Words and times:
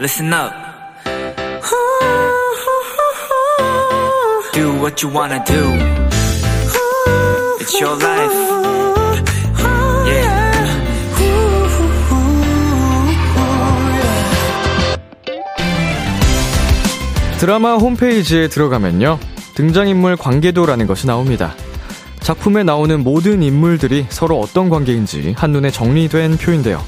listen 0.00 0.32
up. 0.32 0.50
Do 4.54 4.72
what 4.80 5.02
you 5.02 5.12
wanna 5.12 5.44
do. 5.44 5.62
It's 7.60 7.78
your 7.78 7.96
life. 8.02 8.32
Yeah. 10.06 10.50
드라마 17.38 17.74
홈페이지에 17.76 18.48
들어가면요. 18.48 19.18
등장인물 19.54 20.16
관계도라는 20.16 20.86
것이 20.86 21.06
나옵니다. 21.06 21.54
작품에 22.20 22.62
나오는 22.62 23.02
모든 23.02 23.42
인물들이 23.42 24.06
서로 24.08 24.40
어떤 24.40 24.70
관계인지 24.70 25.34
한눈에 25.36 25.70
정리된 25.70 26.38
표인데요. 26.38 26.82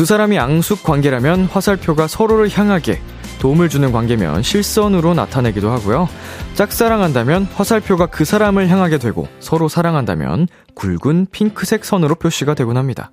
두 0.00 0.06
사람이 0.06 0.38
앙숙 0.38 0.82
관계라면 0.82 1.44
화살표가 1.44 2.06
서로를 2.06 2.48
향하게 2.48 3.02
도움을 3.38 3.68
주는 3.68 3.92
관계면 3.92 4.42
실선으로 4.42 5.12
나타내기도 5.12 5.70
하고요. 5.70 6.08
짝사랑한다면 6.54 7.44
화살표가 7.44 8.06
그 8.06 8.24
사람을 8.24 8.68
향하게 8.68 8.96
되고 8.96 9.28
서로 9.40 9.68
사랑한다면 9.68 10.48
굵은 10.74 11.26
핑크색 11.32 11.84
선으로 11.84 12.14
표시가 12.14 12.54
되곤 12.54 12.78
합니다. 12.78 13.12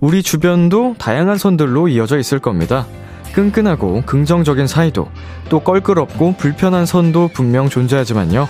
우리 0.00 0.22
주변도 0.22 0.96
다양한 0.98 1.38
선들로 1.38 1.88
이어져 1.88 2.18
있을 2.18 2.38
겁니다. 2.38 2.86
끈끈하고 3.32 4.02
긍정적인 4.04 4.66
사이도, 4.66 5.08
또 5.48 5.60
껄끄럽고 5.60 6.34
불편한 6.36 6.84
선도 6.84 7.28
분명 7.28 7.70
존재하지만요. 7.70 8.46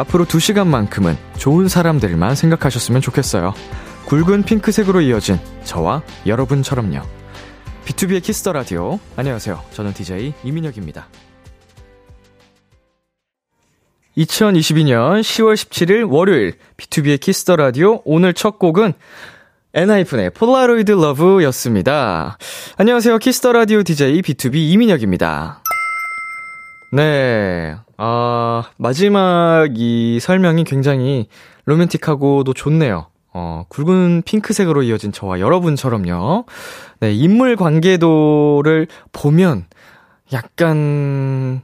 앞으로 0.00 0.24
2시간만큼은 0.24 1.16
좋은 1.36 1.68
사람들만 1.68 2.34
생각하셨으면 2.34 3.00
좋겠어요. 3.02 3.54
굵은 4.06 4.44
핑크색으로 4.44 5.02
이어진 5.02 5.38
저와 5.64 6.02
여러분처럼요. 6.26 7.00
비투비의 7.84 8.22
Kiss 8.22 8.39
the 8.39 8.52
라디오. 8.52 8.98
안녕하세요. 9.16 9.62
저는 9.72 9.92
DJ 9.92 10.32
이민혁입니다. 10.42 11.06
2022년 14.16 15.20
10월 15.20 15.54
17일 15.54 16.10
월요일 16.10 16.54
비투비의 16.76 17.20
Kiss 17.20 17.41
the 17.41 17.56
라디오 17.56 18.00
오늘 18.04 18.34
첫 18.34 18.58
곡은 18.58 18.94
엔하이픈의 19.74 20.30
Polaroid 20.30 20.92
Love였습니다. 20.92 22.38
안녕하세요. 22.76 23.18
Kiss 23.18 23.37
the 23.37 23.52
라디오 23.52 23.82
DJ 23.82 24.22
B2B 24.22 24.56
이민혁입니다. 24.56 25.62
네. 26.92 27.76
아, 27.98 28.64
마지막 28.76 29.68
이 29.76 30.18
설명이 30.20 30.64
굉장히 30.64 31.28
로맨틱하고도 31.66 32.52
좋네요. 32.52 33.06
어, 33.32 33.64
굵은 33.68 34.22
핑크색으로 34.24 34.82
이어진 34.82 35.12
저와 35.12 35.38
여러분처럼요. 35.38 36.46
네, 36.98 37.12
인물 37.12 37.54
관계도를 37.54 38.88
보면 39.12 39.66
약간, 40.32 41.62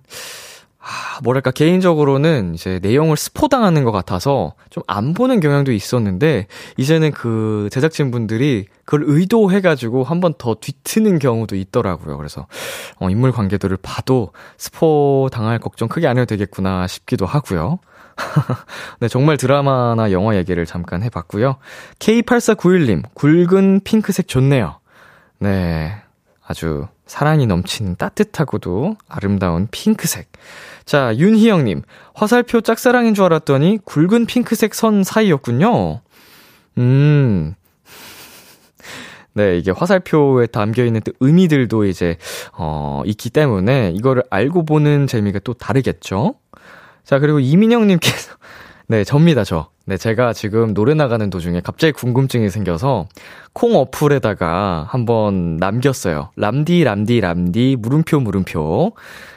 아, 0.88 1.20
뭐랄까, 1.24 1.50
개인적으로는 1.50 2.54
이제 2.54 2.78
내용을 2.80 3.16
스포당하는 3.16 3.82
것 3.82 3.90
같아서 3.90 4.54
좀 4.70 4.84
안 4.86 5.14
보는 5.14 5.40
경향도 5.40 5.72
있었는데, 5.72 6.46
이제는 6.76 7.10
그 7.10 7.68
제작진분들이 7.72 8.66
그걸 8.84 9.02
의도해가지고 9.06 10.04
한 10.04 10.20
번 10.20 10.34
더 10.38 10.54
뒤트는 10.54 11.18
경우도 11.18 11.56
있더라고요. 11.56 12.16
그래서, 12.16 12.46
어, 13.00 13.10
인물 13.10 13.32
관계도를 13.32 13.78
봐도 13.82 14.30
스포 14.58 15.28
당할 15.32 15.58
걱정 15.58 15.88
크게 15.88 16.06
안 16.06 16.18
해도 16.18 16.26
되겠구나 16.26 16.86
싶기도 16.86 17.26
하고요. 17.26 17.80
네, 19.00 19.08
정말 19.08 19.36
드라마나 19.38 20.12
영화 20.12 20.36
얘기를 20.36 20.64
잠깐 20.66 21.02
해봤고요. 21.02 21.56
K8491님, 21.98 23.02
굵은 23.14 23.80
핑크색 23.84 24.28
좋네요. 24.28 24.78
네, 25.40 25.96
아주 26.46 26.86
사랑이 27.06 27.46
넘치는 27.46 27.96
따뜻하고도 27.96 28.96
아름다운 29.08 29.68
핑크색. 29.70 30.30
자, 30.84 31.16
윤희영님, 31.16 31.82
화살표 32.14 32.60
짝사랑인 32.60 33.14
줄 33.14 33.24
알았더니 33.24 33.78
굵은 33.84 34.26
핑크색 34.26 34.74
선 34.74 35.04
사이였군요. 35.04 36.00
음. 36.78 37.54
네, 39.34 39.58
이게 39.58 39.70
화살표에 39.70 40.46
담겨있는 40.46 41.02
또 41.02 41.12
의미들도 41.20 41.84
이제, 41.84 42.16
어, 42.56 43.02
있기 43.04 43.30
때문에 43.30 43.92
이거를 43.94 44.22
알고 44.30 44.64
보는 44.64 45.06
재미가 45.06 45.40
또 45.40 45.52
다르겠죠? 45.52 46.34
자, 47.04 47.18
그리고 47.18 47.38
이민영님께서, 47.38 48.34
네, 48.88 49.02
접니다, 49.02 49.42
저. 49.42 49.68
네, 49.84 49.96
제가 49.96 50.32
지금 50.32 50.72
노래 50.72 50.94
나가는 50.94 51.28
도중에 51.28 51.60
갑자기 51.60 51.92
궁금증이 51.92 52.50
생겨서 52.50 53.08
콩 53.52 53.74
어플에다가 53.74 54.86
한번 54.88 55.56
남겼어요. 55.56 56.30
람디, 56.36 56.84
람디, 56.84 57.20
람디, 57.20 57.76
물음표, 57.80 58.20
물음표. 58.20 58.92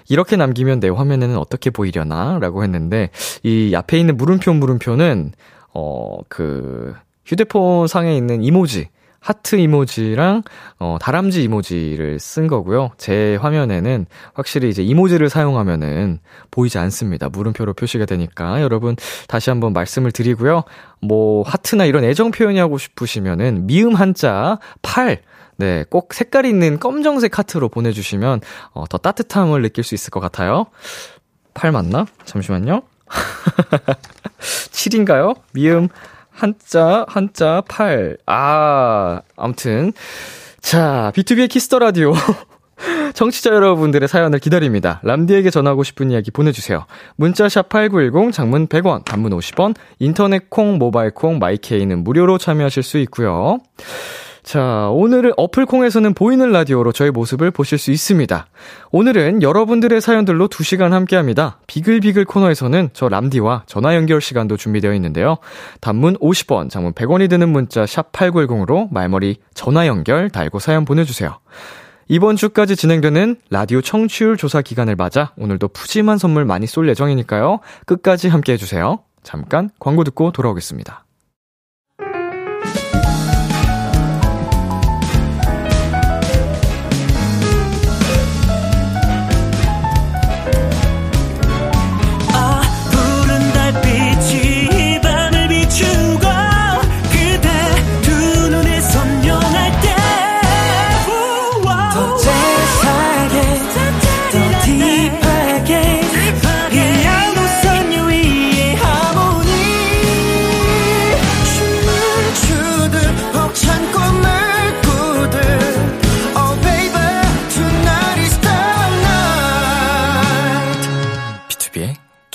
이렇게 0.07 0.35
남기면 0.35 0.79
내 0.79 0.89
화면에는 0.89 1.35
어떻게 1.37 1.71
보이려나? 1.71 2.37
라고 2.39 2.63
했는데, 2.63 3.09
이 3.41 3.73
앞에 3.75 3.99
있는 3.99 4.17
물음표, 4.17 4.53
물음표는, 4.53 5.31
어, 5.73 6.17
그, 6.29 6.93
휴대폰 7.25 7.87
상에 7.87 8.15
있는 8.15 8.43
이모지, 8.43 8.89
하트 9.19 9.57
이모지랑 9.57 10.43
어 10.79 10.97
다람쥐 10.99 11.43
이모지를 11.43 12.19
쓴 12.19 12.47
거고요. 12.47 12.91
제 12.97 13.35
화면에는 13.37 14.05
확실히 14.33 14.69
이제 14.69 14.81
이모지를 14.83 15.29
사용하면은 15.29 16.19
보이지 16.51 16.77
않습니다. 16.77 17.29
물음표로 17.29 17.73
표시가 17.73 18.05
되니까 18.05 18.61
여러분 18.61 18.95
다시 19.27 19.49
한번 19.49 19.73
말씀을 19.73 20.11
드리고요. 20.11 20.63
뭐 21.01 21.43
하트나 21.43 21.85
이런 21.85 22.03
애정 22.03 22.31
표현이 22.31 22.59
하고 22.59 22.77
싶으시면은 22.77 23.67
미음 23.67 23.95
한자 23.95 24.59
8 24.81 25.21
네, 25.57 25.83
꼭 25.89 26.13
색깔 26.13 26.45
있는 26.45 26.79
검정색 26.79 27.37
하트로 27.37 27.67
보내주시면 27.67 28.39
어, 28.71 28.85
더 28.87 28.97
따뜻함을 28.97 29.61
느낄 29.61 29.83
수 29.83 29.93
있을 29.93 30.09
것 30.09 30.21
같아요. 30.21 30.67
8 31.53 31.73
맞나? 31.73 32.05
잠시만요. 32.23 32.81
7인가요? 34.39 35.35
미음 35.51 35.89
한자, 36.39 37.05
한자, 37.09 37.61
8. 37.67 38.17
아, 38.25 39.21
아무튼. 39.35 39.91
자, 40.61 41.11
비투비의 41.13 41.49
Kiss 41.49 41.66
the 41.66 41.79
라디오. 41.79 42.13
청취자 43.13 43.49
여러분들의 43.49 44.07
사연을 44.07 44.39
기다립니다. 44.39 45.01
람디에게 45.03 45.49
전하고 45.49 45.83
싶은 45.83 46.11
이야기 46.11 46.31
보내주세요. 46.31 46.85
문자샵 47.17 47.67
8910, 47.67 48.31
장문 48.31 48.67
100원, 48.67 49.03
단문 49.03 49.33
50원, 49.33 49.75
인터넷 49.99 50.49
콩, 50.49 50.77
모바일 50.77 51.11
콩, 51.11 51.39
My 51.39 51.58
K는 51.58 52.05
무료로 52.05 52.37
참여하실 52.37 52.83
수 52.83 52.97
있고요. 52.99 53.59
자, 54.43 54.89
오늘은 54.91 55.33
어플콩에서는 55.37 56.13
보이는 56.13 56.51
라디오로 56.51 56.91
저의 56.91 57.11
모습을 57.11 57.51
보실 57.51 57.77
수 57.77 57.91
있습니다. 57.91 58.47
오늘은 58.91 59.41
여러분들의 59.41 59.99
사연들로 60.01 60.47
2시간 60.47 60.91
함께 60.91 61.15
합니다. 61.15 61.59
비글비글 61.67 62.25
코너에서는 62.25 62.89
저 62.93 63.09
람디와 63.09 63.63
전화 63.67 63.95
연결 63.95 64.21
시간도 64.21 64.57
준비되어 64.57 64.93
있는데요. 64.95 65.37
단문 65.81 66.17
50원, 66.17 66.69
장문 66.69 66.93
100원이 66.93 67.29
드는 67.29 67.49
문자 67.49 67.85
샵 67.85 68.11
8910으로 68.11 68.91
말머리 68.91 69.37
전화 69.53 69.87
연결 69.87 70.29
달고 70.29 70.59
사연 70.59 70.85
보내주세요. 70.85 71.39
이번 72.07 72.35
주까지 72.37 72.75
진행되는 72.75 73.35
라디오 73.51 73.81
청취율 73.81 74.35
조사 74.35 74.63
기간을 74.63 74.95
맞아 74.95 75.31
오늘도 75.37 75.67
푸짐한 75.69 76.17
선물 76.17 76.43
많이 76.43 76.65
쏠 76.65 76.89
예정이니까요. 76.89 77.59
끝까지 77.85 78.29
함께 78.29 78.53
해주세요. 78.53 78.99
잠깐 79.21 79.69
광고 79.79 80.03
듣고 80.03 80.31
돌아오겠습니다. 80.31 81.05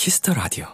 Kiss 0.04 0.22
the 0.22 0.34
라디오. 0.34 0.66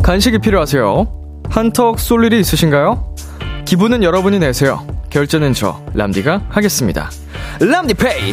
간식이 0.00 0.38
필요하세요? 0.38 1.42
한턱 1.50 1.98
쏠 1.98 2.24
일이 2.24 2.38
있으신가요? 2.38 3.16
기분은 3.64 4.04
여러분이 4.04 4.38
내세요. 4.38 4.86
결제는 5.10 5.54
저 5.54 5.82
람디가 5.92 6.42
하겠습니다. 6.48 7.10
람디페이. 7.58 8.32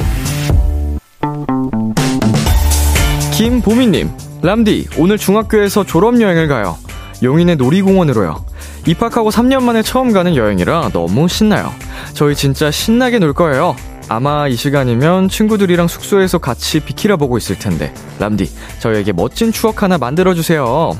김보미님 3.33 4.11
람디, 4.43 4.89
오늘 4.99 5.17
중학교에서 5.17 5.85
졸업 5.85 6.21
여행을 6.21 6.47
가요. 6.47 6.77
용인의 7.23 7.55
놀이공원으로요. 7.55 8.45
입학하고 8.85 9.31
3년 9.31 9.63
만에 9.63 9.81
처음 9.81 10.13
가는 10.13 10.35
여행이라 10.35 10.89
너무 10.93 11.27
신나요. 11.27 11.71
저희 12.13 12.35
진짜 12.35 12.69
신나게 12.69 13.17
놀 13.17 13.33
거예요. 13.33 13.75
아마 14.07 14.47
이 14.47 14.55
시간이면 14.55 15.29
친구들이랑 15.29 15.87
숙소에서 15.87 16.37
같이 16.37 16.79
비키라 16.79 17.15
보고 17.15 17.37
있을 17.37 17.57
텐데. 17.57 17.93
람디, 18.19 18.49
저에게 18.79 19.11
멋진 19.13 19.51
추억 19.51 19.83
하나 19.83 19.97
만들어주세요. 19.97 20.91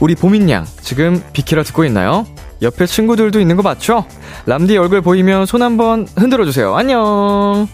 우리 0.00 0.14
보민양, 0.14 0.66
지금 0.80 1.22
비키라 1.32 1.62
듣고 1.62 1.84
있나요? 1.84 2.26
옆에 2.62 2.86
친구들도 2.86 3.40
있는 3.40 3.56
거 3.56 3.62
맞죠? 3.62 4.04
람디 4.46 4.76
얼굴 4.78 5.00
보이면 5.00 5.46
손 5.46 5.62
한번 5.62 6.06
흔들어주세요. 6.16 6.74
안녕! 6.74 7.68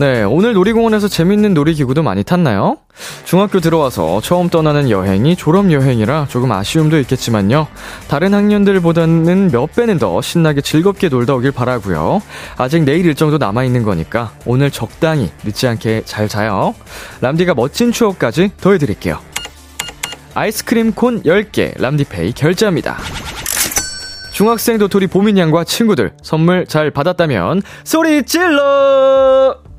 네, 0.00 0.22
오늘 0.22 0.54
놀이공원에서 0.54 1.08
재밌는 1.08 1.52
놀이기구도 1.52 2.02
많이 2.02 2.24
탔나요? 2.24 2.78
중학교 3.26 3.60
들어와서 3.60 4.22
처음 4.22 4.48
떠나는 4.48 4.88
여행이 4.88 5.36
졸업여행이라 5.36 6.28
조금 6.30 6.52
아쉬움도 6.52 6.98
있겠지만요. 7.00 7.66
다른 8.08 8.32
학년들보다는 8.32 9.50
몇 9.50 9.74
배는 9.74 9.98
더 9.98 10.22
신나게 10.22 10.62
즐겁게 10.62 11.10
놀다 11.10 11.34
오길 11.34 11.52
바라고요. 11.52 12.22
아직 12.56 12.84
내일 12.84 13.04
일정도 13.04 13.36
남아있는 13.36 13.82
거니까 13.82 14.32
오늘 14.46 14.70
적당히 14.70 15.30
늦지 15.44 15.68
않게 15.68 16.04
잘 16.06 16.28
자요. 16.28 16.74
람디가 17.20 17.52
멋진 17.52 17.92
추억까지 17.92 18.52
더해드릴게요. 18.56 19.18
아이스크림 20.32 20.92
콘 20.92 21.22
10개 21.24 21.78
람디페이 21.78 22.32
결제합니다. 22.32 22.96
중학생 24.32 24.78
도토리 24.78 25.08
보민 25.08 25.36
양과 25.36 25.64
친구들 25.64 26.12
선물 26.22 26.64
잘 26.64 26.90
받았다면 26.90 27.60
소리 27.84 28.22
질러! 28.22 29.69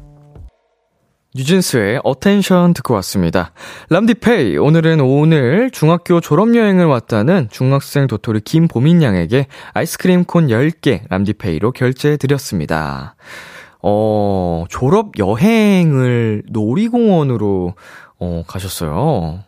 뉴진스의 1.33 2.01
Attention 2.03 2.73
듣고 2.73 2.93
왔습니다. 2.95 3.53
람디페이, 3.89 4.57
오늘은 4.57 4.99
오늘 4.99 5.71
중학교 5.71 6.19
졸업여행을 6.19 6.85
왔다는 6.85 7.47
중학생 7.49 8.07
도토리 8.07 8.41
김보민 8.41 9.01
양에게 9.01 9.47
아이스크림 9.73 10.25
콘 10.25 10.47
10개 10.47 11.03
람디페이로 11.09 11.71
결제해드렸습니다. 11.71 13.15
어, 13.81 14.65
졸업여행을 14.67 16.43
놀이공원으로, 16.49 17.75
어, 18.19 18.43
가셨어요. 18.45 19.39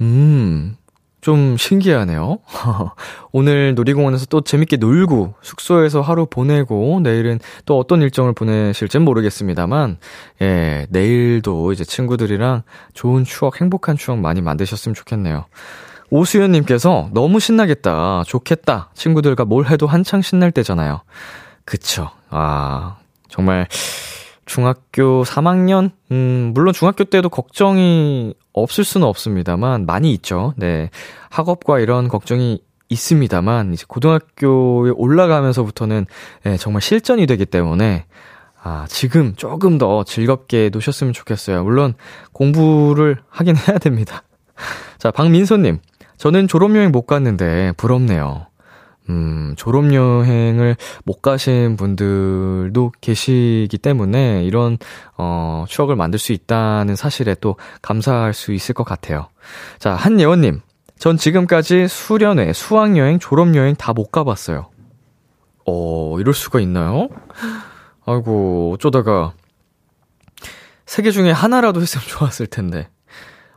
음, 0.00 0.76
좀 1.20 1.56
신기하네요. 1.56 2.38
오늘 3.32 3.74
놀이공원에서 3.74 4.26
또 4.26 4.40
재밌게 4.40 4.76
놀고 4.78 5.34
숙소에서 5.42 6.00
하루 6.00 6.26
보내고 6.26 7.00
내일은 7.00 7.38
또 7.66 7.78
어떤 7.78 8.00
일정을 8.02 8.32
보내실진 8.32 9.02
모르겠습니다만 9.02 9.98
예, 10.40 10.86
내일도 10.88 11.72
이제 11.72 11.84
친구들이랑 11.84 12.62
좋은 12.94 13.24
추억, 13.24 13.60
행복한 13.60 13.96
추억 13.96 14.18
많이 14.18 14.40
만드셨으면 14.40 14.94
좋겠네요. 14.94 15.44
오수연 16.10 16.52
님께서 16.52 17.08
너무 17.12 17.38
신나겠다. 17.38 18.24
좋겠다. 18.26 18.90
친구들과 18.94 19.44
뭘 19.44 19.66
해도 19.66 19.86
한창 19.86 20.22
신날 20.22 20.50
때잖아요. 20.50 21.02
그쵸. 21.64 22.10
아, 22.30 22.96
정말 23.28 23.68
중학교 24.50 25.22
3학년? 25.22 25.92
음, 26.10 26.50
물론 26.54 26.74
중학교 26.74 27.04
때도 27.04 27.28
걱정이 27.28 28.34
없을 28.52 28.82
수는 28.82 29.06
없습니다만, 29.06 29.86
많이 29.86 30.12
있죠. 30.14 30.54
네. 30.56 30.90
학업과 31.30 31.78
이런 31.78 32.08
걱정이 32.08 32.60
있습니다만, 32.88 33.72
이제 33.72 33.84
고등학교에 33.86 34.90
올라가면서부터는, 34.96 36.06
네, 36.42 36.56
정말 36.56 36.82
실전이 36.82 37.26
되기 37.26 37.46
때문에, 37.46 38.06
아, 38.60 38.86
지금 38.88 39.36
조금 39.36 39.78
더 39.78 40.02
즐겁게 40.02 40.70
노셨으면 40.72 41.12
좋겠어요. 41.12 41.62
물론, 41.62 41.94
공부를 42.32 43.18
하긴 43.28 43.54
해야 43.56 43.78
됩니다. 43.78 44.24
자, 44.98 45.12
박민소님. 45.12 45.78
저는 46.16 46.48
졸업여행 46.48 46.90
못 46.90 47.02
갔는데, 47.06 47.70
부럽네요. 47.76 48.49
음, 49.08 49.54
졸업여행을 49.56 50.76
못 51.04 51.20
가신 51.22 51.76
분들도 51.76 52.92
계시기 53.00 53.78
때문에 53.78 54.44
이런, 54.44 54.78
어, 55.16 55.64
추억을 55.68 55.96
만들 55.96 56.18
수 56.18 56.32
있다는 56.32 56.94
사실에 56.96 57.34
또 57.40 57.56
감사할 57.82 58.34
수 58.34 58.52
있을 58.52 58.74
것 58.74 58.84
같아요. 58.84 59.28
자, 59.78 59.94
한예원님. 59.94 60.60
전 60.98 61.16
지금까지 61.16 61.88
수련회, 61.88 62.52
수학여행, 62.52 63.18
졸업여행 63.18 63.74
다 63.74 63.92
못 63.94 64.10
가봤어요. 64.12 64.68
어, 65.66 66.20
이럴 66.20 66.34
수가 66.34 66.60
있나요? 66.60 67.08
아이고, 68.06 68.72
어쩌다가, 68.74 69.32
세 70.86 71.02
개 71.02 71.10
중에 71.10 71.30
하나라도 71.30 71.80
했으면 71.80 72.04
좋았을 72.06 72.46
텐데. 72.48 72.88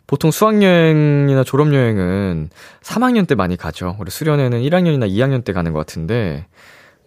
보통 0.08 0.32
수학여행이나 0.32 1.44
졸업여행은 1.44 2.50
3학년 2.82 3.28
때 3.28 3.36
많이 3.36 3.58
가죠. 3.58 3.96
우리 4.00 4.12
수련회는 4.12 4.62
1학년이나 4.62 5.10
2학년 5.10 5.44
때 5.44 5.54
가는 5.54 5.72
것 5.72 5.80
같은데, 5.80 6.48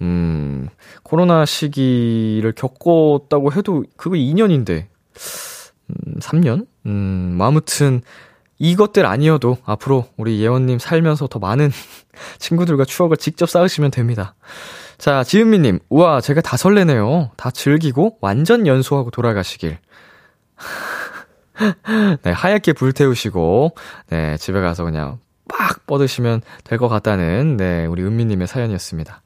음, 0.02 0.68
코로나 1.02 1.44
시기를 1.44 2.52
겪었다고 2.52 3.52
해도 3.52 3.84
그거 3.96 4.16
2년인데, 4.16 4.86
음, 5.90 6.18
3년? 6.20 6.66
음, 6.86 7.38
아무튼, 7.40 8.00
이것들 8.58 9.04
아니어도 9.04 9.58
앞으로 9.64 10.06
우리 10.16 10.40
예원님 10.40 10.78
살면서 10.78 11.26
더 11.26 11.38
많은 11.38 11.70
친구들과 12.38 12.84
추억을 12.86 13.18
직접 13.18 13.48
쌓으시면 13.48 13.90
됩니다. 13.90 14.34
자, 14.98 15.22
지은미님, 15.22 15.80
우와, 15.90 16.22
제가 16.22 16.40
다 16.40 16.56
설레네요. 16.56 17.32
다 17.36 17.50
즐기고 17.50 18.16
완전 18.22 18.66
연소하고 18.66 19.10
돌아가시길. 19.10 19.78
네, 22.22 22.30
하얗게 22.30 22.72
불태우시고, 22.74 23.74
네, 24.10 24.36
집에 24.36 24.60
가서 24.60 24.84
그냥 24.84 25.18
빡 25.48 25.86
뻗으시면 25.86 26.42
될 26.64 26.78
것 26.78 26.88
같다는, 26.88 27.56
네, 27.56 27.86
우리 27.86 28.02
은미님의 28.02 28.46
사연이었습니다. 28.46 29.22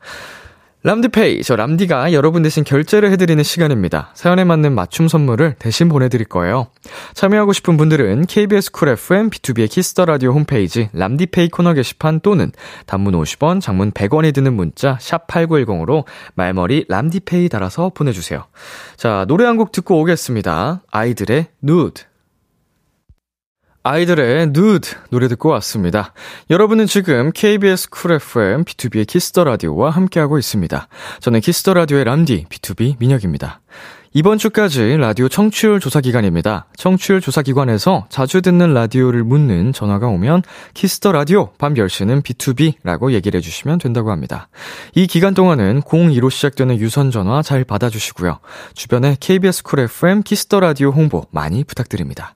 람디페이, 0.83 1.43
저 1.43 1.57
람디가 1.57 2.15
여러분 2.15 2.43
대신 2.43 2.65
결제를 2.65 3.11
해드리는 3.13 3.43
시간입니다. 3.45 4.13
사연에 4.15 4.45
맞는 4.45 4.75
맞춤 4.75 5.09
선물을 5.09 5.57
대신 5.59 5.91
보내드릴 5.91 6.27
거예요. 6.27 6.69
참여하고 7.13 7.53
싶은 7.53 7.77
분들은 7.77 8.25
KBS 8.25 8.73
Cool 8.73 8.89
FM 8.89 9.29
비투비의 9.29 9.69
키스 9.71 9.93
더 9.93 10.07
라디오 10.07 10.33
홈페이지 10.33 10.89
람디페이 10.95 11.51
코너 11.51 11.75
게시판 11.75 12.21
또는 12.21 12.51
단문 12.87 13.13
50원, 13.13 13.61
장문 13.61 13.91
100원이 13.91 14.33
드는 14.33 14.55
문자 14.55 14.97
샵 15.03 15.27
#8910으로 15.27 16.05
말머리 16.35 16.87
람디페이 16.89 17.51
달아서 17.51 17.91
보내주세요. 17.91 18.45
자, 18.97 19.27
노래 19.29 19.45
한 19.45 19.59
곡 19.59 19.73
듣고 19.73 20.01
오겠습니다. 20.01 20.81
아이들의 20.91 21.49
누드. 21.61 22.05
아이들의 23.83 24.49
누드 24.49 24.91
노래 25.09 25.27
듣고 25.29 25.49
왔습니다. 25.51 26.13
여러분은 26.51 26.87
지금 26.87 27.33
KBS 27.33 27.89
Cool 27.89 28.13
FM 28.13 28.65
비투비의 28.65 29.07
키스 29.07 29.30
더 29.30 29.45
라디오와 29.45 29.89
함께하고 29.89 30.37
있습니다. 30.37 30.89
저는 31.21 31.41
키스 31.41 31.61
더 31.61 31.73
라디오의 31.73 32.05
람디 32.05 32.45
비투비 32.51 32.97
민혁입니다. 32.99 33.63
이번 34.13 34.37
주까지 34.37 34.97
라디오 34.99 35.29
청취율 35.29 35.81
조사 35.81 36.03
기간입니다. 36.03 36.67
청취율 36.77 37.23
조사 37.23 37.41
기관에서 37.41 38.07
자주 38.11 38.43
듣는 38.43 38.75
라디오를 38.75 39.25
묻는 39.25 39.73
전화가 39.73 40.09
오면 40.09 40.43
키스 40.75 40.98
더 40.99 41.13
라디오 41.13 41.53
밤 41.57 41.73
10시는 41.73 42.23
비투비라고 42.23 43.13
얘기를 43.13 43.39
해주시면 43.39 43.79
된다고 43.79 44.11
합니다. 44.11 44.49
이 44.95 45.07
기간 45.07 45.33
동안은 45.33 45.83
02로 45.83 46.31
시작되는 46.31 46.79
유선 46.81 47.11
전화 47.11 47.41
잘 47.41 47.65
받아주시고요. 47.65 48.41
주변에 48.75 49.17
KBS 49.19 49.63
Cool 49.63 49.81
FM 49.81 50.23
키스 50.23 50.46
더 50.47 50.61
라디오 50.61 50.91
홍보 50.91 51.25
많이 51.31 51.65
부탁드립니다. 51.65 52.35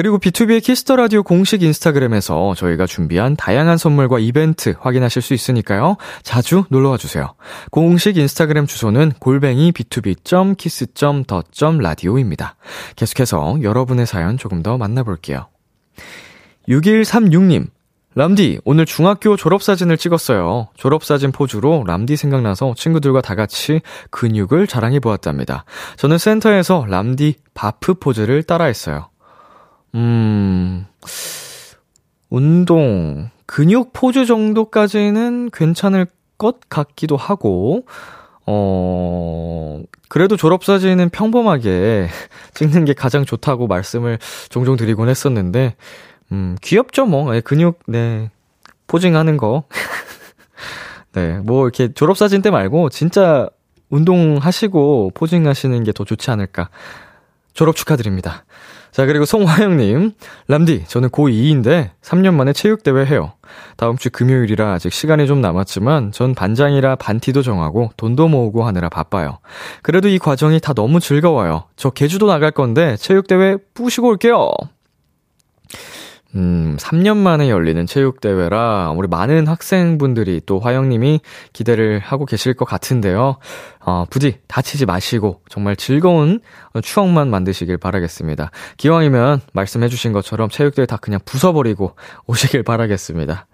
그리고 0.00 0.18
비투비의 0.18 0.62
키스 0.62 0.83
더 0.83 0.96
라디오 0.96 1.22
공식 1.22 1.62
인스타그램에서 1.62 2.54
저희가 2.56 2.86
준비한 2.86 3.36
다양한 3.36 3.76
선물과 3.76 4.18
이벤트 4.18 4.74
확인하실 4.80 5.20
수 5.20 5.34
있으니까요. 5.34 5.98
자주 6.22 6.64
놀러와 6.70 6.96
주세요. 6.96 7.34
공식 7.70 8.16
인스타그램 8.16 8.66
주소는 8.66 9.12
골뱅이 9.18 9.72
btob.kiss.the.radio입니다. 9.72 12.56
계속해서 12.96 13.58
여러분의 13.60 14.06
사연 14.06 14.38
조금 14.38 14.62
더 14.62 14.78
만나볼게요. 14.78 15.48
6136님, 16.66 17.66
람디, 18.14 18.60
오늘 18.64 18.86
중학교 18.86 19.36
졸업사진을 19.36 19.98
찍었어요. 19.98 20.68
졸업사진 20.78 21.30
포즈로 21.30 21.84
람디 21.86 22.16
생각나서 22.16 22.72
친구들과 22.74 23.20
다 23.20 23.34
같이 23.34 23.82
근육을 24.08 24.66
자랑해 24.66 24.98
보았답니다. 24.98 25.66
저는 25.98 26.16
센터에서 26.16 26.86
람디 26.88 27.34
바프 27.52 27.96
포즈를 27.96 28.42
따라했어요. 28.44 29.09
음, 29.94 30.86
운동, 32.28 33.30
근육 33.46 33.92
포즈 33.92 34.24
정도까지는 34.26 35.50
괜찮을 35.52 36.06
것 36.38 36.60
같기도 36.68 37.16
하고, 37.16 37.86
어, 38.46 39.82
그래도 40.08 40.36
졸업사진은 40.36 41.10
평범하게 41.10 42.08
찍는 42.54 42.84
게 42.84 42.94
가장 42.94 43.24
좋다고 43.24 43.66
말씀을 43.66 44.18
종종 44.48 44.76
드리곤 44.76 45.08
했었는데, 45.08 45.74
음, 46.32 46.56
귀엽죠, 46.62 47.06
뭐. 47.06 47.32
네, 47.32 47.40
근육, 47.40 47.80
네, 47.86 48.30
포징하는 48.86 49.36
거. 49.36 49.64
네, 51.12 51.38
뭐, 51.40 51.64
이렇게 51.64 51.92
졸업사진 51.92 52.42
때 52.42 52.50
말고, 52.50 52.88
진짜 52.90 53.48
운동하시고 53.90 55.10
포징하시는 55.14 55.82
게 55.82 55.92
더 55.92 56.04
좋지 56.04 56.30
않을까. 56.30 56.70
졸업 57.52 57.74
축하드립니다. 57.74 58.44
자, 58.92 59.06
그리고 59.06 59.24
송화영님. 59.24 60.12
람디, 60.48 60.84
저는 60.86 61.10
고2인데 61.10 61.90
3년 62.02 62.34
만에 62.34 62.52
체육대회 62.52 63.06
해요. 63.06 63.32
다음 63.76 63.96
주 63.96 64.10
금요일이라 64.10 64.72
아직 64.72 64.92
시간이 64.92 65.26
좀 65.26 65.40
남았지만 65.40 66.12
전 66.12 66.34
반장이라 66.34 66.96
반티도 66.96 67.42
정하고 67.42 67.90
돈도 67.96 68.28
모으고 68.28 68.64
하느라 68.64 68.88
바빠요. 68.88 69.38
그래도 69.82 70.08
이 70.08 70.18
과정이 70.18 70.60
다 70.60 70.72
너무 70.72 71.00
즐거워요. 71.00 71.64
저 71.76 71.90
개주도 71.90 72.26
나갈 72.26 72.50
건데 72.50 72.96
체육대회 72.96 73.56
뿌시고 73.74 74.08
올게요. 74.08 74.50
음, 76.36 76.76
3년 76.78 77.16
만에 77.16 77.50
열리는 77.50 77.84
체육대회라 77.86 78.92
우리 78.96 79.08
많은 79.08 79.48
학생분들이 79.48 80.40
또 80.46 80.60
화영님이 80.60 81.20
기대를 81.52 81.98
하고 81.98 82.24
계실 82.24 82.54
것 82.54 82.64
같은데요. 82.64 83.38
어, 83.80 84.04
부디 84.10 84.38
다치지 84.46 84.86
마시고 84.86 85.40
정말 85.48 85.74
즐거운 85.74 86.40
추억만 86.82 87.30
만드시길 87.30 87.78
바라겠습니다. 87.78 88.50
기왕이면 88.76 89.40
말씀해주신 89.52 90.12
것처럼 90.12 90.48
체육대회 90.50 90.86
다 90.86 90.96
그냥 90.96 91.20
부숴버리고 91.24 91.94
오시길 92.26 92.62
바라겠습니다. 92.62 93.46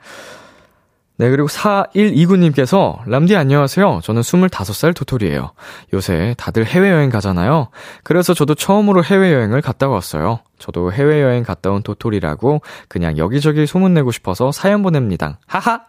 네, 1.19 1.31
그리고 1.31 1.49
4129님께서, 1.49 2.99
람디 3.07 3.37
안녕하세요. 3.37 4.01
저는 4.03 4.21
25살 4.21 4.95
도토리예요. 4.95 5.53
요새 5.95 6.35
다들 6.37 6.67
해외여행 6.67 7.09
가잖아요. 7.09 7.69
그래서 8.05 8.35
저도 8.35 8.55
처음으로 8.55 9.03
해외여행을 9.03 9.63
갔다 9.63 9.89
왔어요. 9.89 10.41
저도 10.59 10.93
해외여행 10.93 11.43
갔다 11.43 11.71
온 11.71 11.83
도토리라고 11.83 12.61
그냥 12.89 13.17
여기저기 13.17 13.67
소문내고 13.67 14.13
싶어서 14.13 14.53
사연 14.53 14.83
보냅니다. 14.83 15.39
하하! 15.47 15.87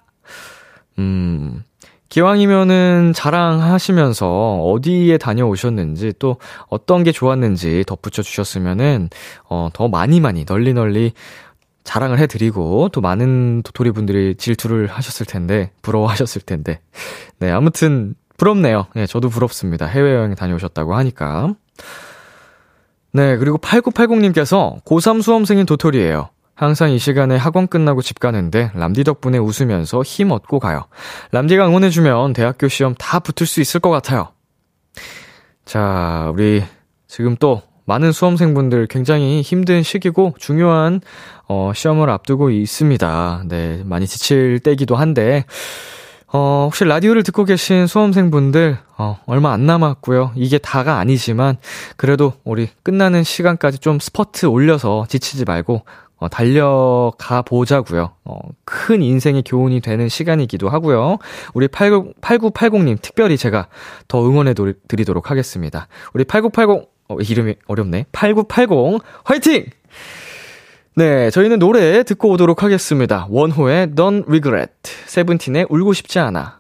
음, 0.98 1.62
기왕이면은 2.08 3.12
자랑하시면서 3.14 4.62
어디에 4.62 5.18
다녀오셨는지 5.18 6.14
또 6.20 6.38
어떤 6.70 7.04
게 7.04 7.12
좋았는지 7.12 7.84
덧붙여 7.86 8.22
주셨으면은, 8.22 9.10
어, 9.50 9.68
더 9.74 9.90
많이 9.90 10.22
많이 10.22 10.46
널리 10.46 10.74
널리 10.74 11.12
자랑을 11.88 12.20
해드리고 12.20 12.90
또 12.90 13.00
많은 13.00 13.62
도토리 13.64 13.92
분들이 13.92 14.36
질투를 14.36 14.88
하셨을 14.88 15.26
텐데 15.26 15.72
부러워하셨을 15.82 16.42
텐데 16.42 16.82
네 17.40 17.50
아무튼 17.50 18.14
부럽네요. 18.36 18.88
네 18.94 19.08
저도 19.08 19.30
부럽습니다. 19.30 19.86
해외여행 19.86 20.36
다녀오셨다고 20.36 20.96
하니까 20.96 21.56
네 23.14 23.38
그리고 23.38 23.58
8980님께서 23.58 24.84
고3 24.84 25.22
수험생인 25.22 25.66
도토리예요. 25.66 26.30
항상 26.56 26.92
이 26.92 27.00
시간에 27.00 27.38
학원 27.38 27.68
끝나고 27.68 28.02
집 28.02 28.20
가는데 28.20 28.72
람디 28.74 29.06
덕분에 29.06 29.38
웃으면서 29.38 30.04
힘 30.04 30.32
얻고 30.32 30.60
가요. 30.60 30.88
람디가 31.32 31.68
응원해주면 31.68 32.34
대학교 32.34 32.68
시험 32.68 32.96
다 32.96 33.20
붙을 33.20 33.48
수 33.48 33.62
있을 33.62 33.80
것 33.80 33.92
같아요. 33.92 34.34
자, 35.64 36.30
우리 36.34 36.64
지금 37.08 37.38
또 37.38 37.62
많은 37.88 38.12
수험생분들 38.12 38.88
굉장히 38.88 39.42
힘든 39.42 39.82
시기고 39.82 40.36
중요한 40.38 41.00
어, 41.48 41.72
시험을 41.74 42.10
앞두고 42.10 42.50
있습니다. 42.50 43.44
네, 43.48 43.82
많이 43.86 44.06
지칠 44.06 44.60
때기도 44.60 44.98
한데, 44.98 45.46
어, 46.28 46.64
혹시 46.66 46.84
라디오를 46.84 47.24
듣고 47.24 47.46
계신 47.46 47.88
수험생분들, 47.88 48.78
어, 48.98 49.18
얼마 49.26 49.54
안 49.54 49.66
남았고요. 49.66 50.34
이게 50.36 50.58
다가 50.58 51.00
아니지만, 51.00 51.56
그래도 51.96 52.34
우리 52.44 52.68
끝나는 52.84 53.24
시간까지 53.24 53.80
좀 53.80 54.00
스퍼트 54.00 54.48
올려서 54.48 55.06
지치지 55.08 55.46
말고, 55.46 55.84
어, 56.18 56.28
달려가 56.28 57.42
보자고요. 57.44 58.12
어, 58.26 58.40
큰 58.66 59.02
인생의 59.02 59.44
교훈이 59.46 59.80
되는 59.80 60.10
시간이기도 60.10 60.68
하고요. 60.68 61.20
우리 61.54 61.70
89, 61.70 62.14
8980님 62.20 62.98
특별히 63.02 63.38
제가 63.38 63.68
더 64.10 64.28
응원해 64.28 64.54
드리도록 64.88 65.32
하겠습니다. 65.32 65.88
우리 66.14 66.26
8980, 66.26 66.90
어, 67.10 67.18
이름이 67.20 67.56
어렵네. 67.68 68.06
8980, 68.12 69.02
화이팅! 69.24 69.66
네, 70.96 71.30
저희는 71.30 71.60
노래 71.60 72.04
듣고 72.04 72.30
오도록 72.32 72.64
하겠습니다. 72.64 73.28
원호의 73.30 73.90
Don't 73.90 74.28
Regret, 74.28 74.72
세븐틴의 75.06 75.68
울고 75.70 75.94
싶지 75.94 76.18
않아. 76.20 76.60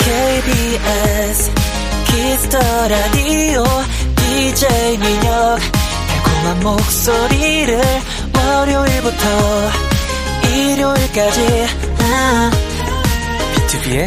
KBS 0.00 1.52
키스 2.06 2.38
더 2.38 2.58
라디오 2.88 3.64
DJ 4.16 4.98
민혁 4.98 5.58
달콤한 6.08 6.60
목소리를 6.62 7.80
월요일부터 8.34 9.24
일요일까지 10.52 11.66
비투비의 13.54 14.06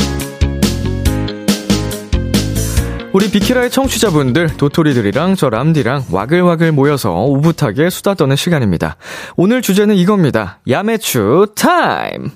우리 3.13 3.29
비키라의 3.29 3.69
청취자분들, 3.69 4.55
도토리들이랑 4.55 5.35
저 5.35 5.49
람디랑 5.49 6.05
와글와글 6.11 6.71
모여서 6.71 7.11
오붓하게 7.11 7.89
수다 7.89 8.13
떠는 8.13 8.37
시간입니다. 8.37 8.95
오늘 9.35 9.61
주제는 9.61 9.95
이겁니다. 9.95 10.59
야매추 10.69 11.47
타임! 11.53 12.31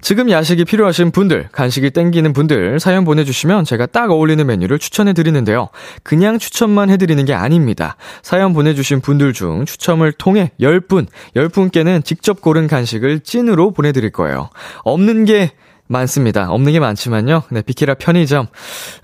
지금 0.00 0.30
야식이 0.30 0.66
필요하신 0.66 1.10
분들, 1.10 1.48
간식이 1.50 1.90
땡기는 1.90 2.32
분들 2.32 2.78
사연 2.78 3.04
보내주시면 3.04 3.64
제가 3.64 3.86
딱 3.86 4.12
어울리는 4.12 4.46
메뉴를 4.46 4.78
추천해 4.78 5.14
드리는데요. 5.14 5.68
그냥 6.04 6.38
추천만 6.38 6.90
해드리는 6.90 7.24
게 7.24 7.34
아닙니다. 7.34 7.96
사연 8.22 8.52
보내주신 8.52 9.00
분들 9.00 9.32
중 9.32 9.64
추첨을 9.64 10.12
통해 10.12 10.52
10분, 10.60 11.08
10분께는 11.34 12.04
직접 12.04 12.40
고른 12.40 12.68
간식을 12.68 13.20
찐으로 13.20 13.72
보내드릴 13.72 14.12
거예요. 14.12 14.50
없는 14.84 15.24
게 15.24 15.50
많습니다. 15.90 16.50
없는 16.50 16.72
게 16.72 16.80
많지만요. 16.80 17.42
네, 17.50 17.62
비키라 17.62 17.94
편의점. 17.94 18.46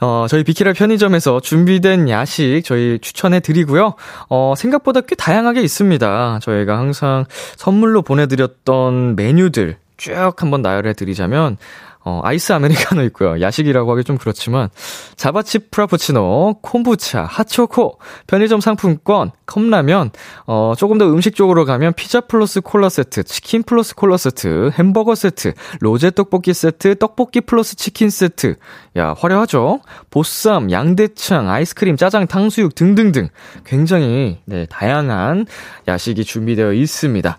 어, 0.01 0.27
저희 0.29 0.45
비키라 0.45 0.73
편의점에서 0.73 1.41
준비된 1.41 2.09
야식 2.09 2.63
저희 2.65 2.99
추천해 3.01 3.41
드리고요. 3.41 3.95
어, 4.29 4.55
생각보다 4.57 5.01
꽤 5.01 5.17
다양하게 5.17 5.63
있습니다. 5.63 6.39
저희가 6.41 6.79
항상 6.79 7.25
선물로 7.57 8.03
보내드렸던 8.03 9.17
메뉴들 9.17 9.79
쭉 9.97 10.33
한번 10.37 10.63
나열해 10.63 10.93
드리자면, 10.93 11.57
어, 12.09 12.21
아이스 12.23 12.53
아메리카노 12.53 13.03
있고요. 13.07 13.41
야식이라고 13.41 13.91
하기 13.91 14.05
좀 14.05 14.17
그렇지만, 14.17 14.69
자바칩 15.17 15.71
프라푸치노, 15.73 16.61
콤부차, 16.63 17.25
핫초코, 17.25 17.99
편의점 18.29 18.61
상품권, 18.61 19.33
컵라면, 19.47 20.13
어, 20.47 20.75
조금 20.79 20.99
더 20.99 21.07
음식 21.07 21.35
쪽으로 21.35 21.65
가면 21.65 21.95
피자 21.95 22.21
플러스 22.21 22.61
콜라 22.61 22.91
세트, 22.91 23.25
치킨 23.25 23.65
플러스 23.65 23.97
콜라 23.97 24.17
세트, 24.17 24.71
햄버거 24.79 25.17
세트, 25.17 25.55
로제 25.81 26.13
떡볶이 26.13 26.55
세트, 26.55 26.95
떡볶이 26.99 27.41
플러스 27.41 27.75
치킨 27.75 28.09
세트. 28.09 28.55
야, 28.97 29.13
화려하죠? 29.19 29.81
보쌈, 30.11 30.71
양대창, 30.71 31.51
아이스크림, 31.51 31.97
짜장, 31.97 32.29
탕수육 32.29 32.77
등등등. 32.77 33.31
굉장히, 33.65 34.39
네, 34.45 34.67
다양한 34.67 35.47
야식이 35.89 36.25
준비되어 36.25 36.73
있습니다. 36.73 37.39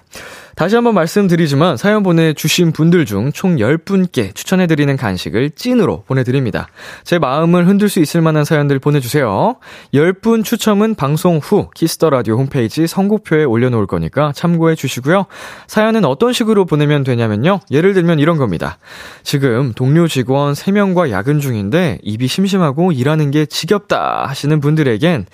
다시 0.57 0.73
한번 0.73 0.95
말씀드리지만 0.95 1.77
사연 1.77 2.01
보내주신 2.01 2.71
분들 2.71 3.05
중 3.05 3.31
총 3.31 3.57
10분께 3.57 4.33
추천해드리는 4.33 4.97
간식을 4.97 5.51
찐으로 5.51 6.01
보내드립니다. 6.07 6.67
제 7.03 7.19
마음을 7.19 7.67
흔들 7.67 7.89
수 7.89 7.99
있을 7.99 8.21
만한 8.21 8.43
사연들 8.43 8.79
보내주세요. 8.79 9.57
10분 9.93 10.43
추첨은 10.43 10.95
방송 10.95 11.37
후 11.37 11.69
키스 11.75 11.97
더 11.97 12.09
라디오 12.09 12.37
홈페이지 12.37 12.87
선곡표에 12.87 13.43
올려놓을 13.43 13.85
거니까 13.85 14.31
참고해 14.33 14.73
주시고요. 14.73 15.27
사연은 15.67 16.05
어떤 16.05 16.33
식으로 16.33 16.65
보내면 16.65 17.03
되냐면요. 17.03 17.59
예를 17.69 17.93
들면 17.93 18.17
이런 18.17 18.37
겁니다. 18.37 18.79
지금 19.21 19.73
동료 19.75 20.07
직원 20.07 20.53
3명과 20.53 21.11
야근 21.11 21.39
중인데 21.39 21.99
입이 22.01 22.25
심심하고 22.25 22.93
일하는 22.93 23.29
게 23.29 23.45
지겹다 23.45 24.25
하시는 24.27 24.59
분들에겐 24.59 25.27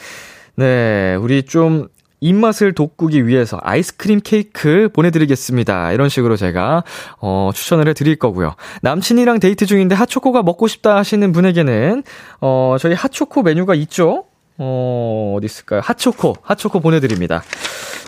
네, 0.55 1.15
우리 1.15 1.43
좀 1.43 1.87
입맛을 2.23 2.71
돋구기 2.73 3.27
위해서 3.27 3.59
아이스크림 3.61 4.21
케이크 4.23 4.89
보내드리겠습니다. 4.93 5.91
이런 5.91 6.07
식으로 6.07 6.37
제가, 6.37 6.83
어, 7.19 7.51
추천을 7.53 7.87
해드릴 7.89 8.15
거고요. 8.15 8.55
남친이랑 8.81 9.39
데이트 9.41 9.65
중인데 9.65 9.93
핫초코가 9.95 10.41
먹고 10.41 10.67
싶다 10.67 10.95
하시는 10.95 11.31
분에게는, 11.33 12.03
어, 12.39 12.77
저희 12.79 12.93
핫초코 12.93 13.43
메뉴가 13.43 13.75
있죠? 13.75 14.23
어, 14.57 15.35
어디 15.37 15.45
있을까요? 15.45 15.81
핫초코, 15.83 16.37
핫초코 16.41 16.79
보내드립니다. 16.79 17.43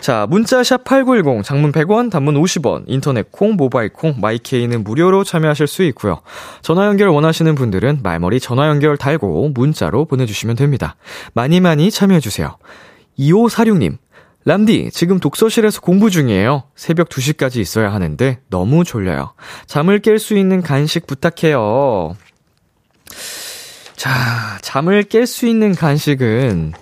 자, 0.00 0.26
문자샵 0.30 0.84
8910, 0.84 1.42
장문 1.42 1.72
100원, 1.72 2.10
단문 2.10 2.40
50원, 2.40 2.84
인터넷 2.86 3.30
콩, 3.32 3.56
모바일 3.56 3.92
콩, 3.92 4.14
마이케이는 4.20 4.84
무료로 4.84 5.24
참여하실 5.24 5.66
수 5.66 5.82
있고요. 5.84 6.20
전화 6.62 6.86
연결 6.86 7.08
원하시는 7.08 7.54
분들은 7.54 8.00
말머리 8.02 8.40
전화 8.40 8.68
연결 8.68 8.96
달고 8.96 9.50
문자로 9.50 10.04
보내주시면 10.04 10.56
됩니다. 10.56 10.96
많이 11.34 11.60
많이 11.60 11.90
참여해주세요. 11.90 12.56
2546님, 13.18 13.96
람디, 14.46 14.90
지금 14.92 15.18
독서실에서 15.18 15.80
공부 15.80 16.08
중이에요. 16.08 16.62
새벽 16.76 17.08
2시까지 17.08 17.56
있어야 17.56 17.92
하는데 17.92 18.38
너무 18.48 18.84
졸려요. 18.84 19.34
잠을 19.66 19.98
깰 19.98 20.20
수 20.20 20.38
있는 20.38 20.62
간식 20.62 21.08
부탁해요. 21.08 22.16
자, 23.96 24.12
잠을 24.62 25.02
깰 25.02 25.26
수 25.26 25.48
있는 25.48 25.74
간식은, 25.74 26.74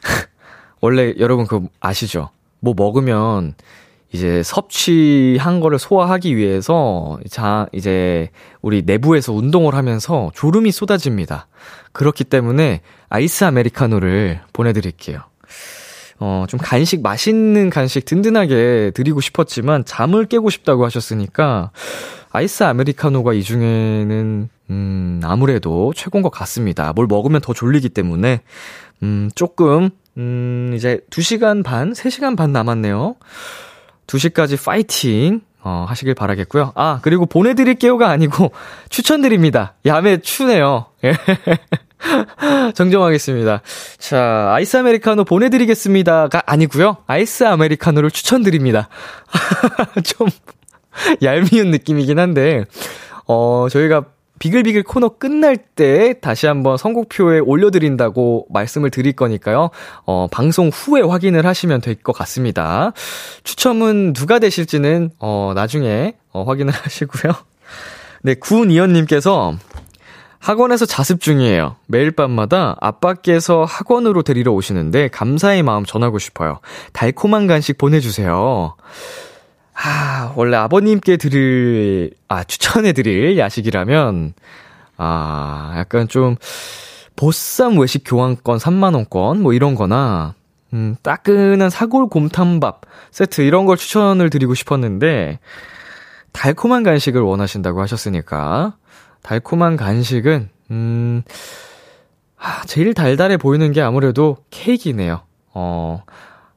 원래 0.80 1.12
여러분 1.18 1.46
그거 1.46 1.68
아시죠? 1.78 2.30
뭐 2.60 2.72
먹으면 2.74 3.54
이제 4.10 4.42
섭취한 4.42 5.60
거를 5.60 5.78
소화하기 5.78 6.38
위해서 6.38 7.18
자 7.28 7.66
이제 7.74 8.30
우리 8.62 8.80
내부에서 8.80 9.34
운동을 9.34 9.74
하면서 9.74 10.30
졸음이 10.34 10.72
쏟아집니다. 10.72 11.48
그렇기 11.92 12.24
때문에 12.24 12.80
아이스 13.10 13.44
아메리카노를 13.44 14.40
보내드릴게요. 14.54 15.20
어, 16.20 16.44
좀 16.48 16.58
간식, 16.60 17.02
맛있는 17.02 17.70
간식 17.70 18.04
든든하게 18.04 18.92
드리고 18.94 19.20
싶었지만 19.20 19.84
잠을 19.84 20.26
깨고 20.26 20.50
싶다고 20.50 20.84
하셨으니까 20.84 21.70
아이스 22.30 22.64
아메리카노가 22.64 23.32
이 23.32 23.42
중에는, 23.42 24.48
음, 24.70 25.20
아무래도 25.24 25.92
최고인 25.94 26.22
것 26.22 26.30
같습니다. 26.30 26.92
뭘 26.92 27.06
먹으면 27.06 27.40
더 27.40 27.54
졸리기 27.54 27.90
때문에, 27.90 28.42
음, 29.02 29.30
조금, 29.34 29.90
음, 30.16 30.72
이제 30.74 31.00
2시간 31.10 31.64
반, 31.64 31.92
3시간 31.92 32.36
반 32.36 32.52
남았네요. 32.52 33.14
2시까지 34.06 34.62
파이팅, 34.62 35.40
어, 35.62 35.84
하시길 35.88 36.14
바라겠고요. 36.14 36.72
아, 36.74 37.00
그리고 37.02 37.26
보내드릴게요가 37.26 38.10
아니고 38.10 38.52
추천드립니다. 38.90 39.74
야매 39.86 40.18
추네요. 40.18 40.86
정정하겠습니다. 42.74 43.62
자, 43.98 44.52
아이스 44.54 44.76
아메리카노 44.76 45.24
보내드리겠습니다가 45.24 46.42
아니고요 46.46 46.98
아이스 47.06 47.44
아메리카노를 47.44 48.10
추천드립니다. 48.10 48.88
좀 50.04 50.28
얄미운 51.22 51.70
느낌이긴 51.70 52.18
한데, 52.18 52.64
어, 53.26 53.66
저희가 53.70 54.04
비글비글 54.40 54.84
코너 54.84 55.08
끝날 55.18 55.56
때 55.56 56.14
다시 56.20 56.46
한번 56.46 56.76
선곡표에 56.76 57.40
올려드린다고 57.40 58.46
말씀을 58.50 58.90
드릴 58.90 59.14
거니까요. 59.14 59.70
어, 60.06 60.28
방송 60.30 60.68
후에 60.68 61.00
확인을 61.02 61.44
하시면 61.44 61.80
될 61.80 61.96
것 61.96 62.12
같습니다. 62.12 62.92
추첨은 63.42 64.12
누가 64.12 64.38
되실지는, 64.38 65.10
어, 65.18 65.52
나중에, 65.56 66.14
어, 66.32 66.44
확인을 66.44 66.72
하시고요. 66.82 67.32
네, 68.22 68.34
구은이연님께서 68.34 69.54
학원에서 70.38 70.86
자습 70.86 71.20
중이에요. 71.20 71.76
매일 71.86 72.10
밤마다 72.10 72.76
아빠께서 72.80 73.64
학원으로 73.64 74.22
데리러 74.22 74.52
오시는데 74.52 75.08
감사의 75.08 75.62
마음 75.62 75.84
전하고 75.84 76.18
싶어요. 76.18 76.60
달콤한 76.92 77.46
간식 77.46 77.76
보내주세요. 77.78 78.74
아, 79.74 80.32
원래 80.34 80.56
아버님께 80.56 81.16
드릴, 81.16 82.12
아, 82.26 82.42
추천해 82.42 82.92
드릴 82.92 83.38
야식이라면, 83.38 84.34
아, 84.96 85.74
약간 85.76 86.08
좀, 86.08 86.36
보쌈 87.14 87.78
외식 87.78 88.02
교환권 88.04 88.58
3만원권, 88.58 89.38
뭐 89.38 89.52
이런 89.52 89.76
거나, 89.76 90.34
음, 90.72 90.96
따끈한 91.02 91.70
사골 91.70 92.08
곰탕밥 92.08 92.82
세트 93.12 93.42
이런 93.42 93.66
걸 93.66 93.76
추천을 93.76 94.30
드리고 94.30 94.54
싶었는데, 94.54 95.38
달콤한 96.32 96.82
간식을 96.82 97.20
원하신다고 97.20 97.80
하셨으니까, 97.80 98.74
달콤한 99.22 99.76
간식은, 99.76 100.48
음, 100.70 101.22
아, 102.38 102.62
제일 102.66 102.94
달달해 102.94 103.36
보이는 103.36 103.72
게 103.72 103.80
아무래도 103.82 104.36
케이크네요. 104.50 105.22
어, 105.54 106.02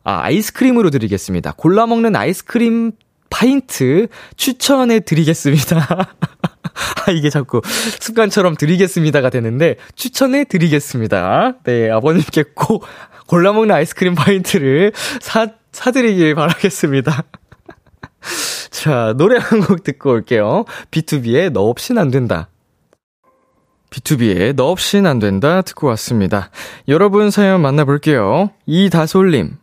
아, 0.03 0.21
아이스크림으로 0.23 0.89
드리겠습니다. 0.89 1.53
골라 1.57 1.87
먹는 1.87 2.15
아이스크림 2.15 2.91
파인트 3.29 4.07
추천해 4.35 4.99
드리겠습니다. 4.99 5.77
아, 7.07 7.11
이게 7.11 7.29
자꾸 7.29 7.61
습관처럼 7.65 8.55
드리겠습니다가 8.55 9.29
되는데, 9.29 9.77
추천해 9.95 10.43
드리겠습니다. 10.43 11.53
네, 11.63 11.89
아버님께 11.89 12.43
꼭 12.55 12.85
골라먹는 13.27 13.73
아이스크림 13.73 14.13
파인트를 14.15 14.91
사, 15.21 15.47
사드리길 15.71 16.35
바라겠습니다. 16.35 17.23
자, 18.69 19.13
노래 19.17 19.37
한 19.39 19.61
곡 19.61 19.83
듣고 19.83 20.11
올게요. 20.11 20.65
비투비의 20.91 21.51
너 21.51 21.61
없인 21.61 21.97
안 21.97 22.11
된다. 22.11 22.49
비투비의 23.91 24.55
너 24.55 24.71
없인 24.71 25.05
안 25.05 25.19
된다 25.19 25.61
듣고 25.61 25.87
왔습니다. 25.87 26.49
여러분 26.87 27.29
사연 27.29 27.61
만나볼게요. 27.61 28.49
이다솔님. 28.65 29.57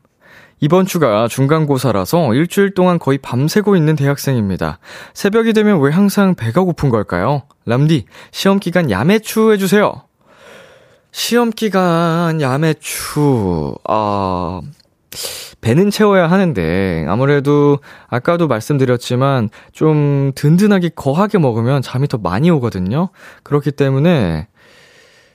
이번 0.60 0.86
주가 0.86 1.28
중간고사라서 1.28 2.34
일주일 2.34 2.74
동안 2.74 2.98
거의 2.98 3.18
밤새고 3.18 3.76
있는 3.76 3.96
대학생입니다. 3.96 4.80
새벽이 5.14 5.52
되면 5.52 5.80
왜 5.80 5.92
항상 5.92 6.34
배가 6.34 6.62
고픈 6.62 6.88
걸까요? 6.90 7.42
람디, 7.64 8.06
시험 8.32 8.58
기간 8.58 8.90
야매추 8.90 9.52
해주세요. 9.52 10.02
시험 11.12 11.50
기간 11.50 12.40
야매추, 12.40 13.76
아, 13.88 14.60
배는 15.60 15.90
채워야 15.90 16.28
하는데, 16.28 17.04
아무래도 17.08 17.78
아까도 18.08 18.48
말씀드렸지만, 18.48 19.50
좀 19.72 20.32
든든하게 20.34 20.90
거하게 20.94 21.38
먹으면 21.38 21.82
잠이 21.82 22.08
더 22.08 22.18
많이 22.18 22.50
오거든요? 22.50 23.08
그렇기 23.42 23.72
때문에, 23.72 24.48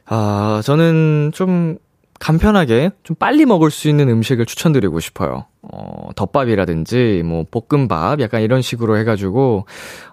아, 0.06 0.62
저는 0.64 1.32
좀 1.34 1.78
간편하게 2.20 2.92
좀 3.04 3.18
빨리 3.20 3.46
먹을 3.46 3.70
수 3.70 3.90
있는 3.90 4.08
음식을 4.08 4.46
추천드리고 4.46 5.02
싶어요. 5.02 5.46
어, 5.62 6.10
덮밥이라든지 6.16 7.22
뭐 7.26 7.46
볶음밥 7.52 8.22
약간 8.22 8.42
이런 8.42 8.62
식으로 8.62 8.98
해 8.98 9.04
가지고 9.04 9.66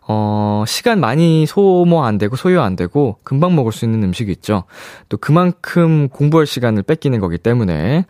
어, 0.09 0.65
시간 0.67 0.99
많이 0.99 1.47
소모 1.47 2.03
안 2.03 2.19
되고 2.19 2.35
소요 2.35 2.63
안 2.63 2.75
되고 2.75 3.19
금방 3.23 3.55
먹을 3.55 3.71
수 3.71 3.85
있는 3.85 4.03
음식이 4.03 4.31
있죠. 4.33 4.65
또 5.09 5.19
그만큼 5.19 6.09
공부할 6.09 6.47
시간을 6.47 6.83
뺏기는 6.83 7.21
거기 7.21 7.39
때문에 7.39 8.07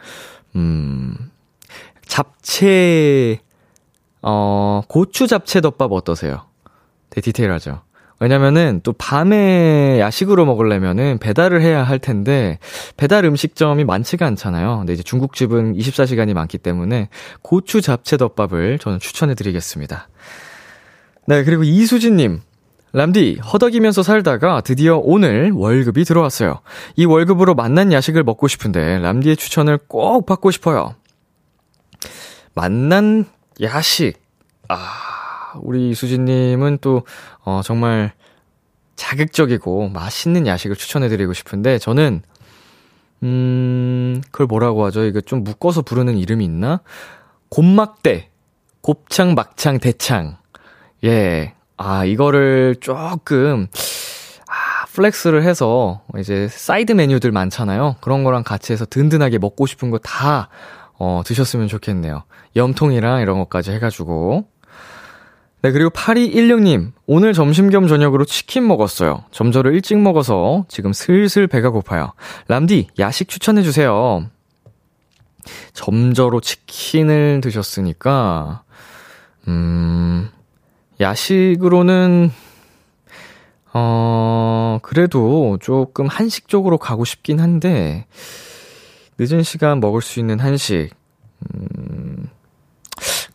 음, 0.56 1.14
잡채 2.10 3.38
어, 4.20 4.82
고추 4.88 5.28
잡채 5.28 5.60
덮밥 5.60 5.92
어떠세요? 5.92 6.42
되게 7.08 7.20
디테일하죠. 7.22 7.82
왜냐면은 8.18 8.80
또 8.82 8.92
밤에 8.92 9.98
야식으로 9.98 10.44
먹으려면은 10.44 11.18
배달을 11.18 11.62
해야 11.62 11.82
할 11.82 11.98
텐데 11.98 12.58
배달 12.98 13.24
음식점이 13.24 13.84
많지가 13.84 14.26
않잖아요. 14.26 14.78
근데 14.78 14.92
이제 14.92 15.02
중국집은 15.02 15.74
24시간이 15.74 16.34
많기 16.34 16.58
때문에 16.58 17.08
고추 17.40 17.80
잡채 17.80 18.18
덮밥을 18.18 18.78
저는 18.78 18.98
추천해 18.98 19.34
드리겠습니다. 19.34 20.08
네, 21.26 21.44
그리고 21.44 21.62
이수진 21.62 22.16
님. 22.16 22.40
람디, 22.92 23.38
허덕이면서 23.52 24.02
살다가 24.02 24.60
드디어 24.62 24.98
오늘 24.98 25.52
월급이 25.52 26.04
들어왔어요. 26.04 26.60
이 26.96 27.04
월급으로 27.04 27.54
만난 27.54 27.92
야식을 27.92 28.24
먹고 28.24 28.48
싶은데 28.48 28.98
람디의 28.98 29.36
추천을 29.36 29.78
꼭 29.78 30.26
받고 30.26 30.50
싶어요. 30.50 30.96
만난 32.54 33.26
야식. 33.60 34.20
아, 34.68 35.52
우리 35.62 35.90
이수진님은 35.90 36.78
또, 36.80 37.02
어, 37.44 37.60
정말 37.64 38.12
자극적이고 38.96 39.88
맛있는 39.88 40.46
야식을 40.46 40.76
추천해드리고 40.76 41.32
싶은데, 41.32 41.78
저는, 41.78 42.22
음, 43.22 44.22
그걸 44.30 44.46
뭐라고 44.46 44.84
하죠? 44.86 45.04
이거 45.04 45.20
좀 45.20 45.44
묶어서 45.44 45.82
부르는 45.82 46.16
이름이 46.16 46.44
있나? 46.44 46.80
곱막대. 47.48 48.30
곱창, 48.82 49.34
막창, 49.34 49.78
대창. 49.78 50.38
예. 51.04 51.54
아, 51.76 52.04
이거를 52.04 52.76
조금, 52.80 53.66
아, 54.48 54.86
flex를 54.92 55.42
해서, 55.42 56.02
이제, 56.18 56.48
사이드 56.48 56.92
메뉴들 56.92 57.32
많잖아요. 57.32 57.96
그런 58.00 58.24
거랑 58.24 58.42
같이 58.42 58.72
해서 58.72 58.84
든든하게 58.86 59.38
먹고 59.38 59.66
싶은 59.66 59.90
거 59.90 59.98
다, 59.98 60.48
어, 61.00 61.22
드셨으면 61.24 61.66
좋겠네요. 61.66 62.24
염통이랑 62.54 63.22
이런 63.22 63.38
것까지 63.38 63.72
해가지고. 63.72 64.46
네, 65.62 65.72
그리고 65.72 65.90
8216님, 65.90 66.92
오늘 67.06 67.32
점심 67.32 67.70
겸 67.70 67.88
저녁으로 67.88 68.26
치킨 68.26 68.68
먹었어요. 68.68 69.24
점저를 69.30 69.74
일찍 69.74 69.98
먹어서 69.98 70.66
지금 70.68 70.92
슬슬 70.92 71.46
배가 71.46 71.70
고파요. 71.70 72.12
람디, 72.48 72.88
야식 72.98 73.28
추천해주세요. 73.28 74.26
점저로 75.72 76.42
치킨을 76.42 77.40
드셨으니까, 77.42 78.62
음, 79.48 80.28
야식으로는, 81.00 82.30
어, 83.72 84.78
그래도 84.82 85.58
조금 85.62 86.06
한식 86.08 86.48
쪽으로 86.48 86.76
가고 86.76 87.06
싶긴 87.06 87.40
한데, 87.40 88.06
늦은 89.20 89.42
시간 89.42 89.80
먹을 89.80 90.00
수 90.00 90.18
있는 90.18 90.40
한식, 90.40 90.88
음, 91.54 92.26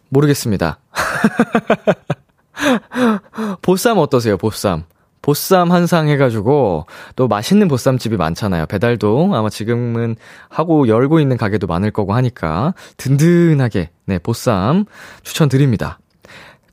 모르겠습니다. 0.09 0.79
보쌈 3.61 3.99
어떠세요, 3.99 4.35
보쌈? 4.37 4.85
보쌈 5.21 5.71
한 5.71 5.85
상 5.85 6.07
해가지고, 6.07 6.87
또 7.15 7.27
맛있는 7.27 7.67
보쌈집이 7.67 8.17
많잖아요. 8.17 8.65
배달도 8.65 9.35
아마 9.35 9.47
지금은 9.49 10.15
하고 10.49 10.87
열고 10.87 11.19
있는 11.19 11.37
가게도 11.37 11.67
많을 11.67 11.91
거고 11.91 12.15
하니까, 12.15 12.73
든든하게, 12.97 13.91
네, 14.05 14.17
보쌈 14.17 14.85
추천드립니다. 15.21 15.99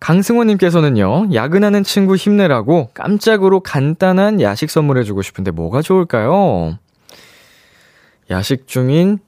강승호님께서는요, 0.01 1.35
야근하는 1.35 1.85
친구 1.85 2.17
힘내라고 2.17 2.89
깜짝으로 2.95 3.61
간단한 3.61 4.41
야식 4.41 4.71
선물해주고 4.71 5.21
싶은데 5.21 5.51
뭐가 5.51 5.83
좋을까요? 5.83 6.79
야식 8.31 8.67
중인 8.67 9.19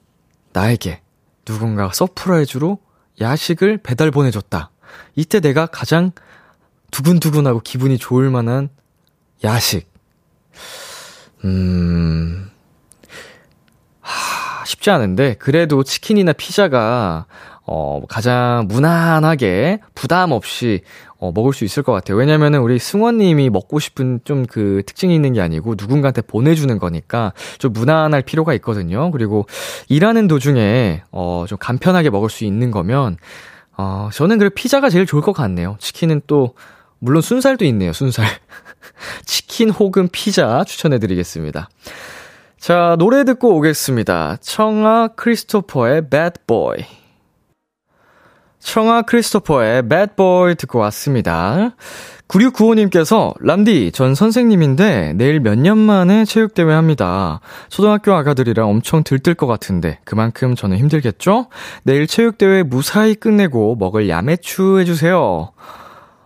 나에게 0.53 1.01
누군가 1.43 1.89
surprise로 1.93 2.79
야식을 3.21 3.77
배달 3.77 4.11
보내줬다. 4.11 4.71
이때 5.15 5.39
내가 5.39 5.65
가장 5.65 6.11
두근두근하고 6.91 7.59
기분이 7.59 7.97
좋을 7.97 8.29
만한 8.29 8.69
야식. 9.43 9.91
음, 11.43 11.45
하, 11.45 12.24
쉽지 14.85 14.91
않은데, 14.91 15.35
그래도 15.39 15.83
치킨이나 15.83 16.31
피자가, 16.33 17.25
어, 17.65 18.01
가장 18.07 18.67
무난하게, 18.67 19.79
부담 19.95 20.31
없이, 20.31 20.81
어, 21.17 21.31
먹을 21.33 21.53
수 21.53 21.65
있을 21.65 21.81
것 21.81 21.91
같아요. 21.91 22.17
왜냐면은 22.17 22.59
우리 22.61 22.77
승원 22.77 23.17
님이 23.17 23.49
먹고 23.49 23.79
싶은 23.79 24.19
좀 24.23 24.45
그 24.45 24.83
특징이 24.85 25.15
있는 25.15 25.33
게 25.33 25.41
아니고 25.41 25.73
누군가한테 25.77 26.21
보내 26.21 26.53
주는 26.53 26.77
거니까 26.77 27.33
좀 27.57 27.73
무난할 27.73 28.21
필요가 28.21 28.53
있거든요. 28.55 29.09
그리고 29.09 29.47
일하는 29.89 30.27
도중에, 30.27 31.01
어, 31.11 31.45
좀 31.47 31.57
간편하게 31.57 32.11
먹을 32.11 32.29
수 32.29 32.45
있는 32.45 32.69
거면, 32.69 33.17
어, 33.77 34.09
저는 34.13 34.37
그래 34.37 34.49
피자가 34.53 34.89
제일 34.89 35.07
좋을 35.07 35.23
것 35.23 35.33
같네요. 35.33 35.77
치킨은 35.79 36.21
또, 36.27 36.53
물론 36.99 37.21
순살도 37.21 37.65
있네요, 37.65 37.91
순살. 37.91 38.25
치킨 39.25 39.71
혹은 39.71 40.07
피자 40.11 40.63
추천해 40.63 40.99
드리겠습니다. 40.99 41.69
자, 42.65 42.95
노래 42.97 43.23
듣고 43.25 43.55
오겠습니다. 43.57 44.37
청아 44.41 45.09
크리스토퍼의 45.09 46.09
Bad 46.09 46.39
Boy. 46.47 46.77
청아 48.57 49.03
크리스토퍼의 49.03 49.87
Bad 49.87 50.13
Boy 50.15 50.55
듣고 50.55 50.79
왔습니다. 50.79 51.75
9695님께서, 52.27 53.35
람디, 53.39 53.91
전 53.91 54.15
선생님인데 54.15 55.13
내일 55.13 55.41
몇 55.41 55.59
년 55.59 55.77
만에 55.77 56.25
체육대회 56.25 56.73
합니다. 56.73 57.39
초등학교 57.69 58.15
아가들이랑 58.15 58.67
엄청 58.67 59.03
들뜰 59.03 59.35
것 59.35 59.45
같은데, 59.45 59.99
그만큼 60.03 60.55
저는 60.55 60.77
힘들겠죠? 60.77 61.49
내일 61.83 62.07
체육대회 62.07 62.63
무사히 62.63 63.13
끝내고 63.13 63.75
먹을 63.75 64.09
야매추 64.09 64.79
해주세요. 64.79 65.51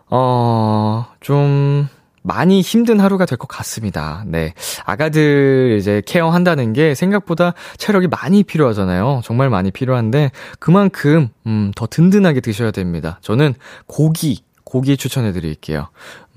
어, 0.09 1.05
좀, 1.19 1.89
많이 2.21 2.61
힘든 2.61 2.99
하루가 2.99 3.25
될 3.25 3.37
것 3.39 3.47
같습니다. 3.47 4.23
네. 4.27 4.53
아가들 4.85 5.77
이제 5.79 6.01
케어한다는 6.05 6.73
게 6.73 6.93
생각보다 6.93 7.53
체력이 7.77 8.07
많이 8.07 8.43
필요하잖아요. 8.43 9.21
정말 9.23 9.49
많이 9.49 9.71
필요한데 9.71 10.31
그만큼 10.59 11.29
음, 11.47 11.71
더 11.75 11.87
든든하게 11.87 12.41
드셔야 12.41 12.71
됩니다. 12.71 13.19
저는 13.21 13.53
고기, 13.87 14.43
고기 14.65 14.97
추천해 14.97 15.31
드릴게요. 15.31 15.87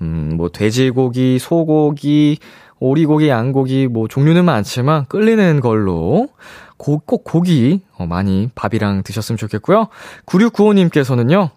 음, 0.01 0.33
뭐 0.37 0.49
돼지고기, 0.49 1.37
소고기, 1.39 2.37
오리고기, 2.79 3.29
양고기 3.29 3.87
뭐 3.87 4.07
종류는 4.07 4.45
많지만 4.45 5.05
끌리는 5.07 5.59
걸로 5.59 6.29
고, 6.77 6.99
꼭 6.99 7.23
고기 7.23 7.81
어, 7.97 8.05
많이 8.05 8.49
밥이랑 8.55 9.03
드셨으면 9.03 9.37
좋겠고요. 9.37 9.87
9695님께서는요. 10.25 11.49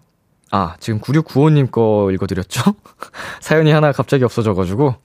아, 0.51 0.75
지금 0.79 0.99
9695님 0.99 1.71
거 1.71 2.09
읽어드렸죠? 2.11 2.61
사연이 3.41 3.71
하나 3.71 3.91
갑자기 3.91 4.23
없어져가지고. 4.23 4.95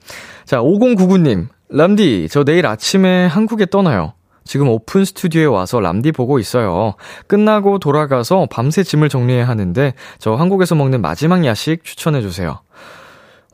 자, 0.45 0.59
5099님. 0.59 1.47
람디, 1.69 2.27
저 2.29 2.43
내일 2.43 2.65
아침에 2.67 3.25
한국에 3.25 3.65
떠나요. 3.65 4.13
지금 4.45 4.67
오픈 4.69 5.05
스튜디오에 5.05 5.45
와서 5.45 5.79
람디 5.79 6.11
보고 6.11 6.37
있어요. 6.37 6.93
끝나고 7.27 7.79
돌아가서 7.79 8.47
밤새 8.51 8.83
짐을 8.83 9.09
정리해야 9.09 9.47
하는데, 9.47 9.93
저 10.19 10.35
한국에서 10.35 10.75
먹는 10.75 11.01
마지막 11.01 11.45
야식 11.45 11.83
추천해주세요. 11.83 12.59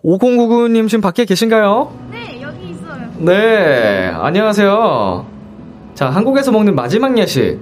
5099님 0.03 0.87
지금 0.89 1.01
밖에 1.01 1.25
계신가요? 1.25 1.93
네, 2.11 2.41
여기 2.41 2.69
있어요. 2.69 3.11
네, 3.17 4.07
안녕하세요. 4.07 5.25
자, 5.93 6.09
한국에서 6.09 6.51
먹는 6.51 6.75
마지막 6.75 7.17
야식. 7.17 7.59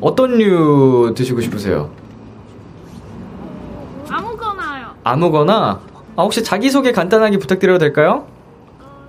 어떤 0.00 0.38
류 0.38 1.14
드시고 1.16 1.40
싶으세요? 1.40 1.90
아무거나 5.04 5.80
아, 6.16 6.22
혹시 6.22 6.42
자기소개 6.42 6.92
간단하게 6.92 7.38
부탁드려도 7.38 7.78
될까요? 7.78 8.26
어. 8.80 9.08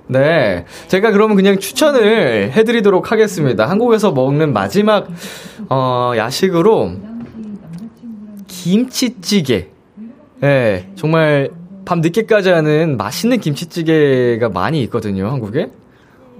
네 0.08 0.64
제가 0.88 1.12
그러면 1.12 1.36
그냥 1.36 1.58
추천을 1.58 2.50
해드리도록 2.52 3.12
하겠습니다 3.12 3.68
한국에서 3.68 4.10
먹는 4.10 4.52
마지막 4.52 5.06
어, 5.68 6.12
야식으로 6.16 6.92
김치찌개 8.48 9.68
네, 10.40 10.90
정말 10.94 11.50
밤 11.88 12.02
늦게까지 12.02 12.50
하는 12.50 12.98
맛있는 12.98 13.40
김치찌개가 13.40 14.50
많이 14.50 14.82
있거든요, 14.82 15.28
한국에. 15.30 15.70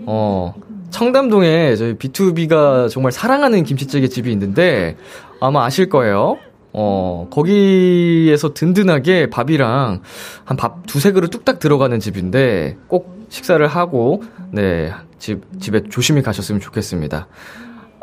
어, 0.05 0.53
청담동에 0.91 1.75
저희 1.75 1.95
B2B가 1.95 2.91
정말 2.91 3.13
사랑하는 3.13 3.65
김치찌개 3.65 4.09
집이 4.09 4.31
있는데 4.33 4.99
아마 5.41 5.65
아실 5.65 5.89
거예요. 5.89 6.37
어, 6.75 7.29
거기에서 7.31 8.53
든든하게 8.53 9.31
밥이랑 9.31 10.03
한 10.45 10.57
밥 10.59 10.87
두세 10.87 11.13
그릇 11.13 11.31
뚝딱 11.31 11.61
들어가는 11.61 11.99
집인데 11.99 12.77
꼭 12.87 13.27
식사를 13.31 13.67
하고, 13.67 14.23
네, 14.53 14.93
집, 15.19 15.41
집에 15.63 15.83
조심히 15.89 16.21
가셨으면 16.21 16.61
좋겠습니다. 16.61 17.27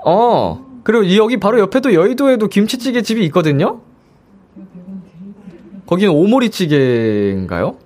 어, 0.04 0.66
그리고 0.84 1.16
여기 1.16 1.38
바로 1.38 1.60
옆에도 1.60 1.94
여의도에도 1.94 2.48
김치찌개 2.48 3.04
집이 3.04 3.24
있거든요? 3.26 3.82
거기는 5.86 6.14
오모리찌개인가요? 6.14 7.78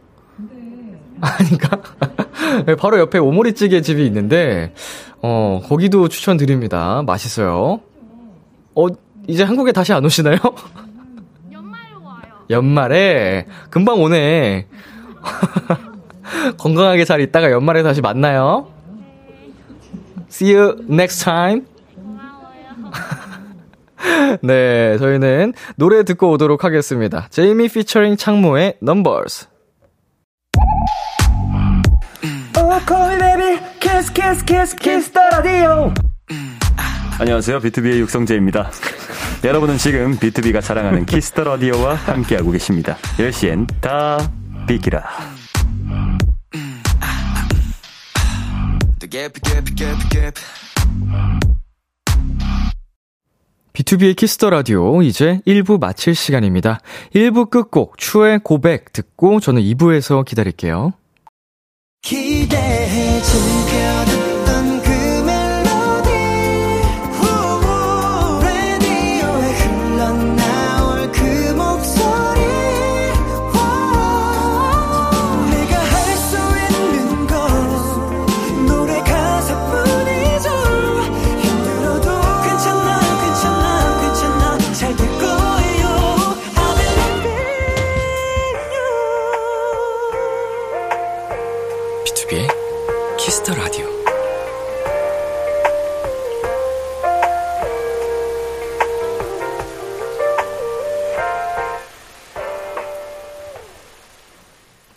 아닌가? 1.22 1.82
네, 2.66 2.76
바로 2.76 3.00
옆에 3.00 3.18
오모리찌개 3.18 3.82
집이 3.82 4.06
있는데, 4.06 4.74
어, 5.22 5.62
거기도 5.68 6.08
추천드립니다. 6.08 7.04
맛있어요. 7.06 7.82
어, 8.76 8.88
이제 9.28 9.44
한국에 9.44 9.72
다시 9.72 9.94
안 9.94 10.06
오시나요? 10.06 10.38
연말로 11.52 12.04
와요. 12.04 12.22
연말에, 12.50 13.46
금방 13.70 14.02
오네. 14.02 14.68
건강하게 16.58 17.06
잘 17.06 17.22
있다가 17.22 17.52
연말에 17.52 17.84
다시 17.84 18.02
만나요. 18.02 18.72
See 20.30 20.56
you 20.56 20.78
next 20.90 21.24
time. 21.24 21.66
네, 24.42 24.98
저희는 24.98 25.54
노래 25.76 26.04
듣고 26.04 26.32
오도록 26.32 26.64
하겠습니다. 26.64 27.28
제이미 27.30 27.68
피처링 27.68 28.18
창모의 28.18 28.78
Numbers. 28.82 29.48
안녕하세요. 37.20 37.60
비투비의 37.60 38.00
육성재입니다. 38.02 38.72
여러분은 39.44 39.78
지금 39.78 40.18
비투비가 40.18 40.62
자랑하는 40.62 41.06
키스 41.06 41.30
더 41.30 41.44
라디오와 41.44 41.96
함께하고 41.96 42.52
계십니다. 42.52 42.98
10시엔 43.18 43.68
다 43.82 44.32
비키라. 44.68 45.04
비투비의 53.80 54.16
키스 54.16 54.37
더 54.37 54.50
라디오 54.50 55.02
이제 55.02 55.40
1부 55.48 55.80
마칠 55.80 56.14
시간입니다. 56.14 56.82
1부 57.16 57.50
끝곡 57.50 57.98
츄의 57.98 58.40
고백 58.44 58.92
듣고 58.92 59.40
저는 59.40 59.62
2부에서 59.62 60.26
기다릴게요. 60.26 60.92
기대해 62.02 63.22
즐 63.22 63.59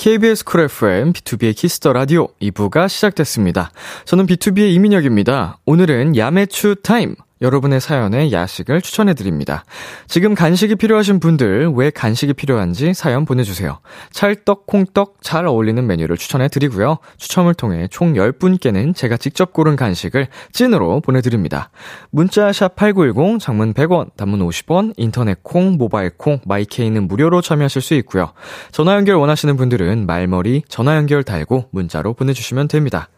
KBS 0.03 0.45
쿨 0.45 0.63
FM, 0.63 1.13
B2B의 1.13 1.55
키스터 1.55 1.93
라디오 1.93 2.27
2부가 2.43 2.89
시작됐습니다. 2.89 3.71
저는 4.05 4.27
BTOB의 4.27 4.75
이민혁입니다. 4.75 5.61
오늘은 5.65 6.17
야매추 6.17 6.75
타임. 6.83 7.15
여러분의 7.43 7.81
사연에 7.81 8.33
야식을 8.33 8.81
추천해 8.81 9.15
드립니다. 9.15 9.65
지금 10.07 10.35
간식이 10.35 10.77
필요하신 10.77 11.21
분들 11.21 11.73
왜 11.75 11.91
간식이 11.91 12.33
필요한지 12.35 12.95
사연 12.95 13.25
보내주세요. 13.25 13.81
찰떡, 14.13 14.67
콩떡 14.67 15.17
잘 15.21 15.47
어울리는 15.47 15.85
메뉴를 15.87 16.17
추천해 16.17 16.49
드리고요. 16.49 16.99
추첨을 17.19 17.55
통해 17.55 17.89
총 17.91 18.15
10분께는 18.15 18.95
제가 18.95 19.17
직접 19.17 19.53
고른 19.53 19.77
간식을 19.77 20.29
찐으로 20.53 21.01
보내드립니다. 21.01 21.71
문자 22.11 22.53
샵 22.53 22.77
8910, 22.77 23.41
장문 23.41 23.75
100원, 23.75 24.17
단문 24.17 24.41
50원, 24.41 24.95
인터넷 24.97 25.43
콩, 25.43 25.77
모바일 25.77 26.11
콩, 26.17 26.39
my 26.47 26.65
K는 26.65 27.09
무료로 27.09 27.43
참여하실 27.43 27.83
수 27.83 27.95
있고요. 27.95 28.33
전화 28.71 28.95
연결 28.95 29.17
원하시는 29.17 29.57
분들은 29.57 30.07
말머리 30.07 30.63
전화 30.69 30.97
연결 30.97 31.25
달고 31.25 31.69
문자로 31.73 32.15
보내주시면 32.15 32.69
됩니다. 32.69 33.09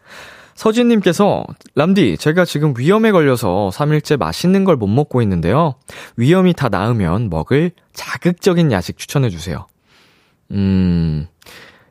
서진님께서, 0.55 1.45
람디, 1.75 2.17
제가 2.17 2.45
지금 2.45 2.73
위염에 2.77 3.11
걸려서 3.11 3.69
3일째 3.73 4.17
맛있는 4.17 4.63
걸 4.63 4.77
못 4.77 4.87
먹고 4.87 5.21
있는데요. 5.21 5.75
위염이 6.17 6.53
다 6.53 6.69
나으면 6.69 7.29
먹을 7.29 7.71
자극적인 7.93 8.71
야식 8.71 8.97
추천해주세요. 8.97 9.67
음, 10.51 11.27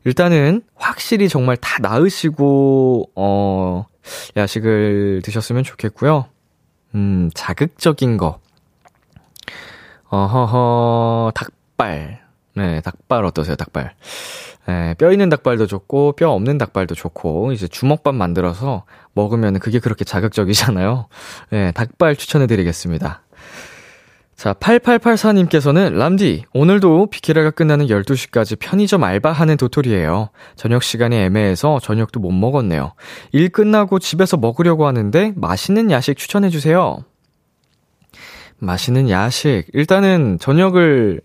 일단은 0.05 0.63
확실히 0.75 1.29
정말 1.29 1.57
다 1.59 1.79
나으시고, 1.81 3.11
어, 3.15 3.87
야식을 4.37 5.21
드셨으면 5.25 5.63
좋겠고요. 5.63 6.27
음, 6.95 7.31
자극적인 7.35 8.17
거. 8.17 8.41
어허허, 10.11 11.33
닭발. 11.35 12.23
네, 12.57 12.81
닭발 12.83 13.25
어떠세요, 13.25 13.57
닭발? 13.57 13.95
예, 14.69 14.95
뼈 14.97 15.13
있는 15.13 15.29
닭발도 15.29 15.67
좋고 15.67 16.13
뼈 16.13 16.31
없는 16.31 16.59
닭발도 16.59 16.95
좋고 16.95 17.53
이제 17.53 17.69
주먹밥 17.69 18.15
만들어서 18.15 18.85
먹으면 19.13 19.59
그게 19.59 19.79
그렇게 19.79 20.05
자극적이잖아요. 20.05 21.09
예, 21.53 21.73
닭발 21.75 22.17
추천해 22.17 22.47
드리겠습니다. 22.47 23.23
자, 24.37 24.53
8884님께서는 24.53 25.97
람디, 25.97 26.45
오늘도 26.53 27.07
비키라가 27.11 27.51
끝나는 27.51 27.87
12시까지 27.87 28.59
편의점 28.59 29.05
알바하는 29.05 29.57
도토리예요. 29.57 30.31
저녁 30.57 30.83
시간이 30.83 31.17
애매해서 31.17 31.79
저녁도 31.81 32.19
못 32.19 32.33
먹었네요. 32.33 32.95
일 33.31 33.49
끝나고 33.51 34.01
집에서 34.01 34.37
먹으려고 34.37 34.87
하는데 34.87 35.33
맛있는 35.37 35.91
야식 35.93 36.17
추천해 36.17 36.51
주세요. 36.51 36.99
맛있는 38.59 39.09
야식. 39.09 39.67
일단은 39.73 40.39
저녁을 40.41 41.21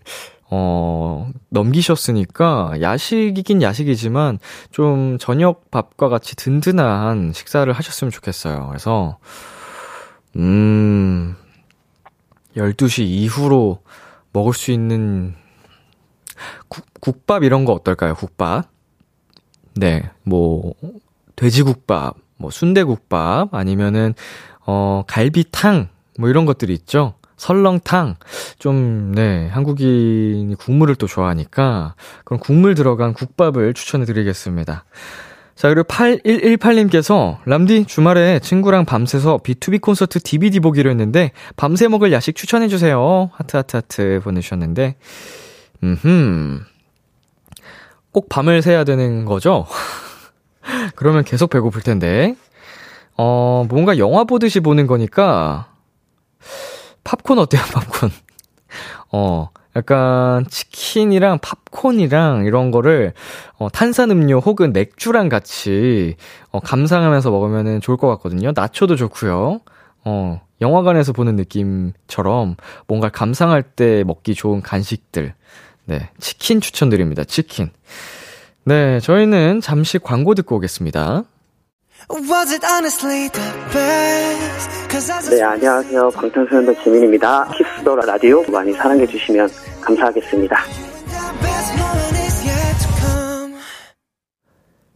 어, 0.52 1.30
넘기셨으니까 1.50 2.80
야식이긴 2.80 3.62
야식이지만 3.62 4.40
좀 4.72 5.16
저녁 5.18 5.70
밥과 5.70 6.08
같이 6.08 6.34
든든한 6.34 7.32
식사를 7.32 7.72
하셨으면 7.72 8.10
좋겠어요. 8.10 8.66
그래서, 8.68 9.18
음, 10.36 11.36
12시 12.56 13.04
이후로 13.04 13.82
먹을 14.32 14.52
수 14.52 14.72
있는 14.72 15.34
국, 16.68 16.84
국밥 17.00 17.44
이런 17.44 17.64
거 17.64 17.72
어떨까요? 17.72 18.14
국밥. 18.14 18.68
네, 19.76 20.10
뭐, 20.24 20.74
돼지국밥, 21.36 22.16
뭐, 22.36 22.50
순대국밥, 22.50 23.54
아니면은, 23.54 24.14
어, 24.66 25.04
갈비탕, 25.06 25.88
뭐 26.18 26.28
이런 26.28 26.44
것들이 26.44 26.72
있죠. 26.74 27.14
설렁탕. 27.40 28.16
좀, 28.58 29.12
네, 29.14 29.48
한국인이 29.48 30.54
국물을 30.56 30.94
또 30.96 31.06
좋아하니까, 31.06 31.94
그럼 32.24 32.38
국물 32.38 32.74
들어간 32.74 33.14
국밥을 33.14 33.72
추천해 33.72 34.04
드리겠습니다. 34.04 34.84
자, 35.54 35.68
그리고 35.68 35.84
8118님께서, 35.84 37.38
람디, 37.46 37.86
주말에 37.86 38.40
친구랑 38.40 38.84
밤새서 38.84 39.38
B2B 39.38 39.80
콘서트 39.80 40.20
DVD 40.20 40.60
보기로 40.60 40.90
했는데, 40.90 41.32
밤새 41.56 41.88
먹을 41.88 42.12
야식 42.12 42.36
추천해 42.36 42.68
주세요. 42.68 43.30
하트, 43.32 43.56
하트, 43.56 43.76
하트 43.76 44.20
보내주셨는데, 44.22 44.96
음흠. 45.82 46.60
꼭 48.12 48.28
밤을 48.28 48.60
새야 48.60 48.84
되는 48.84 49.24
거죠? 49.24 49.66
그러면 50.94 51.24
계속 51.24 51.48
배고플 51.48 51.80
텐데. 51.80 52.34
어, 53.16 53.64
뭔가 53.70 53.96
영화 53.96 54.24
보듯이 54.24 54.60
보는 54.60 54.86
거니까, 54.86 55.72
팝콘 57.04 57.38
어때요, 57.38 57.62
팝콘? 57.72 58.10
어, 59.12 59.50
약간 59.76 60.46
치킨이랑 60.48 61.38
팝콘이랑 61.40 62.44
이런 62.44 62.70
거를 62.70 63.12
어, 63.58 63.68
탄산음료 63.68 64.38
혹은 64.40 64.72
맥주랑 64.72 65.28
같이 65.28 66.16
어, 66.50 66.60
감상하면서 66.60 67.30
먹으면 67.30 67.80
좋을 67.80 67.96
것 67.96 68.08
같거든요. 68.08 68.52
나초도 68.54 68.96
좋고요. 68.96 69.60
어, 70.04 70.40
영화관에서 70.60 71.12
보는 71.12 71.36
느낌처럼 71.36 72.56
뭔가 72.86 73.08
감상할 73.08 73.62
때 73.62 74.04
먹기 74.04 74.34
좋은 74.34 74.60
간식들. 74.60 75.34
네, 75.86 76.10
치킨 76.18 76.60
추천드립니다. 76.60 77.24
치킨. 77.24 77.70
네, 78.64 79.00
저희는 79.00 79.60
잠시 79.60 79.98
광고 79.98 80.34
듣고 80.34 80.56
오겠습니다. 80.56 81.24
네, 85.36 85.42
안녕하세요. 85.42 86.10
방탄소년단 86.10 86.76
지민입니다. 86.82 87.48
Kiss 87.56 87.83
the 87.83 88.04
Radio 88.04 88.42
많이 88.50 88.72
사랑해 88.72 89.06
주시면 89.06 89.48
감사하겠습니다. 89.80 90.64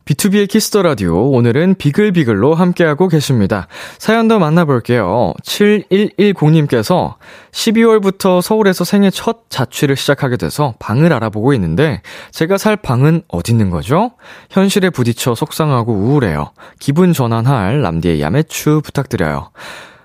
B2B의 0.04 0.48
키스터 0.48 0.82
라디오 0.82 1.30
오늘은 1.30 1.76
비글비글로 1.76 2.54
함께하고 2.54 3.08
계십니다. 3.08 3.68
사연 3.98 4.28
더 4.28 4.38
만나볼게요. 4.38 5.32
7110님께서 5.42 7.14
12월부터 7.52 8.42
서울에서 8.42 8.84
생애 8.84 9.08
첫 9.08 9.48
자취를 9.48 9.96
시작하게 9.96 10.36
돼서 10.36 10.74
방을 10.78 11.12
알아보고 11.12 11.54
있는데 11.54 12.02
제가 12.32 12.58
살 12.58 12.76
방은 12.76 13.22
어디 13.28 13.52
있는 13.52 13.70
거죠? 13.70 14.12
현실에 14.50 14.90
부딪혀 14.90 15.34
속상하고 15.34 15.92
우울해요. 15.92 16.50
기분 16.80 17.14
전환할 17.14 17.80
람디의 17.80 18.20
야매추 18.20 18.82
부탁드려요. 18.84 19.50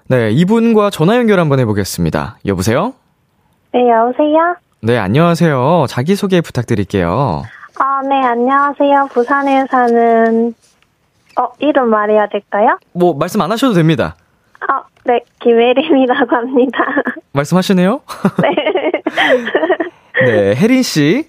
네, 0.08 0.32
이분과 0.32 0.92
전화 0.92 1.18
연결 1.18 1.40
한번 1.40 1.60
해보겠습니다. 1.60 2.38
여보세요? 2.46 2.94
네, 3.74 3.82
여보세요? 3.90 4.56
네, 4.82 4.98
안녕하세요. 4.98 5.86
자기소개 5.90 6.40
부탁드릴게요. 6.40 7.44
아, 7.82 8.02
네, 8.08 8.16
안녕하세요. 8.26 9.08
부산에 9.14 9.66
사는, 9.72 10.54
어, 11.40 11.48
이름 11.60 11.90
말해야 11.90 12.28
될까요? 12.28 12.78
뭐, 12.92 13.14
말씀 13.14 13.40
안 13.42 13.52
하셔도 13.52 13.74
됩니다. 13.74 14.16
아, 14.68 14.84
네, 15.06 15.22
김혜림이라고 15.42 16.36
합니다. 16.36 16.80
말씀하시네요? 17.32 18.02
네. 18.42 18.52
네, 20.26 20.56
혜린 20.56 20.84
씨. 20.84 21.26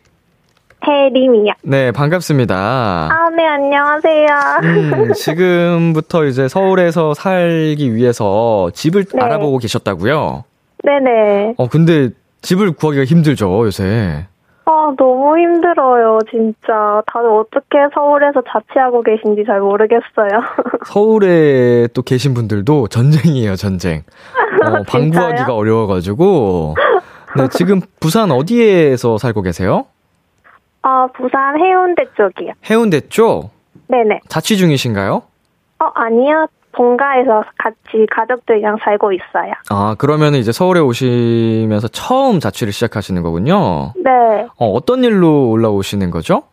혜림이요. 0.84 1.52
네, 1.62 1.92
반갑습니다. 1.92 2.56
아, 2.56 3.30
네, 3.36 3.46
안녕하세요. 3.46 4.26
음, 4.64 5.12
지금부터 5.12 6.24
이제 6.24 6.48
서울에서 6.48 7.14
살기 7.14 7.94
위해서 7.94 8.70
집을 8.74 9.04
네. 9.04 9.22
알아보고 9.22 9.58
계셨다고요? 9.58 10.42
네네. 10.82 11.54
어, 11.58 11.68
근데 11.68 12.08
집을 12.42 12.72
구하기가 12.72 13.04
힘들죠, 13.04 13.66
요새. 13.66 14.26
아, 14.70 14.94
너무 14.96 15.36
힘들어요, 15.36 16.20
진짜. 16.30 17.02
다들 17.12 17.28
어떻게 17.28 17.76
서울에서 17.92 18.40
자취하고 18.48 19.02
계신지 19.02 19.44
잘 19.44 19.60
모르겠어요. 19.60 20.30
서울에 20.86 21.88
또 21.92 22.02
계신 22.02 22.34
분들도 22.34 22.86
전쟁이에요, 22.86 23.56
전쟁. 23.56 24.04
어, 24.64 24.82
방구하기가? 24.86 25.52
어려워가지고. 25.52 26.76
네, 27.36 27.48
지금 27.48 27.80
부산 27.98 28.30
어디에서 28.30 29.18
살고 29.18 29.42
계세요? 29.42 29.86
아, 30.82 31.08
부산 31.16 31.58
해운대 31.58 32.04
쪽이요. 32.16 32.52
해운대 32.70 33.00
쪽? 33.08 33.50
네네. 33.88 34.20
자취 34.28 34.56
중이신가요? 34.56 35.22
어, 35.80 35.84
아니요. 35.94 36.46
본가에서 36.72 37.44
같이 37.58 38.06
가족들이랑 38.10 38.78
살고 38.84 39.12
있어요. 39.12 39.52
아, 39.70 39.94
그러면 39.98 40.34
이제 40.34 40.52
서울에 40.52 40.80
오시면서 40.80 41.88
처음 41.88 42.40
자취를 42.40 42.72
시작하시는 42.72 43.22
거군요. 43.22 43.92
네. 43.96 44.46
어, 44.58 44.66
어떤 44.70 45.02
일로 45.04 45.50
올라오시는 45.50 46.10
거죠? 46.10 46.44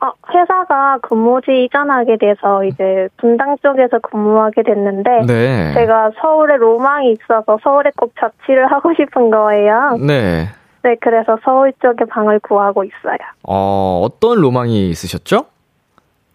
어, 0.00 0.12
회사가 0.32 0.98
근무지 1.02 1.64
이전하게 1.64 2.18
돼서 2.18 2.64
이제 2.64 3.08
분당 3.16 3.56
쪽에서 3.62 3.98
근무하게 3.98 4.62
됐는데 4.62 5.26
네. 5.26 5.74
제가 5.74 6.12
서울에 6.20 6.56
로망이 6.56 7.12
있어서 7.12 7.58
서울에 7.62 7.90
꼭 7.96 8.12
자취를 8.20 8.70
하고 8.72 8.92
싶은 8.94 9.30
거예요. 9.30 9.96
네. 10.00 10.46
네, 10.84 10.96
그래서 11.00 11.36
서울 11.44 11.72
쪽에 11.82 12.04
방을 12.08 12.38
구하고 12.38 12.84
있어요. 12.84 13.18
어, 13.42 14.00
어떤 14.04 14.40
로망이 14.40 14.88
있으셨죠? 14.90 15.46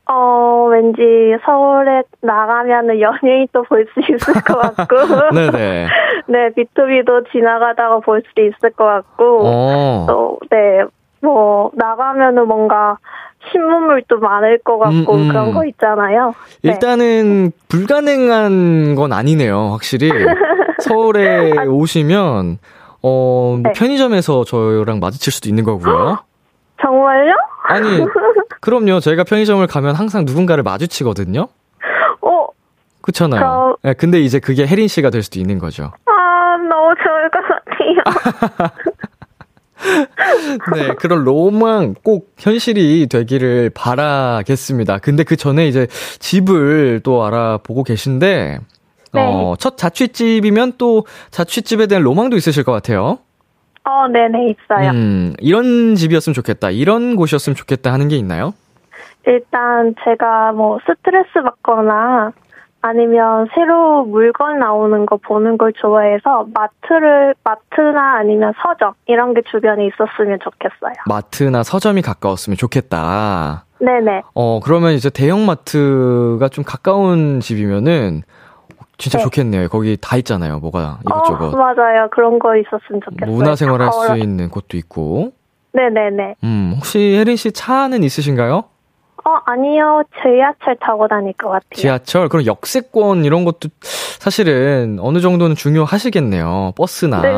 어, 0.06 0.68
왠지 0.70 1.02
서울에 1.46 2.04
나가면은 2.22 3.00
연예인도 3.00 3.64
볼수 3.64 3.92
있을 4.02 4.34
것 4.44 4.76
같고, 4.76 4.96
네네. 5.34 5.88
네, 6.28 6.50
B2B도 6.58 7.32
지나가다가 7.32 8.00
볼 8.00 8.22
수 8.22 8.42
있을 8.42 8.72
것 8.72 8.84
같고, 8.86 9.42
어, 9.46 10.06
또, 10.10 10.40
네, 10.50 10.84
뭐, 11.22 11.72
나가면은 11.76 12.48
뭔가 12.48 12.98
신문물도 13.52 14.20
많을 14.20 14.58
것 14.60 14.78
같고 14.78 15.14
음, 15.16 15.22
음. 15.24 15.28
그런 15.30 15.54
거 15.54 15.66
있잖아요. 15.66 16.34
네. 16.62 16.72
일단은 16.72 17.52
불가능한 17.70 18.96
건 18.96 19.14
아니네요, 19.14 19.70
확실히. 19.72 20.10
서울에 20.80 21.66
오시면, 21.68 22.58
어, 23.02 23.58
뭐 23.58 23.60
네. 23.64 23.72
편의점에서 23.74 24.44
저랑 24.46 25.00
마주칠 25.00 25.32
수도 25.32 25.50
있는 25.50 25.64
거고요. 25.64 26.20
정말요? 26.84 27.34
아니, 27.64 27.88
그럼요. 28.62 29.00
저희가 29.00 29.24
편의점을 29.24 29.66
가면 29.68 29.96
항상 29.96 30.26
누군가를 30.26 30.64
마주치거든요. 30.64 31.48
어, 32.22 32.48
그렇잖아요. 33.02 33.40
그럼- 33.40 33.76
네, 33.84 33.94
근데 33.94 34.20
이제 34.22 34.40
그게 34.40 34.66
혜린 34.68 34.88
씨가 34.88 35.10
될 35.10 35.24
수도 35.24 35.40
있는 35.40 35.58
거죠. 35.60 35.92
아, 36.06 36.58
너무 36.70 36.94
좋을 37.04 37.30
것 37.30 37.40
같아요. 37.48 38.04
네, 40.76 40.94
그런 40.96 41.24
로망 41.26 41.94
꼭 42.04 42.34
현실이 42.38 43.08
되기를 43.08 43.72
바라겠습니다. 43.74 45.00
근데 45.00 45.24
그 45.24 45.36
전에 45.36 45.68
이제 45.68 45.88
집을 46.20 47.02
또 47.04 47.26
알아보고 47.26 47.84
계신데, 47.84 48.60
어, 49.16 49.56
첫 49.60 49.78
자취집이면 49.78 50.74
또 50.78 51.06
자취집에 51.32 51.88
대한 51.88 52.04
로망도 52.04 52.38
있으실 52.38 52.64
것 52.64 52.72
같아요. 52.72 53.20
어, 53.86 54.08
네네, 54.08 54.50
있어요. 54.50 54.92
음, 54.92 55.34
이런 55.40 55.96
집이었으면 55.96 56.34
좋겠다, 56.34 56.70
이런 56.70 57.16
곳이었으면 57.16 57.56
좋겠다 57.56 57.92
하는 57.92 58.08
게 58.08 58.16
있나요? 58.16 58.54
일단 59.26 59.96
제가 60.04 60.52
뭐 60.54 60.80
스트레스 60.86 61.30
받거나 61.42 62.32
아니면 62.82 63.48
새로 63.56 64.04
물건 64.04 64.60
나오는 64.60 65.06
거 65.06 65.16
보는 65.16 65.58
걸 65.58 65.72
좋아해서 65.74 66.48
마트를, 66.54 67.34
마트나 67.44 68.18
아니면 68.18 68.54
서점, 68.62 68.94
이런 69.06 69.34
게 69.34 69.42
주변에 69.50 69.88
있었으면 69.88 70.40
좋겠어요. 70.44 70.94
마트나 71.08 71.64
서점이 71.64 72.02
가까웠으면 72.02 72.58
좋겠다. 72.58 73.64
네네. 73.80 74.24
어, 74.34 74.60
그러면 74.62 74.94
이제 74.94 75.10
대형 75.10 75.46
마트가 75.46 76.50
좀 76.50 76.66
가까운 76.66 77.40
집이면은 77.40 78.24
진짜 78.98 79.18
네. 79.18 79.24
좋겠네요. 79.24 79.68
거기 79.70 79.98
다 80.00 80.18
있잖아요. 80.18 80.60
뭐가 80.60 81.00
이것저것. 81.06 81.54
어, 81.54 81.58
맞아요. 81.58 82.08
그런 82.12 82.40
거 82.40 82.56
있었으면 82.56 83.02
좋겠어요. 83.04 83.36
문화생활 83.36 83.82
할 83.82 83.92
수 83.92 84.18
있는 84.18 84.50
곳도 84.50 84.78
있고. 84.78 85.32
네네네. 85.74 86.36
음, 86.44 86.74
혹시 86.78 87.16
혜린 87.18 87.36
씨 87.36 87.52
차는 87.52 88.04
있으신가요? 88.04 88.64
어, 89.26 89.30
아니요. 89.46 90.04
지하철 90.22 90.76
타고 90.80 91.08
다닐 91.08 91.34
것 91.34 91.48
같아요. 91.50 91.64
지하철? 91.72 92.30
그럼 92.30 92.46
역세권 92.46 93.24
이런 93.26 93.46
것도 93.46 93.70
사실은 94.20 94.98
어느 95.02 95.20
정도는 95.20 95.56
중요하시겠네요. 95.56 96.74
버스나. 96.78 97.22
네, 97.22 97.30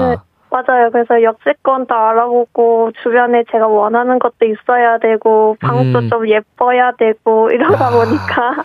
맞아요. 0.49 0.89
그래서 0.91 1.21
역세권도 1.21 1.93
알아보고 1.93 2.91
주변에 3.03 3.43
제가 3.51 3.67
원하는 3.67 4.19
것도 4.19 4.45
있어야 4.45 4.97
되고 4.99 5.55
방도 5.61 5.99
음. 5.99 6.09
좀 6.09 6.27
예뻐야 6.27 6.91
되고 6.97 7.49
이러다 7.51 7.87
아. 7.87 7.91
보니까 7.91 8.63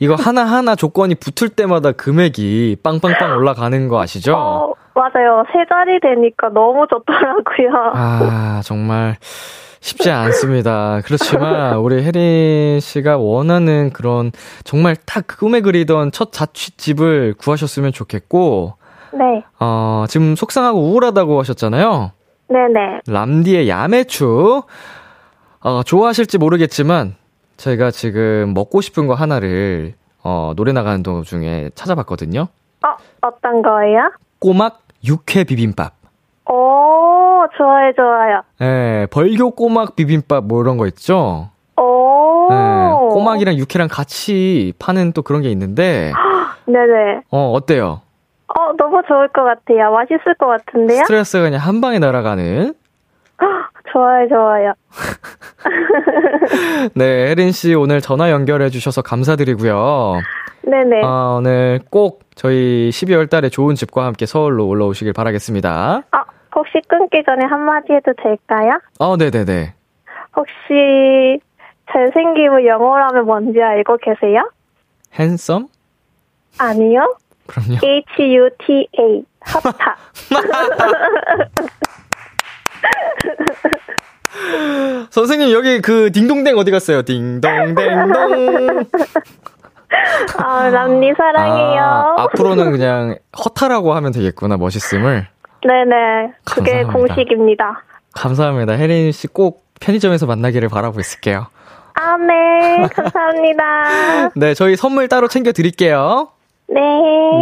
이거 0.00 0.14
하나하나 0.14 0.74
조건이 0.74 1.14
붙을 1.14 1.50
때마다 1.50 1.92
금액이 1.92 2.76
빵빵빵 2.82 3.36
올라가는 3.36 3.88
거 3.88 4.00
아시죠? 4.00 4.34
어, 4.34 4.74
맞아요. 4.94 5.44
세 5.52 5.64
자리 5.68 6.00
되니까 6.00 6.48
너무 6.48 6.86
좋더라고요. 6.88 7.92
아, 7.94 8.60
정말 8.64 9.16
쉽지 9.80 10.10
않습니다. 10.10 11.00
그렇지만 11.04 11.76
우리 11.78 12.02
혜린 12.02 12.80
씨가 12.80 13.16
원하는 13.16 13.90
그런 13.92 14.32
정말 14.64 14.96
딱 15.06 15.26
꿈에 15.26 15.60
그리던 15.60 16.10
첫 16.12 16.32
자취집을 16.32 17.34
구하셨으면 17.38 17.92
좋겠고, 17.92 18.74
네, 19.12 19.44
어, 19.60 20.04
지금 20.08 20.34
속상하고 20.34 20.80
우울하다고 20.80 21.38
하셨잖아요. 21.40 22.12
네네. 22.48 23.00
람디의 23.06 23.68
야매추. 23.68 24.62
어, 25.60 25.82
좋아하실지 25.82 26.38
모르겠지만, 26.38 27.14
저희가 27.58 27.90
지금 27.90 28.54
먹고 28.54 28.80
싶은 28.80 29.06
거 29.06 29.14
하나를, 29.14 29.94
어, 30.22 30.52
노래 30.56 30.72
나가는 30.72 31.02
도중에 31.02 31.70
찾아봤거든요. 31.74 32.46
어, 32.86 32.96
어떤 33.20 33.62
거예요? 33.62 34.12
꼬막 34.38 34.80
육회 35.04 35.44
비빔밥. 35.44 35.92
오, 36.50 37.44
좋아요, 37.56 37.92
좋아요. 37.94 38.42
예, 38.62 39.06
벌교 39.10 39.50
꼬막 39.50 39.96
비빔밥 39.96 40.44
뭐 40.44 40.62
이런 40.62 40.78
거 40.78 40.86
있죠? 40.86 41.50
오, 41.76 42.48
예, 42.50 43.12
꼬막이랑 43.12 43.56
육회랑 43.56 43.88
같이 43.90 44.72
파는 44.78 45.12
또 45.12 45.22
그런 45.22 45.42
게 45.42 45.50
있는데, 45.50 46.12
네네. 46.66 47.22
어, 47.30 47.52
어때요? 47.52 48.00
어, 48.48 48.72
너무 48.78 49.02
좋을 49.06 49.28
것 49.28 49.44
같아요. 49.44 49.90
맛있을 49.92 50.34
것 50.38 50.46
같은데요? 50.46 51.00
스트레스가 51.04 51.42
그냥 51.44 51.60
한 51.60 51.80
방에 51.80 51.98
날아가는. 51.98 52.72
좋아요, 53.92 54.28
좋아요. 54.28 54.72
네, 56.94 57.28
혜린 57.28 57.52
씨 57.52 57.74
오늘 57.74 58.00
전화 58.00 58.30
연결해 58.30 58.70
주셔서 58.70 59.02
감사드리고요. 59.02 60.20
네네. 60.62 61.02
아, 61.04 61.36
오늘 61.38 61.80
꼭 61.90 62.20
저희 62.34 62.90
12월 62.90 63.30
달에 63.30 63.48
좋은 63.48 63.74
집과 63.74 64.04
함께 64.04 64.26
서울로 64.26 64.66
올라오시길 64.66 65.12
바라겠습니다. 65.12 66.02
아, 66.10 66.24
혹시 66.54 66.80
끊기 66.88 67.22
전에 67.24 67.44
한마디 67.44 67.92
해도 67.92 68.12
될까요? 68.22 68.78
어, 68.98 69.16
네네네. 69.16 69.74
혹시 70.36 71.40
잘생김을 71.92 72.66
영어로 72.66 73.04
하면 73.04 73.26
뭔지 73.26 73.60
알고 73.60 73.96
계세요? 73.98 74.50
핸섬? 75.14 75.68
아니요. 76.58 77.16
그럼요. 77.46 77.78
H-U-T-A. 77.82 79.24
핫타. 79.40 79.96
선생님, 85.10 85.52
여기 85.52 85.80
그 85.80 86.10
딩동댕 86.12 86.56
어디 86.58 86.70
갔어요? 86.70 87.02
딩동댕동. 87.02 87.88
아, 90.38 90.68
람니 90.68 91.12
사랑해요. 91.16 91.82
아, 91.82 92.22
앞으로는 92.24 92.72
그냥 92.72 93.16
허타라고 93.44 93.94
하면 93.94 94.12
되겠구나, 94.12 94.56
멋있음을. 94.58 95.26
네네. 95.66 96.32
그게 96.44 96.82
감사합니다. 96.82 96.92
공식입니다. 97.14 97.82
감사합니다. 98.14 98.74
혜린 98.74 99.12
씨 99.12 99.28
꼭 99.28 99.64
편의점에서 99.80 100.26
만나기를 100.26 100.68
바라고 100.68 101.00
있을게요. 101.00 101.46
아, 101.94 102.16
네. 102.16 102.86
감사합니다. 102.92 104.30
네, 104.36 104.54
저희 104.54 104.76
선물 104.76 105.08
따로 105.08 105.26
챙겨 105.28 105.52
드릴게요. 105.52 106.28
네. 106.68 106.80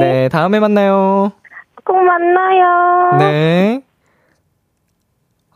네, 0.00 0.28
다음에 0.28 0.60
만나요. 0.60 1.32
꼭 1.84 1.96
만나요. 2.02 3.16
네. 3.18 3.82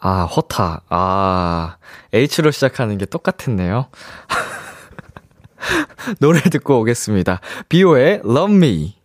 아, 0.01 0.23
허타. 0.25 0.83
아, 0.89 1.77
H로 2.13 2.51
시작하는 2.51 2.97
게 2.99 3.05
똑같았네요. 3.05 3.87
노래 6.19 6.41
듣고 6.41 6.81
오겠습니다. 6.81 7.41
비오의 7.69 8.23
Love 8.25 8.57
Me. 8.57 8.97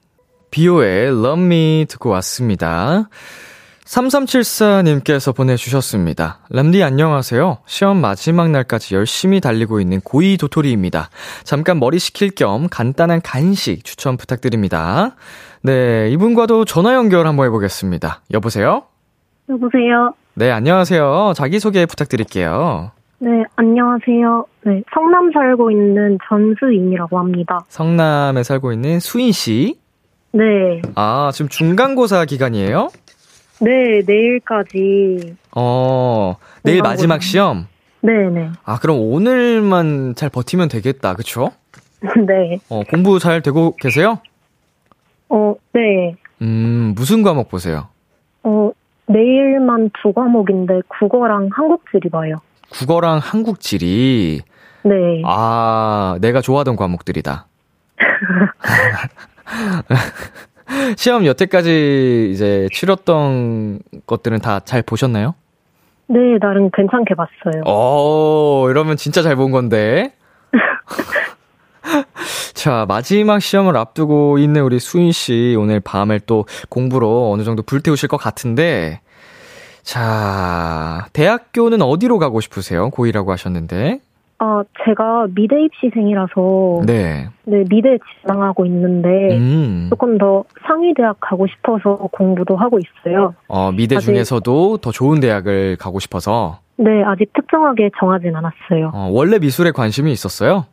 비오의 0.52 1.08
Love 1.08 1.44
Me 1.44 1.86
듣고 1.90 2.10
왔습니다. 2.12 3.10
3374님께서 3.86 5.36
보내주셨습니다. 5.36 6.40
람디 6.50 6.82
안녕하세요. 6.82 7.60
시험 7.68 8.02
마지막 8.02 8.50
날까지 8.50 8.96
열심히 8.96 9.40
달리고 9.40 9.80
있는 9.80 10.02
고이 10.02 10.38
도토리입니다. 10.38 11.10
잠깐 11.44 11.78
머리 11.78 12.00
식힐 12.00 12.32
겸 12.32 12.68
간단한 12.68 13.22
간식 13.22 13.84
추천 13.84 14.18
부탁드립니다. 14.18 15.16
네, 15.62 16.10
이분과도 16.12 16.66
전화 16.66 16.96
연결 16.96 17.28
한번 17.28 17.46
해보겠습니다. 17.46 18.22
여보세요? 18.34 18.86
여보세요. 19.50 20.14
네, 20.34 20.52
안녕하세요. 20.52 21.34
자기소개 21.36 21.86
부탁드릴게요. 21.86 22.92
네, 23.20 23.30
안녕하세요. 23.56 24.46
네, 24.66 24.84
성남 24.94 25.32
살고 25.32 25.72
있는 25.72 26.18
전수인이라고 26.28 27.18
합니다. 27.20 27.60
성남에 27.70 28.44
살고 28.44 28.74
있는 28.74 29.00
수인 29.00 29.32
씨. 29.32 29.80
네. 30.32 30.82
아, 30.96 31.32
지금 31.34 31.48
중간고사 31.48 32.26
기간이에요? 32.26 32.90
네, 33.62 34.02
내일까지. 34.06 35.36
어, 35.56 36.36
내일 36.64 36.78
중간고사. 36.78 36.84
마지막 36.84 37.22
시험? 37.22 37.68
네네. 38.02 38.50
아, 38.66 38.80
그럼 38.80 39.00
오늘만 39.00 40.14
잘 40.16 40.30
버티면 40.30 40.68
되겠다. 40.68 41.14
그쵸? 41.14 41.52
네. 42.28 42.60
어, 42.70 42.82
공부 42.90 43.20
잘 43.20 43.42
되고 43.42 43.76
계세요? 43.78 44.20
어, 45.30 45.56
네. 45.74 46.16
음, 46.42 46.94
무슨 46.96 47.24
과목 47.24 47.50
보세요? 47.50 47.88
어, 48.44 48.72
내일만 49.08 49.92
두 50.02 50.14
과목인데 50.14 50.82
국어랑 50.88 51.50
한국지리 51.54 52.10
봐요. 52.10 52.36
국어랑 52.72 53.20
한국지리. 53.20 54.42
네. 54.84 55.22
아, 55.26 56.18
내가 56.22 56.42
좋아하던 56.42 56.76
과목들이다. 56.76 57.48
시험 60.98 61.26
여태까지 61.26 62.30
이제 62.34 62.68
치렀던 62.72 63.80
것들은 64.08 64.40
다 64.40 64.60
잘 64.66 64.82
보셨나요? 64.82 65.36
네, 66.08 66.38
나름 66.40 66.70
괜찮게 66.72 67.16
봤어요. 67.16 67.64
어, 67.66 68.68
이러면 68.70 68.98
진짜 68.98 69.22
잘 69.22 69.36
본 69.36 69.52
건데. 69.52 70.14
자, 72.54 72.86
마지막 72.88 73.40
시험을 73.42 73.78
앞두고 73.78 74.38
있는 74.40 74.62
우리 74.64 74.80
수인 74.80 75.12
씨 75.12 75.56
오늘 75.58 75.80
밤을 75.80 76.22
또 76.22 76.46
공부로 76.70 77.32
어느 77.32 77.44
정도 77.44 77.62
불태우실 77.64 78.10
것 78.10 78.18
같은데. 78.18 79.02
자, 79.84 81.06
대학교는 81.14 81.82
어디로 81.82 82.18
가고 82.20 82.42
싶으세요? 82.42 82.90
고2라고 82.90 83.28
하셨는데. 83.28 84.00
어, 84.40 84.62
제가 84.84 85.28
미대 85.34 85.56
입시생이라서 85.64 86.82
네. 86.86 87.30
네, 87.46 87.64
미대 87.70 87.98
지망하고 88.22 88.66
있는데 88.66 89.38
음. 89.38 89.88
조금 89.90 90.18
더 90.18 90.44
상위 90.68 90.94
대학 90.94 91.16
가고 91.22 91.48
싶어서 91.48 91.96
공부도 92.12 92.58
하고 92.58 92.78
있어요. 92.80 93.34
어, 93.48 93.72
미대 93.72 93.96
아직- 93.96 94.08
중에서도 94.08 94.78
더 94.78 94.92
좋은 94.92 95.22
대학을 95.22 95.78
가고 95.78 96.00
싶어서, 96.00 96.60
네, 96.78 97.02
아직 97.06 97.32
특정하게 97.34 97.92
정하진 97.98 98.36
않았어요. 98.36 98.92
어, 98.94 99.08
원래 99.12 99.40
미술에 99.40 99.72
관심이 99.72 100.12
있었어요? 100.12 100.66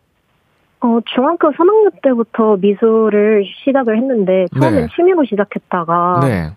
어, 0.83 0.99
중학교 1.15 1.53
3학년 1.53 1.93
때부터 2.03 2.57
미술을 2.57 3.45
시작을 3.65 3.97
했는데 3.97 4.47
처음엔 4.59 4.87
네. 4.87 4.89
취미로 4.95 5.25
시작했다가 5.25 6.21
네. 6.23 6.51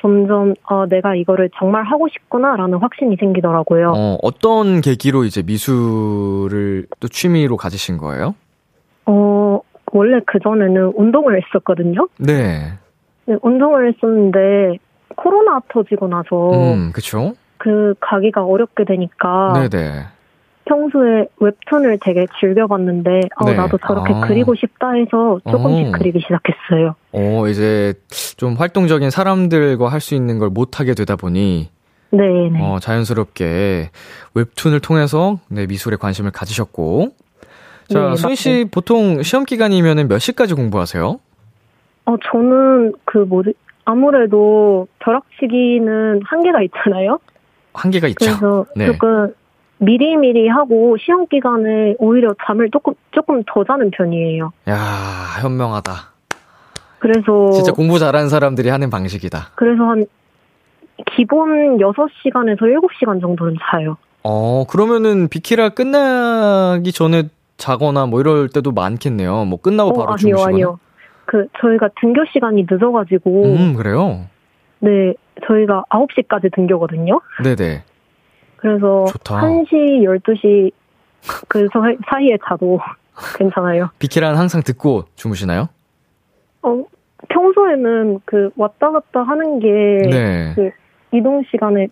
점점 0.00 0.54
어, 0.64 0.86
내가 0.86 1.14
이거를 1.14 1.48
정말 1.56 1.84
하고 1.84 2.08
싶구나라는 2.08 2.78
확신이 2.78 3.16
생기더라고요. 3.16 3.92
어, 3.96 4.18
어떤 4.22 4.80
계기로 4.80 5.24
이제 5.24 5.42
미술을 5.42 6.86
또 6.98 7.08
취미로 7.08 7.56
가지신 7.56 7.98
거예요? 7.98 8.34
어, 9.06 9.60
원래 9.92 10.20
그전에는 10.26 10.92
운동을 10.96 11.40
했었거든요. 11.40 12.08
네. 12.18 12.72
네, 13.26 13.36
운동을 13.42 13.92
했었는데 13.92 14.78
코로나 15.16 15.60
터지고 15.68 16.08
나서 16.08 16.50
음, 16.74 16.90
그쵸? 16.92 17.34
그 17.58 17.94
가기가 18.00 18.44
어렵게 18.44 18.84
되니까 18.84 19.68
네네. 19.68 20.17
평소에 20.68 21.26
웹툰을 21.40 21.98
되게 22.02 22.26
즐겨봤는데 22.38 23.20
어, 23.36 23.44
네. 23.46 23.54
나도 23.54 23.78
저렇게 23.78 24.12
아. 24.12 24.20
그리고 24.20 24.54
싶다 24.54 24.92
해서 24.92 25.40
조금씩 25.50 25.88
어. 25.88 25.92
그리기 25.92 26.20
시작했어요. 26.20 26.94
어, 27.12 27.48
이제 27.48 27.94
좀 28.36 28.54
활동적인 28.54 29.10
사람들과 29.10 29.88
할 29.88 29.98
수 30.00 30.14
있는 30.14 30.38
걸 30.38 30.48
못하게 30.50 30.94
되다 30.94 31.16
보니, 31.16 31.70
네네. 32.10 32.60
어, 32.62 32.78
자연스럽게 32.78 33.90
웹툰을 34.34 34.78
통해서 34.80 35.38
네, 35.48 35.66
미술에 35.66 35.96
관심을 35.96 36.30
가지셨고. 36.30 37.08
자, 37.88 38.10
네, 38.10 38.16
수인 38.16 38.34
씨 38.36 38.66
보통 38.70 39.22
시험 39.22 39.44
기간이면 39.44 40.06
몇 40.08 40.18
시까지 40.18 40.54
공부하세요? 40.54 41.18
어, 42.04 42.16
저는 42.30 42.92
그 43.04 43.18
뭐지 43.18 43.54
아무래도 43.84 44.86
벼락치기는 45.00 46.20
한계가 46.24 46.62
있잖아요. 46.62 47.18
한계가 47.74 48.06
있죠. 48.08 48.18
그래서 48.24 48.66
네. 48.76 48.86
조금 48.86 49.32
미리미리 49.78 50.48
하고 50.48 50.96
시험 50.98 51.26
기간에 51.26 51.94
오히려 51.98 52.34
잠을 52.46 52.70
조금 52.70 52.94
조금 53.12 53.42
더 53.46 53.64
자는 53.64 53.90
편이에요. 53.90 54.52
야, 54.68 54.76
현명하다. 55.40 55.92
그래서 56.98 57.50
진짜 57.52 57.72
공부 57.72 57.98
잘하는 57.98 58.28
사람들이 58.28 58.68
하는 58.70 58.90
방식이다. 58.90 59.50
그래서 59.54 59.84
한 59.84 60.04
기본 61.14 61.78
6시간에서 61.78 62.58
7시간 62.60 63.20
정도는 63.20 63.56
자요. 63.70 63.96
어, 64.24 64.64
그러면은 64.68 65.28
비키라 65.28 65.68
끝나기 65.70 66.90
전에 66.92 67.28
자거나 67.56 68.06
뭐 68.06 68.20
이럴 68.20 68.48
때도 68.48 68.72
많겠네요. 68.72 69.44
뭐 69.44 69.60
끝나고 69.60 69.92
바로 69.92 70.02
어, 70.02 70.14
아니요, 70.14 70.16
주무시거나. 70.18 70.48
아니요. 70.54 70.78
그 71.24 71.46
저희가 71.60 71.90
등교 72.00 72.24
시간이 72.32 72.66
늦어 72.68 72.90
가지고 72.90 73.44
음, 73.44 73.74
그래요? 73.74 74.26
네 74.80 75.14
저희가 75.46 75.84
9시까지 75.90 76.52
등교거든요. 76.54 77.20
네 77.44 77.54
네. 77.54 77.84
그래서 78.58 79.06
좋다. 79.06 79.40
1시, 79.40 80.02
12시 80.04 80.70
그 81.48 81.66
사- 81.72 81.80
사이에 82.10 82.36
자도 82.46 82.78
괜찮아요. 83.38 83.90
비키라는 83.98 84.38
항상 84.38 84.62
듣고 84.62 85.04
주무시나요? 85.16 85.68
어, 86.62 86.84
평소에는 87.28 88.20
그 88.24 88.50
왔다 88.56 88.90
갔다 88.90 89.22
하는 89.22 89.58
게 89.60 89.68
네. 90.08 90.52
그 90.54 90.70
이동 91.12 91.42
시간에 91.50 91.88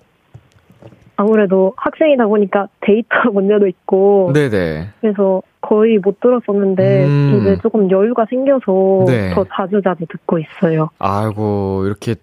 아무래도 1.17 1.73
학생이다 1.79 2.27
보니까 2.27 2.69
데이터 2.81 3.31
문제도 3.33 3.67
있고 3.67 4.33
네네. 4.35 4.89
그래서 5.01 5.43
거의 5.63 5.99
못 5.99 6.21
들었었는데 6.21 7.05
음. 7.07 7.39
이제 7.41 7.59
조금 7.63 7.91
여유가 7.91 8.27
생겨서 8.29 9.05
네. 9.07 9.35
더 9.35 9.45
자주 9.53 9.81
자주 9.83 10.05
듣고 10.07 10.39
있어요. 10.39 10.91
아이고, 10.99 11.85
이렇게 11.87 12.15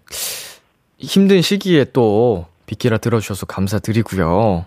힘든 0.98 1.42
시기에 1.42 1.86
또 1.92 2.46
비키라 2.66 2.98
들어주셔서 2.98 3.46
감사드리고요. 3.46 4.66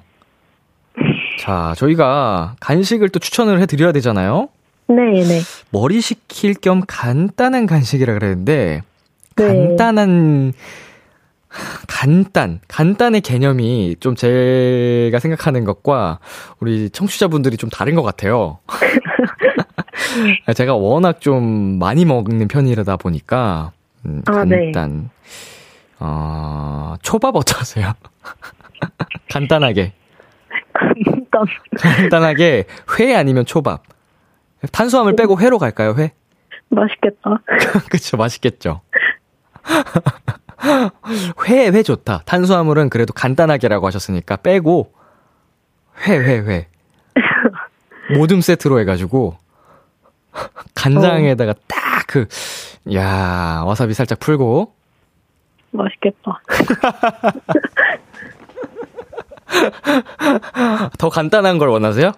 자, 1.39 1.75
저희가 1.77 2.57
간식을 2.61 3.11
또 3.11 3.19
추천을 3.19 3.61
해드려야 3.61 3.93
되잖아요? 3.93 4.49
네 4.89 4.95
네. 4.95 5.41
머리 5.71 6.01
식힐 6.01 6.55
겸 6.55 6.83
간단한 6.87 7.67
간식이라 7.67 8.15
그랬는데, 8.15 8.83
네. 9.37 9.47
간단한, 9.47 10.53
간단, 11.87 12.61
간단의 12.69 13.21
개념이 13.21 13.97
좀 14.01 14.15
제가 14.15 15.19
생각하는 15.19 15.65
것과 15.65 16.21
우리 16.61 16.91
청취자분들이 16.91 17.57
좀 17.57 17.69
다른 17.71 17.95
것 17.95 18.03
같아요. 18.03 18.59
제가 20.55 20.75
워낙 20.75 21.21
좀 21.21 21.79
많이 21.79 22.05
먹는 22.05 22.49
편이라다 22.49 22.97
보니까, 22.97 23.73
음, 24.07 24.23
아, 24.27 24.45
네. 24.45 24.73
어, 25.99 26.95
초밥 27.03 27.37
어떠세요? 27.37 27.93
간단하게. 29.31 29.93
간단. 30.73 31.47
간단하게 31.79 32.65
회 32.99 33.15
아니면 33.15 33.45
초밥. 33.47 33.83
탄수화물 34.73 35.17
빼고 35.17 35.41
회로 35.41 35.59
갈까요, 35.59 35.95
회? 35.99 36.13
맛있겠다. 36.69 37.41
그쵸, 37.91 38.17
맛있겠죠. 38.17 38.81
회, 41.49 41.69
회 41.69 41.83
좋다. 41.83 42.23
탄수화물은 42.25 42.89
그래도 42.91 43.13
간단하게라고 43.13 43.87
하셨으니까 43.87 44.37
빼고, 44.37 44.93
회, 46.07 46.17
회, 46.17 46.39
회. 46.39 46.69
모듬 48.17 48.41
세트로 48.41 48.81
해가지고, 48.81 49.37
간장에다가 50.75 51.55
딱 51.67 52.07
그, 52.07 52.27
야 52.95 53.63
와사비 53.65 53.95
살짝 53.95 54.21
풀고, 54.21 54.75
맛있겠다. 55.77 56.41
더 60.99 61.09
간단한 61.09 61.59
걸 61.59 61.69
원하세요? 61.69 62.13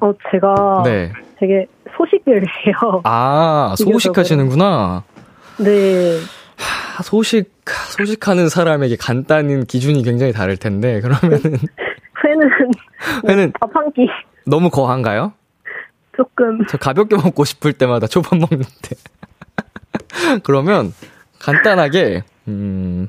어, 0.00 0.12
제가 0.30 0.82
네. 0.84 1.12
되게 1.38 1.66
소식을 1.96 2.42
해요. 2.42 3.00
아, 3.04 3.74
소식하시는구나. 3.76 5.02
네. 5.58 6.18
하, 6.96 7.02
소식, 7.02 7.52
소식하는 7.96 8.48
사람에게 8.48 8.96
간단한 8.96 9.64
기준이 9.66 10.02
굉장히 10.02 10.32
다를 10.32 10.56
텐데, 10.56 11.00
그러면은, 11.00 11.40
회는 12.24 12.50
회는 13.26 13.52
밥 13.58 13.70
한 13.74 13.90
끼 13.92 14.06
너무 14.46 14.70
거한가요? 14.70 15.32
조금 16.16 16.64
저 16.66 16.76
가볍게 16.76 17.16
먹고 17.16 17.44
싶을 17.44 17.72
때마다 17.72 18.06
초밥 18.06 18.38
먹는데. 18.38 18.68
그러면 20.42 20.92
간단하게 21.38 22.22
음 22.50 23.08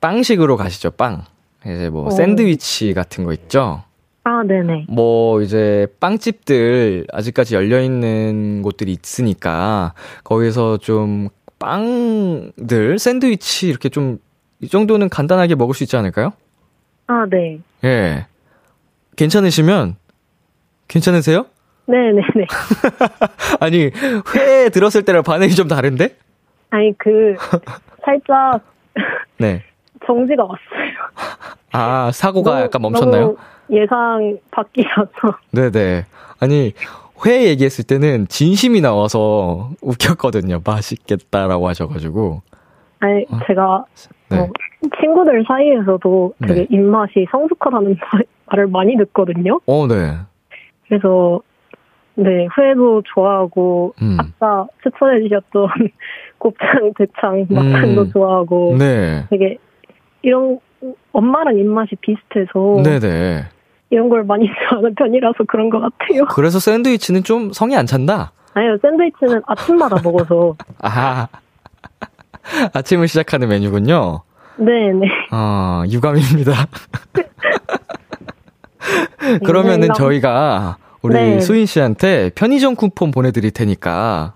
빵식으로 0.00 0.56
가시죠. 0.56 0.90
빵. 0.92 1.24
이제 1.64 1.90
뭐 1.90 2.06
어. 2.06 2.10
샌드위치 2.10 2.94
같은 2.94 3.24
거 3.24 3.32
있죠. 3.32 3.82
아, 4.24 4.42
네네. 4.46 4.86
뭐 4.88 5.40
이제 5.42 5.86
빵집들 6.00 7.06
아직까지 7.12 7.54
열려 7.54 7.80
있는 7.80 8.62
곳들이 8.62 8.92
있으니까 8.92 9.94
거기서 10.22 10.78
좀 10.78 11.28
빵들 11.58 12.98
샌드위치 12.98 13.68
이렇게 13.68 13.88
좀 13.88 14.18
이 14.60 14.68
정도는 14.68 15.08
간단하게 15.08 15.54
먹을 15.54 15.74
수 15.74 15.84
있지 15.84 15.96
않을까요? 15.96 16.32
아, 17.06 17.26
네. 17.30 17.60
예. 17.84 18.26
괜찮으시면 19.16 19.96
괜찮으세요? 20.88 21.46
네네네. 21.86 22.46
아니 23.60 23.90
회 24.34 24.68
들었을 24.68 25.04
때랑 25.04 25.22
반응이 25.22 25.54
좀 25.54 25.68
다른데? 25.68 26.16
아니, 26.70 26.96
그, 26.98 27.34
살짝 28.18 28.60
네. 29.38 29.62
정지가 30.06 30.42
왔어요. 30.42 30.92
아 31.72 32.10
사고가 32.12 32.50
너무- 32.52 32.62
약간 32.64 32.82
멈췄나요? 32.82 33.36
예상 33.70 34.38
밖이라서. 34.50 35.10
네네. 35.52 36.06
아니 36.40 36.72
회 37.26 37.44
얘기했을 37.48 37.84
때는 37.84 38.26
진심이 38.28 38.80
나와서 38.80 39.70
웃겼거든요. 39.82 40.60
맛있겠다라고 40.64 41.68
하셔가지고. 41.68 42.40
아니, 43.00 43.24
제가, 43.46 43.84
네. 44.30 44.38
어, 44.40 44.48
친구들 45.00 45.44
사이에서도 45.46 46.34
되게 46.46 46.54
네. 46.62 46.66
입맛이 46.70 47.26
성숙하다는 47.30 47.96
말- 48.12 48.24
말을 48.46 48.66
많이 48.68 48.96
듣거든요. 48.96 49.60
어, 49.66 49.86
네. 49.86 50.16
그래서, 50.88 51.40
네, 52.20 52.48
회도 52.58 53.02
좋아하고, 53.14 53.94
음. 54.02 54.16
아까 54.18 54.66
추천해주셨던 54.82 55.68
곱창, 56.38 56.92
대창, 56.96 57.46
막창도 57.48 58.00
음. 58.02 58.10
좋아하고, 58.12 58.76
네. 58.76 59.24
되게, 59.30 59.56
이런, 60.22 60.58
엄마랑 61.12 61.56
입맛이 61.56 61.90
비슷해서, 62.00 62.82
네네. 62.82 63.44
이런 63.90 64.08
걸 64.08 64.24
많이 64.24 64.48
좋아하는 64.68 64.96
편이라서 64.96 65.44
그런 65.46 65.70
것 65.70 65.78
같아요. 65.78 66.24
그래서 66.26 66.58
샌드위치는 66.58 67.22
좀 67.22 67.52
성이 67.52 67.76
안 67.76 67.86
찬다. 67.86 68.32
아니요, 68.54 68.76
샌드위치는 68.82 69.42
아침마다 69.46 69.96
먹어서, 70.02 70.56
아. 70.82 71.28
아침을 72.74 73.06
시작하는 73.06 73.48
메뉴군요. 73.48 74.22
네네. 74.56 75.06
아, 75.30 75.84
유감입니다. 75.88 76.52
그러면은 79.44 79.88
네, 79.88 79.94
저희가 79.94 80.78
우리 81.02 81.14
네. 81.14 81.40
수인 81.40 81.66
씨한테 81.66 82.30
편의점 82.34 82.74
쿠폰 82.74 83.10
보내드릴 83.10 83.50
테니까. 83.50 84.34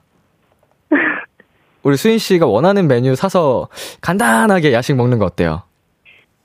우리 1.82 1.96
수인 1.96 2.18
씨가 2.18 2.46
원하는 2.46 2.86
메뉴 2.86 3.14
사서 3.14 3.68
간단하게 4.00 4.72
야식 4.72 4.96
먹는 4.96 5.18
거 5.18 5.24
어때요? 5.24 5.62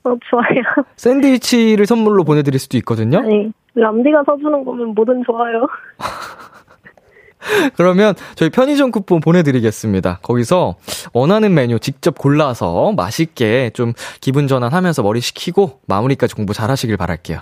어, 0.04 0.10
좋아요. 0.30 0.86
샌드위치를 0.96 1.86
선물로 1.86 2.24
보내드릴 2.24 2.58
수도 2.58 2.76
있거든요? 2.78 3.18
아니, 3.18 3.52
람디가 3.74 4.24
사주는 4.26 4.64
거면 4.64 4.94
뭐든 4.94 5.22
좋아요. 5.24 5.66
그러면 7.76 8.14
저희 8.34 8.50
편의점 8.50 8.90
쿠폰 8.90 9.20
보내드리겠습니다. 9.20 10.18
거기서 10.22 10.76
원하는 11.12 11.54
메뉴 11.54 11.78
직접 11.78 12.18
골라서 12.18 12.92
맛있게 12.92 13.70
좀 13.70 13.92
기분 14.20 14.48
전환하면서 14.48 15.02
머리 15.02 15.20
식히고 15.20 15.80
마무리까지 15.86 16.34
공부 16.34 16.52
잘 16.52 16.70
하시길 16.70 16.96
바랄게요. 16.96 17.40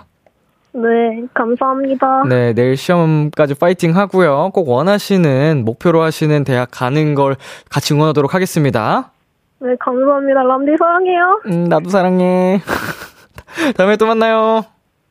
네, 0.77 1.23
감사합니다. 1.33 2.23
네, 2.29 2.53
내일 2.53 2.77
시험까지 2.77 3.55
파이팅 3.55 3.95
하고요. 3.95 4.51
꼭 4.53 4.69
원하시는, 4.69 5.63
목표로 5.65 6.03
하시는 6.03 6.43
대학 6.43 6.69
가는 6.71 7.15
걸 7.15 7.35
같이 7.71 7.95
응원하도록 7.95 8.35
하겠습니다. 8.35 9.11
네, 9.59 9.69
감사합니다. 9.79 10.43
람디 10.43 10.77
사랑해요. 10.77 11.41
음, 11.47 11.63
나도 11.63 11.89
사랑해. 11.89 12.61
다음에 13.75 13.97
또 13.97 14.05
만나요. 14.05 14.63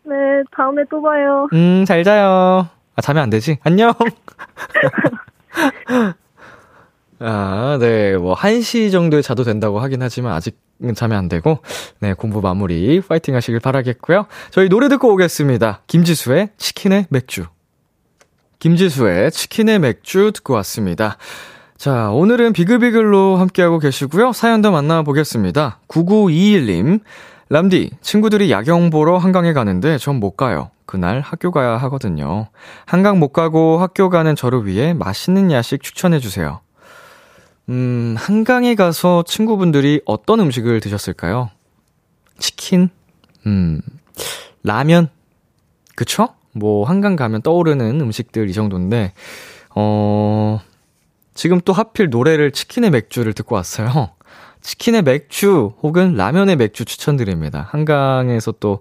네, 0.04 0.14
다음에 0.52 0.84
또 0.88 1.02
봐요. 1.02 1.48
음, 1.52 1.84
잘 1.84 2.04
자요. 2.04 2.68
아, 2.94 3.00
자면 3.02 3.24
안 3.24 3.30
되지? 3.30 3.58
안녕! 3.64 3.92
아, 7.18 7.78
네, 7.80 8.16
뭐, 8.16 8.34
1시 8.34 8.92
정도에 8.92 9.22
자도 9.22 9.42
된다고 9.44 9.80
하긴 9.80 10.02
하지만, 10.02 10.32
아직은 10.34 10.94
자면 10.94 11.18
안 11.18 11.28
되고, 11.28 11.60
네, 12.00 12.12
공부 12.12 12.40
마무리, 12.40 13.00
파이팅 13.00 13.34
하시길 13.34 13.60
바라겠고요. 13.60 14.26
저희 14.50 14.68
노래 14.68 14.88
듣고 14.88 15.12
오겠습니다. 15.14 15.82
김지수의 15.86 16.50
치킨의 16.58 17.06
맥주. 17.08 17.46
김지수의 18.58 19.30
치킨의 19.32 19.78
맥주 19.78 20.32
듣고 20.34 20.54
왔습니다. 20.54 21.16
자, 21.76 22.10
오늘은 22.10 22.52
비글비글로 22.52 23.36
함께하고 23.36 23.78
계시고요. 23.78 24.32
사연도 24.32 24.70
만나보겠습니다. 24.72 25.80
9921님. 25.88 27.00
람디, 27.48 27.90
친구들이 28.00 28.50
야경 28.50 28.90
보러 28.90 29.18
한강에 29.18 29.52
가는데 29.52 29.98
전 29.98 30.16
못 30.20 30.32
가요. 30.36 30.70
그날 30.84 31.20
학교 31.20 31.50
가야 31.50 31.76
하거든요. 31.76 32.48
한강 32.86 33.18
못 33.18 33.28
가고 33.32 33.78
학교 33.78 34.08
가는 34.08 34.34
저를 34.34 34.66
위해 34.66 34.94
맛있는 34.94 35.50
야식 35.52 35.82
추천해주세요. 35.82 36.60
음, 37.68 38.14
한강에 38.16 38.74
가서 38.74 39.24
친구분들이 39.26 40.00
어떤 40.04 40.40
음식을 40.40 40.80
드셨을까요? 40.80 41.50
치킨? 42.38 42.90
음, 43.46 43.80
라면? 44.62 45.08
그쵸? 45.96 46.28
뭐, 46.52 46.86
한강 46.86 47.16
가면 47.16 47.42
떠오르는 47.42 48.00
음식들 48.00 48.48
이 48.48 48.52
정도인데, 48.52 49.12
어, 49.74 50.60
지금 51.34 51.60
또 51.64 51.72
하필 51.72 52.08
노래를 52.08 52.52
치킨의 52.52 52.90
맥주를 52.90 53.32
듣고 53.34 53.56
왔어요. 53.56 54.10
치킨의 54.62 55.02
맥주 55.02 55.74
혹은 55.82 56.14
라면의 56.14 56.56
맥주 56.56 56.84
추천드립니다. 56.84 57.68
한강에서 57.70 58.52
또, 58.58 58.80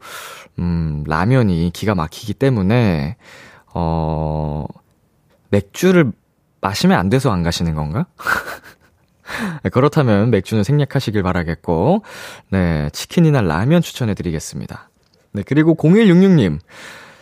음, 0.60 1.04
라면이 1.08 1.72
기가 1.74 1.96
막히기 1.96 2.34
때문에, 2.36 3.18
어, 3.74 4.66
맥주를 5.50 6.12
마시면 6.62 6.98
안 6.98 7.10
돼서 7.10 7.32
안 7.32 7.44
가시는 7.44 7.76
건가? 7.76 8.06
그렇다면 9.72 10.32
맥주는 10.32 10.64
생략하시길 10.64 11.24
바라겠고, 11.24 12.04
네, 12.50 12.90
치킨이나 12.92 13.42
라면 13.42 13.82
추천해드리겠습니다. 13.82 14.90
네, 15.34 15.44
그리고 15.46 15.76
0166님. 15.76 16.60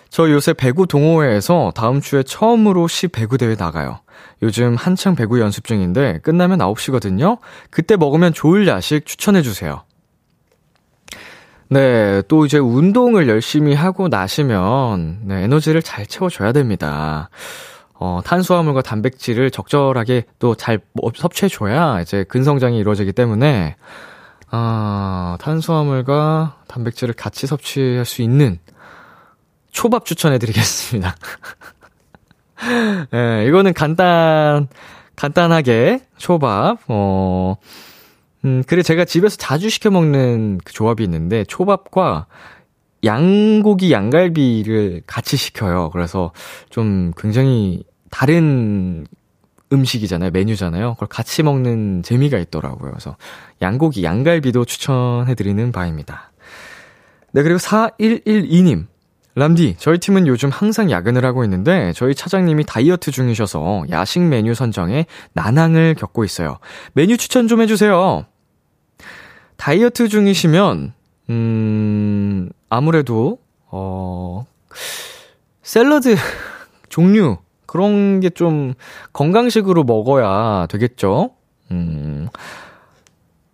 저 0.10 0.30
요새 0.30 0.54
배구 0.54 0.86
동호회에서 0.86 1.72
다음 1.76 2.00
주에 2.00 2.22
처음으로 2.22 2.88
시 2.88 3.08
배구 3.08 3.40
대회 3.40 3.56
나가요. 3.56 4.02
요즘 4.44 4.76
한창 4.76 5.16
배구 5.16 5.40
연습 5.40 5.64
중인데 5.64 6.20
끝나면 6.22 6.60
9시거든요. 6.60 7.40
그때 7.72 7.96
먹으면 7.96 8.32
좋을 8.32 8.68
야식 8.68 9.08
추천해 9.08 9.42
주세요. 9.42 9.84
네, 11.70 12.22
또 12.28 12.46
이제 12.46 12.60
운동을 12.60 13.28
열심히 13.28 13.74
하고 13.74 14.08
나시면, 14.08 15.22
네, 15.24 15.44
에너지를 15.46 15.82
잘 15.82 16.06
채워 16.06 16.30
줘야 16.30 16.52
됩니다. 16.52 17.32
어, 18.04 18.20
탄수화물과 18.26 18.82
단백질을 18.82 19.50
적절하게 19.50 20.26
또 20.38 20.56
잘 20.56 20.82
섭취해줘야 21.16 22.02
이제 22.02 22.26
근성장이 22.26 22.78
이루어지기 22.78 23.14
때문에, 23.14 23.78
아, 24.52 25.38
탄수화물과 25.40 26.64
단백질을 26.68 27.14
같이 27.14 27.48
섭취할 27.48 28.04
수 28.04 28.22
있는 28.22 28.60
초밥 29.72 30.04
추천해드리겠습니다. 30.06 31.16
예, 33.14 33.46
이거는 33.48 33.74
간단, 33.74 34.68
간단하게 35.16 36.02
초밥, 36.18 36.80
어, 36.90 37.56
음, 38.44 38.64
그래 38.68 38.84
제가 38.84 39.06
집에서 39.06 39.38
자주 39.38 39.70
시켜 39.70 39.90
먹는 39.90 40.60
그 40.66 40.74
조합이 40.74 41.06
있는데 41.06 41.46
초밥과 41.46 42.26
양고기 43.06 43.94
양갈비를 43.94 45.04
같이 45.08 45.38
시켜요. 45.38 45.90
그래서 45.92 46.34
좀 46.70 47.14
굉장히 47.18 47.84
다른 48.14 49.08
음식이잖아요. 49.72 50.30
메뉴잖아요. 50.30 50.94
그걸 50.94 51.08
같이 51.08 51.42
먹는 51.42 52.04
재미가 52.04 52.38
있더라고요. 52.38 52.92
그래서 52.92 53.18
양고기 53.60 54.04
양갈비도 54.04 54.66
추천해드리는 54.66 55.72
바입니다. 55.72 56.32
네, 57.32 57.42
그리고 57.42 57.58
4112님. 57.58 58.86
람디, 59.36 59.78
저희 59.80 59.98
팀은 59.98 60.28
요즘 60.28 60.52
항상 60.52 60.92
야근을 60.92 61.26
하고 61.26 61.44
있는데 61.44 61.92
저희 61.94 62.14
차장님이 62.14 62.66
다이어트 62.68 63.10
중이셔서 63.10 63.86
야식 63.90 64.22
메뉴 64.22 64.54
선정에 64.54 65.08
난항을 65.34 65.96
겪고 65.96 66.24
있어요. 66.24 66.60
메뉴 66.94 67.18
추천 67.18 67.48
좀 67.48 67.62
해주세요. 67.62 68.28
다이어트 69.58 70.08
중이시면, 70.08 70.94
음, 71.32 72.50
아무래도, 72.70 73.40
어, 73.72 74.46
샐러드 75.64 76.16
종류, 76.90 77.40
그런 77.74 78.20
게 78.20 78.30
좀 78.30 78.76
건강식으로 79.14 79.84
먹어야 79.84 80.68
되겠죠? 80.68 81.32
음, 81.72 82.28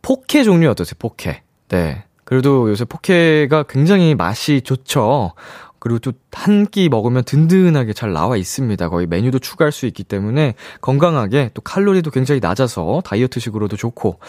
포케 0.01 0.43
종류 0.43 0.69
어떠세요? 0.69 0.95
포케. 0.99 1.41
네. 1.69 2.03
그래도 2.25 2.69
요새 2.69 2.83
포케가 2.83 3.63
굉장히 3.63 4.15
맛이 4.15 4.59
좋죠. 4.61 5.31
그리고 5.79 5.99
또 5.99 6.11
한 6.33 6.65
끼 6.69 6.89
먹으면 6.89 7.23
든든하게 7.23 7.93
잘 7.93 8.11
나와 8.11 8.35
있습니다. 8.35 8.89
거의 8.89 9.07
메뉴도 9.07 9.39
추가할 9.39 9.71
수 9.71 9.85
있기 9.85 10.03
때문에 10.03 10.55
건강하게 10.81 11.51
또 11.53 11.61
칼로리도 11.61 12.11
굉장히 12.11 12.41
낮아서 12.41 13.01
다이어트식으로도 13.05 13.77
좋고 13.77 14.19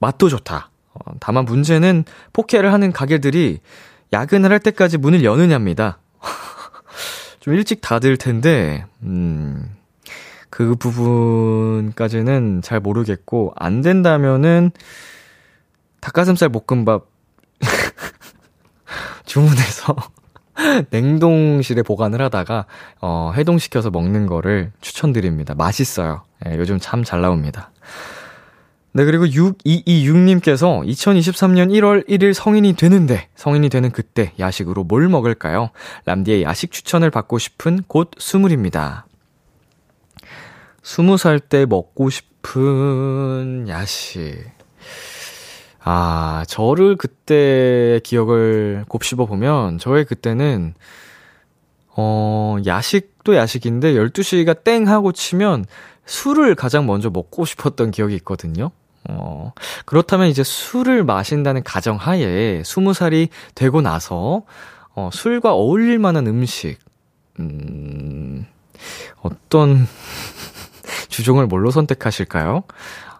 맛도 0.00 0.30
좋다. 0.30 0.70
어, 0.94 1.12
다만 1.20 1.44
문제는 1.44 2.04
포케를 2.32 2.72
하는 2.72 2.90
가게들이 2.90 3.60
야근을 4.14 4.50
할 4.50 4.60
때까지 4.60 4.96
문을 4.96 5.24
여느냐입니다. 5.24 5.98
좀 7.46 7.54
일찍 7.54 7.80
닫을 7.80 8.16
텐데, 8.16 8.84
음, 9.04 9.70
그 10.50 10.74
부분까지는 10.74 12.60
잘 12.60 12.80
모르겠고, 12.80 13.52
안 13.54 13.82
된다면은 13.82 14.72
닭가슴살 16.00 16.48
볶음밥 16.48 17.06
주문해서 19.26 19.94
냉동실에 20.90 21.82
보관을 21.82 22.20
하다가 22.20 22.66
어, 23.00 23.32
해동시켜서 23.36 23.90
먹는 23.90 24.26
거를 24.26 24.72
추천드립니다. 24.80 25.54
맛있어요. 25.54 26.22
예, 26.46 26.56
요즘 26.56 26.80
참 26.80 27.04
잘 27.04 27.20
나옵니다. 27.20 27.70
네, 28.96 29.04
그리고 29.04 29.26
6226님께서 29.26 30.82
2023년 30.82 31.70
1월 31.70 32.08
1일 32.08 32.32
성인이 32.32 32.76
되는데, 32.76 33.28
성인이 33.34 33.68
되는 33.68 33.90
그때 33.90 34.32
야식으로 34.38 34.84
뭘 34.84 35.10
먹을까요? 35.10 35.68
람디의 36.06 36.44
야식 36.44 36.72
추천을 36.72 37.10
받고 37.10 37.36
싶은 37.36 37.82
곧 37.88 38.12
스물입니다. 38.16 39.04
스무 40.82 41.18
살 41.18 41.40
때 41.40 41.66
먹고 41.66 42.08
싶은 42.08 43.66
야식. 43.68 44.50
아, 45.84 46.44
저를 46.48 46.96
그때 46.96 48.00
기억을 48.02 48.86
곱씹어 48.88 49.26
보면, 49.26 49.76
저의 49.76 50.06
그때는, 50.06 50.72
어, 51.88 52.56
야식도 52.64 53.36
야식인데, 53.36 53.92
12시가 53.92 54.64
땡 54.64 54.88
하고 54.88 55.12
치면, 55.12 55.66
술을 56.06 56.54
가장 56.54 56.86
먼저 56.86 57.10
먹고 57.10 57.44
싶었던 57.44 57.90
기억이 57.90 58.14
있거든요. 58.14 58.70
어, 59.08 59.52
그렇다면 59.84 60.28
이제 60.28 60.42
술을 60.42 61.04
마신다는 61.04 61.62
가정 61.62 61.96
하에, 61.96 62.62
20살이 62.62 63.28
되고 63.54 63.80
나서, 63.80 64.42
어, 64.94 65.10
술과 65.12 65.52
어울릴 65.52 65.98
만한 65.98 66.26
음식, 66.26 66.78
음, 67.38 68.46
어떤, 69.22 69.86
주종을 71.08 71.46
뭘로 71.46 71.70
선택하실까요? 71.70 72.64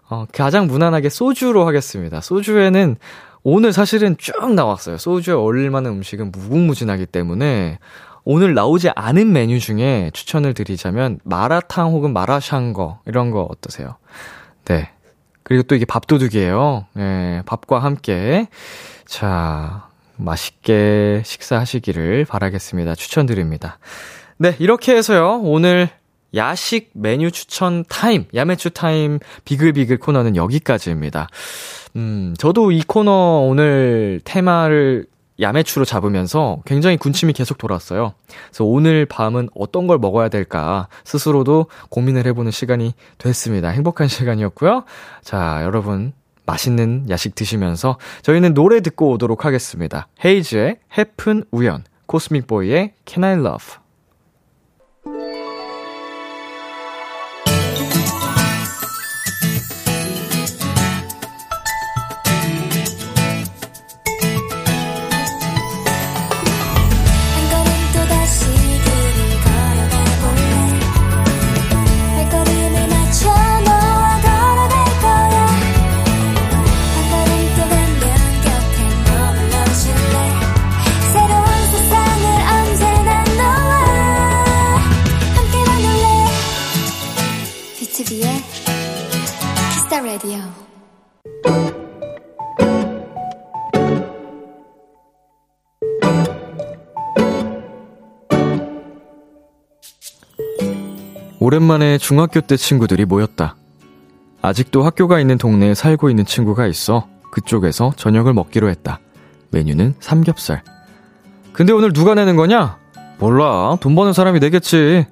어, 0.09 0.25
가장 0.33 0.67
무난하게 0.67 1.09
소주로 1.09 1.67
하겠습니다. 1.67 2.21
소주에는 2.21 2.97
오늘 3.43 3.73
사실은 3.73 4.17
쭉 4.19 4.55
나왔어요. 4.55 4.99
소주에 4.99 5.35
어울릴 5.35 5.71
만한 5.71 5.93
음식은 5.93 6.33
무궁무진하기 6.33 7.07
때문에 7.07 7.79
오늘 8.25 8.55
나오지 8.55 8.91
않은 8.95 9.33
메뉴 9.33 9.61
중에 9.61 10.11
추천을 10.13 10.53
드리자면 10.53 11.21
마라탕 11.23 11.93
혹은 11.93 12.13
마라샹궈 12.13 12.99
이런 13.07 13.31
거 13.31 13.47
어떠세요? 13.49 13.97
네. 14.65 14.91
그리고 15.47 15.63
또 15.63 15.77
이게 15.77 15.85
밥도둑이에요. 15.85 16.87
네, 16.95 17.41
밥과 17.47 17.79
함께. 17.79 18.49
자, 19.05 19.87
맛있게 20.17 21.23
식사하시기를 21.25 22.25
바라겠습니다. 22.25 22.97
추천드립니다. 22.97 23.79
네, 24.39 24.57
이렇게 24.59 24.97
해서요. 24.97 25.41
오늘 25.45 25.89
야식 26.35 26.91
메뉴 26.95 27.31
추천 27.31 27.85
타임, 27.89 28.25
야매추 28.35 28.71
타임 28.71 29.21
비글비글 29.45 29.99
코너는 29.99 30.35
여기까지입니다. 30.35 31.29
음, 31.95 32.35
저도 32.37 32.73
이 32.73 32.83
코너 32.83 33.47
오늘 33.49 34.21
테마를 34.25 35.07
야매추로 35.41 35.85
잡으면서 35.85 36.59
굉장히 36.65 36.97
군침이 36.97 37.33
계속 37.33 37.59
돌았어요. 37.59 38.15
그래서 38.49 38.65
오늘 38.65 39.07
밤은 39.07 39.51
어떤 39.55 39.87
걸 39.87 39.99
먹어야 39.99 40.29
될까 40.29 40.89
스스로도 41.05 41.67
고민을 41.91 42.27
해보는 42.27 42.51
시간이 42.51 42.95
됐습니다. 43.19 43.69
행복한 43.69 44.09
시간이었고요. 44.09 44.85
자, 45.23 45.61
여러분 45.63 46.13
맛있는 46.47 47.07
야식 47.11 47.35
드시면서 47.35 47.99
저희는 48.23 48.55
노래 48.55 48.81
듣고 48.81 49.11
오도록 49.11 49.45
하겠습니다. 49.45 50.09
헤이즈의 50.25 50.79
해픈 50.97 51.45
우연, 51.51 51.85
코스믹보이의 52.07 52.95
Can 53.05 53.25
I 53.25 53.33
Love. 53.35 53.86
오랜만에 101.57 101.97
중학교 101.97 102.43
때 102.43 102.55
친구들이 102.55 103.07
모였다. 103.07 103.57
아직도 104.43 104.83
학교가 104.83 105.21
있는 105.21 105.39
동네에 105.39 105.75
살고 105.75 106.11
있는 106.11 106.27
친구가 106.27 106.67
있어 106.67 107.09
그쪽에서 107.33 107.95
저녁을 107.97 108.35
먹기로 108.35 108.69
했다. 108.69 109.01
메뉴는 109.53 109.95
삼겹살. 109.99 110.63
근데 111.55 111.73
오늘 111.73 111.95
누가 111.95 112.15
내는 112.15 112.37
거냐? 112.37 112.77
몰라. 113.19 113.79
돈 113.81 113.95
버는 113.95 114.13
사람이 114.13 114.39
내겠지. 114.39 115.07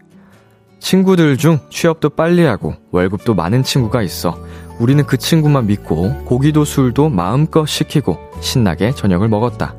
친구들 0.81 1.39
중 1.39 1.61
취업도 1.71 2.11
빨리 2.11 2.43
하고 2.43 2.75
월급도 2.91 3.33
많은 3.33 3.63
친구가 3.63 4.03
있어. 4.03 4.39
우리는 4.79 5.03
그 5.07 5.17
친구만 5.17 5.67
믿고 5.67 6.25
고기도 6.25 6.67
술도 6.67 7.09
마음껏 7.09 7.65
시키고 7.65 8.19
신나게 8.41 8.93
저녁을 8.93 9.29
먹었다. 9.29 9.75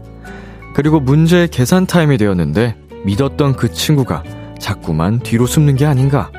그리고 0.74 0.99
문제의 0.99 1.47
계산 1.49 1.86
타임이 1.86 2.18
되었는데 2.18 2.76
믿었던 3.05 3.55
그 3.55 3.72
친구가 3.72 4.24
자꾸만 4.57 5.20
뒤로 5.20 5.45
숨는 5.45 5.76
게 5.76 5.86
아닌가. 5.86 6.32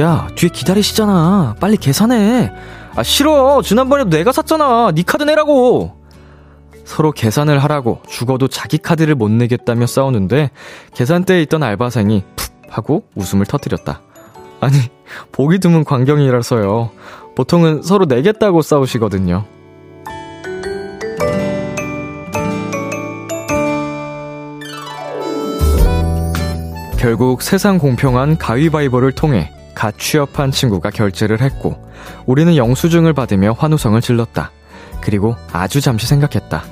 야, 0.00 0.28
뒤에 0.34 0.48
기다리시잖아. 0.48 1.56
빨리 1.60 1.76
계산해. 1.76 2.50
아, 2.96 3.02
싫어. 3.02 3.60
지난번에도 3.62 4.08
내가 4.10 4.32
샀잖아. 4.32 4.92
네 4.94 5.02
카드 5.02 5.22
내라고. 5.22 5.94
서로 6.84 7.12
계산을 7.12 7.62
하라고 7.64 8.00
죽어도 8.08 8.48
자기 8.48 8.78
카드를 8.78 9.14
못 9.14 9.30
내겠다며 9.30 9.86
싸우는데 9.86 10.50
계산대에 10.94 11.42
있던 11.42 11.62
알바생이 11.62 12.24
푹 12.34 12.50
하고 12.68 13.04
웃음을 13.14 13.46
터뜨렸다. 13.46 14.00
아니, 14.60 14.74
보기 15.32 15.58
드문 15.58 15.84
광경이라서요. 15.84 16.90
보통은 17.36 17.82
서로 17.82 18.06
내겠다고 18.06 18.62
싸우시거든요. 18.62 19.44
결국 26.98 27.40
세상 27.42 27.78
공평한 27.78 28.36
가위바위보를 28.36 29.12
통해 29.12 29.52
갓 29.74 29.98
취업한 29.98 30.50
친구가 30.50 30.90
결제를 30.90 31.40
했고 31.40 31.76
우리는 32.26 32.56
영수증을 32.56 33.12
받으며 33.12 33.52
환호성을 33.52 34.00
질렀다. 34.00 34.50
그리고 35.00 35.36
아주 35.52 35.80
잠시 35.80 36.06
생각했다. 36.06 36.62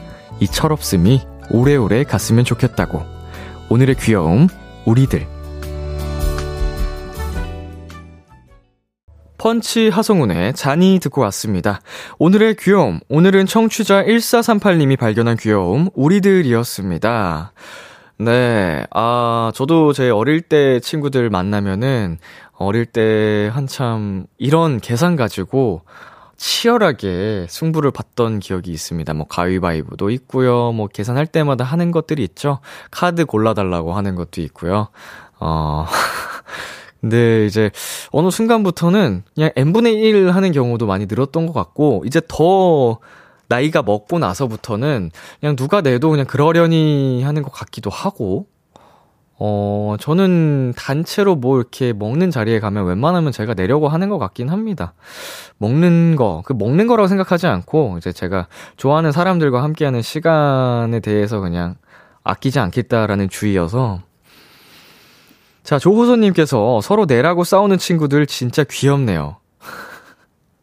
이 0.41 0.47
철없음이 0.47 1.23
오래오래 1.51 2.05
갔으면 2.05 2.45
좋겠다고. 2.45 3.03
오늘의 3.71 3.97
귀여움, 3.97 4.49
우리들. 4.85 5.27
펀치 9.39 9.89
하성운의 9.89 10.55
잔이 10.55 10.99
듣고 11.01 11.21
왔습니다. 11.23 11.81
오늘의 12.19 12.57
귀여움, 12.57 12.99
오늘은 13.09 13.47
청취자 13.47 14.05
1438님이 14.05 14.99
발견한 14.99 15.37
귀여움, 15.37 15.91
우리들이었습니다. 15.95 17.53
네, 18.19 18.85
아, 18.91 19.53
저도 19.55 19.93
제 19.93 20.11
어릴 20.11 20.41
때 20.43 20.81
친구들 20.81 21.31
만나면은, 21.31 22.19
어릴 22.59 22.87
때 22.87 23.51
한참 23.53 24.27
이런 24.37 24.81
계산 24.81 25.17
가지고 25.17 25.83
치열하게 26.37 27.47
승부를 27.49 27.91
봤던 27.91 28.39
기억이 28.39 28.71
있습니다. 28.71 29.13
뭐 29.15 29.27
가위바위보도 29.27 30.11
있고요. 30.11 30.73
뭐 30.73 30.87
계산할 30.87 31.27
때마다 31.27 31.65
하는 31.65 31.91
것들이 31.91 32.23
있죠. 32.25 32.61
카드 32.91 33.25
골라달라고 33.25 33.93
하는 33.93 34.15
것도 34.15 34.41
있고요. 34.43 34.89
어, 35.41 35.87
근데 37.01 37.47
이제 37.47 37.71
어느 38.11 38.31
순간부터는 38.31 39.25
그냥 39.35 39.51
n분의 39.57 39.95
1 39.95 40.31
하는 40.31 40.53
경우도 40.53 40.87
많이 40.87 41.07
늘었던 41.07 41.47
것 41.47 41.53
같고, 41.53 42.05
이제 42.07 42.21
더 42.27 42.99
나이가 43.49 43.83
먹고 43.83 44.19
나서부터는 44.19 45.11
그냥 45.41 45.57
누가 45.57 45.81
내도 45.81 46.11
그냥 46.11 46.27
그러려니 46.27 47.23
하는 47.23 47.43
것 47.43 47.53
같기도 47.53 47.91
하고, 47.91 48.47
어, 49.41 49.95
저는 50.01 50.75
단체로 50.77 51.37
뭐 51.37 51.59
이렇게 51.59 51.93
먹는 51.93 52.31
자리에 52.31 52.59
가면 52.59 52.87
웬만하면 52.87 53.31
제가 53.31 53.55
내려고 53.55 53.89
하는 53.89 54.09
것 54.09 54.19
같긴 54.19 54.49
합니다. 54.49 54.95
먹는 55.59 56.17
거, 56.17 56.43
그 56.45 56.53
먹는 56.53 56.89
거라고 56.89 57.07
생각하지 57.07 57.47
않고, 57.47 57.97
이제 57.99 58.13
제가 58.13 58.49
좋아하는 58.77 59.13
사람들과 59.13 59.63
함께하는 59.63 60.03
시간에 60.03 60.99
대해서 61.01 61.39
그냥 61.39 61.77
아끼지 62.25 62.59
않겠다라는 62.59 63.29
주의여서, 63.29 64.01
자, 65.63 65.79
조호선님께서 65.79 66.81
서로 66.81 67.05
내라고 67.05 67.45
싸우는 67.45 67.79
친구들 67.79 68.27
진짜 68.27 68.65
귀엽네요. 68.65 69.37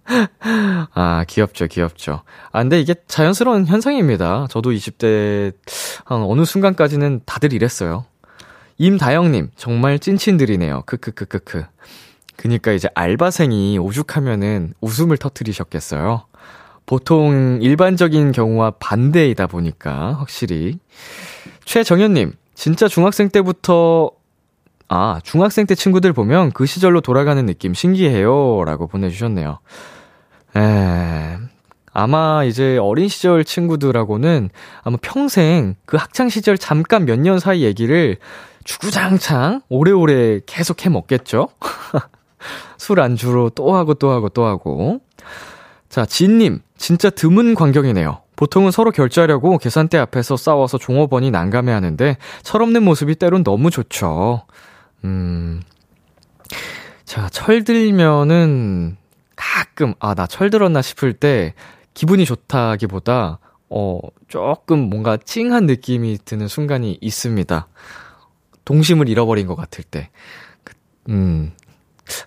아, 0.93 1.23
귀엽죠, 1.28 1.67
귀엽죠. 1.67 2.23
아, 2.51 2.61
근데 2.61 2.80
이게 2.80 2.95
자연스러운 3.07 3.67
현상입니다. 3.67 4.47
저도 4.49 4.71
20대 4.71 5.53
한 6.05 6.21
어느 6.23 6.43
순간까지는 6.43 7.21
다들 7.26 7.53
이랬어요. 7.53 8.05
임다영님, 8.78 9.51
정말 9.55 9.99
찐친들이네요. 9.99 10.84
크크크크크. 10.86 11.65
그니까 12.36 12.71
이제 12.73 12.89
알바생이 12.93 13.78
오죽하면은 13.78 14.73
웃음을 14.82 15.17
터트리셨겠어요. 15.17 16.26
보통 16.86 17.59
일반적인 17.61 18.32
경우와 18.34 18.71
반대이다 18.80 19.47
보니까, 19.47 20.15
확실히. 20.19 20.80
최정현님, 21.63 22.34
진짜 22.53 22.88
중학생 22.88 23.30
때부터 23.30 24.11
아, 24.88 25.19
중학생 25.23 25.65
때 25.65 25.73
친구들 25.73 26.13
보면 26.13 26.51
그 26.51 26.67
시절로 26.67 27.01
돌아가는 27.01 27.43
느낌 27.45 27.73
신기해요. 27.73 28.63
라고 28.65 28.86
보내주셨네요. 28.86 29.57
에, 30.57 31.38
아마 31.91 32.43
이제 32.43 32.78
어린 32.78 33.07
시절 33.07 33.43
친구들하고는 33.43 34.49
아마 34.84 34.97
평생 35.01 35.73
그 35.86 35.97
학창 35.97 36.30
시절 36.30 36.57
잠깐 36.59 37.05
몇 37.05 37.17
년 37.19 37.39
사이 37.39 37.63
얘기를 37.63 38.17
주구장창 38.66 39.61
오래오래 39.70 40.41
계속 40.45 40.86
해 40.86 40.89
먹겠죠? 40.89 41.47
술 42.78 42.99
안주로 42.99 43.49
또 43.51 43.76
하고 43.76 43.93
또 43.93 44.11
하고 44.11 44.28
또 44.30 44.45
하고. 44.45 44.99
자, 45.88 46.05
진님, 46.05 46.59
진짜 46.78 47.09
드문 47.09 47.55
광경이네요. 47.55 48.22
보통은 48.36 48.72
서로 48.72 48.91
결제하려고 48.91 49.57
계산대 49.57 49.97
앞에서 49.97 50.36
싸워서 50.36 50.78
종업원이 50.78 51.32
난감해 51.32 51.72
하는데 51.72 52.18
철없는 52.43 52.84
모습이 52.84 53.16
때론 53.16 53.43
너무 53.43 53.70
좋죠. 53.70 54.45
음. 55.05 55.61
자, 57.05 57.30
철들면은 57.30 58.97
가끔, 59.36 59.93
아, 59.99 60.16
나 60.16 60.28
철들었나 60.28 60.82
싶을 60.82 61.13
때 61.13 61.53
기분이 61.93 62.26
좋다기보다, 62.26 63.39
어, 63.70 63.99
조금 64.28 64.89
뭔가 64.89 65.18
찡한 65.18 65.66
느낌이 65.66 66.20
드는 66.26 66.47
순간이 66.47 66.97
있습니다. 66.99 67.68
동심을 68.66 69.09
잃어버린 69.09 69.47
것 69.47 69.55
같을 69.55 69.84
때. 69.84 70.09
그, 70.63 70.74
음. 71.09 71.53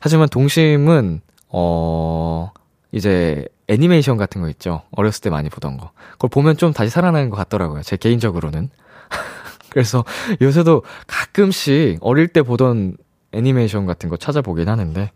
하지만 0.01 0.29
동심은, 0.29 1.21
어, 1.49 2.51
이제 2.93 3.47
애니메이션 3.69 4.17
같은 4.17 4.41
거 4.41 4.49
있죠. 4.49 4.83
어렸을 4.93 5.21
때 5.23 5.31
많이 5.31 5.49
보던 5.51 5.77
거. 5.77 5.93
그걸 6.13 6.31
보면 6.31 6.57
좀 6.57 6.73
다시 6.73 6.91
살아나는 6.91 7.31
것 7.31 7.37
같더라고요. 7.37 7.83
제 7.83 7.97
개인적으로는. 7.97 8.71
그래서 9.71 10.05
요새도 10.41 10.83
가끔씩 11.07 11.99
어릴 12.01 12.29
때 12.29 12.43
보던 12.43 12.97
애니메이션 13.33 13.85
같은 13.87 14.09
거 14.09 14.17
찾아보긴 14.17 14.69
하는데. 14.69 15.11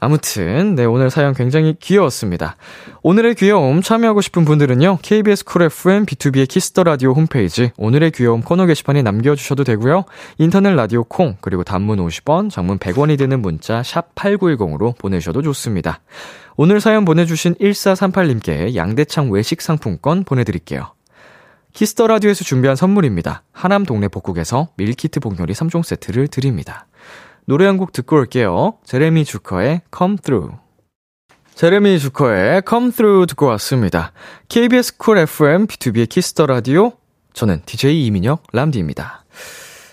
아무튼, 0.00 0.74
네, 0.74 0.86
오늘 0.86 1.10
사연 1.10 1.34
굉장히 1.34 1.76
귀여웠습니다. 1.78 2.56
오늘의 3.02 3.34
귀여움 3.34 3.82
참여하고 3.82 4.22
싶은 4.22 4.46
분들은요, 4.46 4.98
KBS 5.02 5.44
쿨 5.44 5.62
FM 5.62 6.06
B2B의 6.06 6.48
키스터 6.48 6.84
라디오 6.84 7.12
홈페이지, 7.12 7.70
오늘의 7.76 8.12
귀여움 8.12 8.40
코너 8.40 8.64
게시판에 8.64 9.02
남겨주셔도 9.02 9.62
되고요 9.62 10.04
인터넷 10.38 10.70
라디오 10.70 11.04
콩, 11.04 11.36
그리고 11.42 11.64
단문 11.64 11.98
50원, 11.98 12.50
장문 12.50 12.78
100원이 12.78 13.18
드는 13.18 13.42
문자, 13.42 13.82
샵 13.82 14.14
8910으로 14.14 14.96
보내셔도 14.96 15.42
좋습니다. 15.42 16.00
오늘 16.56 16.80
사연 16.80 17.04
보내주신 17.04 17.56
1438님께 17.56 18.74
양대창 18.74 19.30
외식 19.30 19.60
상품권 19.60 20.24
보내드릴게요. 20.24 20.94
Kiss 21.74 21.92
the 21.92 22.06
Radio에서 22.06 22.42
준비한 22.42 22.74
선물입니다. 22.74 23.42
하남 23.52 23.84
동네 23.84 24.08
복국에서 24.08 24.68
밀키트 24.76 25.20
복요리 25.20 25.52
3종 25.52 25.82
세트를 25.82 26.28
드립니다. 26.28 26.86
노래 27.50 27.66
한 27.66 27.78
곡 27.78 27.90
듣고 27.92 28.14
올게요. 28.14 28.74
제레미 28.84 29.24
주커의 29.24 29.80
Come 29.96 30.18
Through. 30.18 30.56
제레미 31.56 31.98
주커의 31.98 32.62
Come 32.68 32.92
Through 32.92 33.26
듣고 33.26 33.46
왔습니다. 33.46 34.12
KBS 34.48 34.98
쿨 34.98 35.18
FM 35.18 35.66
B2B의 35.66 36.08
키스터 36.08 36.46
라디오. 36.46 36.92
저는 37.32 37.62
DJ 37.66 38.06
이민혁 38.06 38.44
람디입니다. 38.52 39.24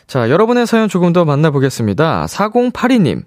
자, 0.06 0.30
여러분의 0.30 0.68
사연 0.68 0.88
조금 0.88 1.14
더 1.14 1.26
만나보겠습니다. 1.26 2.28
4082님. 2.28 3.24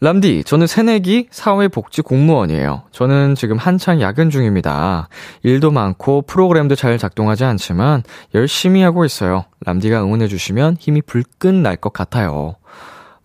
람디, 0.00 0.44
저는 0.44 0.66
새내기 0.66 1.28
사회복지 1.30 2.00
공무원이에요. 2.00 2.84
저는 2.92 3.34
지금 3.34 3.58
한창 3.58 4.00
야근 4.00 4.30
중입니다. 4.30 5.08
일도 5.42 5.70
많고 5.70 6.22
프로그램도 6.22 6.76
잘 6.76 6.96
작동하지 6.96 7.44
않지만 7.44 8.04
열심히 8.34 8.80
하고 8.80 9.04
있어요. 9.04 9.44
람디가 9.66 10.02
응원해주시면 10.02 10.78
힘이 10.80 11.02
불끈 11.02 11.62
날 11.62 11.76
것 11.76 11.92
같아요. 11.92 12.56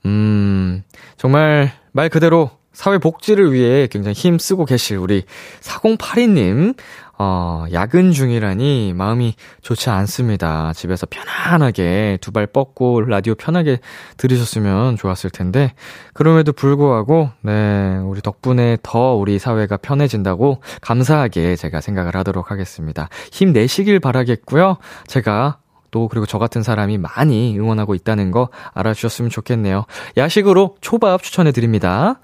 음, 0.06 0.84
정말 1.18 1.72
말 1.92 2.10
그대로 2.10 2.50
사회복지를 2.74 3.52
위해 3.52 3.88
굉장히 3.88 4.14
힘쓰고 4.14 4.66
계실 4.66 4.98
우리 4.98 5.24
4082님, 5.60 6.76
어, 7.20 7.66
야근 7.72 8.14
중이라니 8.14 8.94
마음이 8.96 9.36
좋지 9.62 9.90
않습니다. 9.92 10.72
집에서 10.74 11.06
편안하게 11.08 12.18
두 12.22 12.32
발 12.32 12.48
뻗고 12.48 13.02
라디오 13.02 13.36
편하게 13.36 13.80
들으셨으면 14.18 14.96
좋았을 14.96 15.30
텐데, 15.30 15.74
그럼에도 16.14 16.54
불구하고, 16.54 17.30
네, 17.42 17.98
우리 17.98 18.22
덕분에 18.22 18.78
더 18.82 19.14
우리 19.16 19.38
사회가 19.38 19.78
편해진다고 19.78 20.62
감사하게 20.82 21.58
제가 21.58 21.82
생각을 21.82 22.16
하도록 22.16 22.50
하겠습니다. 22.50 23.10
힘내시길 23.34 24.00
바라겠고요. 24.00 24.78
제가 25.06 25.60
또 25.92 26.08
그리고 26.08 26.26
저 26.26 26.40
같은 26.40 26.64
사람이 26.64 26.98
많이 26.98 27.58
응원하고 27.60 27.96
있다는 27.96 28.32
거 28.32 28.50
알아주셨으면 28.74 29.30
좋겠네요. 29.30 29.86
야식으로 30.18 30.78
초밥 30.82 31.22
추천해 31.22 31.52
드립니다. 31.52 32.20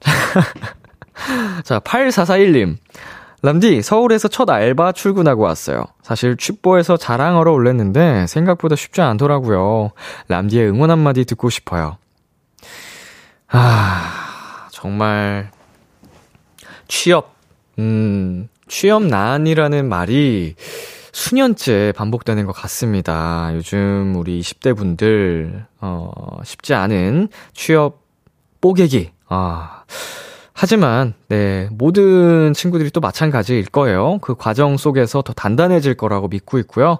자, 1.64 1.80
8441님. 1.80 2.76
람디, 3.44 3.82
서울에서 3.82 4.28
첫 4.28 4.48
알바 4.48 4.92
출근하고 4.92 5.42
왔어요. 5.42 5.84
사실 6.02 6.36
취뽀에서 6.36 6.96
자랑하러 6.96 7.52
올랬는데 7.52 8.28
생각보다 8.28 8.76
쉽지 8.76 9.00
않더라고요. 9.00 9.90
람디의 10.28 10.68
응원 10.68 10.92
한마디 10.92 11.24
듣고 11.24 11.50
싶어요. 11.50 11.98
아, 13.48 14.68
정말 14.70 15.50
취업, 16.86 17.34
음, 17.80 18.48
취업 18.68 19.02
난이라는 19.02 19.88
말이 19.88 20.54
수년째 21.12 21.92
반복되는 21.94 22.46
것 22.46 22.52
같습니다. 22.52 23.50
요즘 23.54 24.14
우리 24.16 24.40
20대 24.40 24.76
분들, 24.76 25.66
어, 25.80 26.10
쉽지 26.44 26.74
않은 26.74 27.28
취업 27.52 28.02
뽀개기, 28.60 29.10
아, 29.28 29.84
하지만, 30.54 31.14
네, 31.28 31.68
모든 31.72 32.52
친구들이 32.54 32.90
또 32.90 33.00
마찬가지일 33.00 33.66
거예요. 33.66 34.18
그 34.20 34.34
과정 34.34 34.76
속에서 34.76 35.22
더 35.22 35.32
단단해질 35.32 35.94
거라고 35.94 36.28
믿고 36.28 36.58
있고요. 36.60 36.98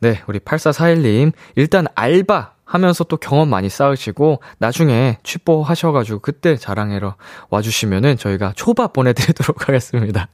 네, 0.00 0.22
우리 0.26 0.38
8441님, 0.38 1.32
일단 1.56 1.86
알바 1.94 2.52
하면서 2.64 3.04
또 3.04 3.16
경험 3.18 3.50
많이 3.50 3.68
쌓으시고, 3.68 4.40
나중에 4.58 5.18
취뽀 5.24 5.62
하셔가지고 5.62 6.20
그때 6.20 6.56
자랑해러 6.56 7.16
와주시면은 7.50 8.16
저희가 8.16 8.54
초밥 8.56 8.92
보내드리도록 8.92 9.66
하겠습니다. 9.68 10.28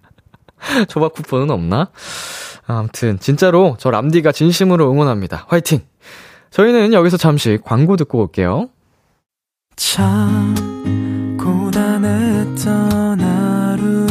초밥 0.88 1.12
쿠폰은 1.14 1.50
없나? 1.50 1.90
아무튼, 2.66 3.18
진짜로 3.18 3.76
저 3.78 3.90
람디가 3.90 4.32
진심으로 4.32 4.90
응원합니다. 4.90 5.46
화이팅! 5.48 5.80
저희는 6.50 6.92
여기서 6.92 7.16
잠시 7.16 7.58
광고 7.62 7.96
듣고 7.96 8.20
올게요. 8.20 8.68
참 9.76 10.54
고단했던 11.38 13.20
하루 13.20 14.06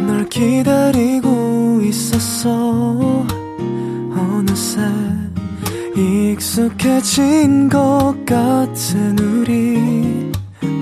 끝널 0.00 0.28
기다리고 0.28 1.80
있었어 1.82 3.26
어느새 4.14 4.80
익숙해진 5.96 7.68
것 7.68 8.14
같은 8.24 9.18
우리 9.18 10.29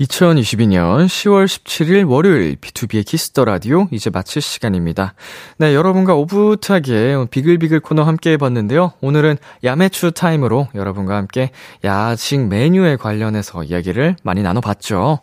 2022년 0.00 1.06
10월 1.06 1.46
17일 1.46 2.10
월요일 2.10 2.56
B2B의 2.56 3.06
키스터 3.06 3.44
라디오 3.44 3.86
이제 3.92 4.10
마칠 4.10 4.42
시간입니다. 4.42 5.14
네, 5.58 5.72
여러분과 5.74 6.14
오붓하게 6.16 7.26
비글비글 7.30 7.80
코너 7.80 8.02
함께 8.02 8.32
해봤는데요. 8.32 8.94
오늘은 9.00 9.36
야매추 9.62 10.12
타임으로 10.12 10.68
여러분과 10.74 11.16
함께 11.16 11.50
야식 11.84 12.48
메뉴에 12.48 12.96
관련해서 12.96 13.62
이야기를 13.62 14.16
많이 14.24 14.42
나눠봤죠. 14.42 15.20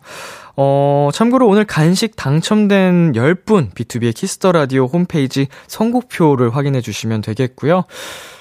어, 0.56 1.10
참고로 1.12 1.46
오늘 1.48 1.64
간식 1.64 2.16
당첨된 2.16 3.12
10분 3.12 3.74
B2B의 3.74 4.14
키스터 4.14 4.52
라디오 4.52 4.86
홈페이지 4.86 5.48
선곡표를 5.66 6.56
확인해 6.56 6.80
주시면 6.80 7.20
되겠고요. 7.20 7.84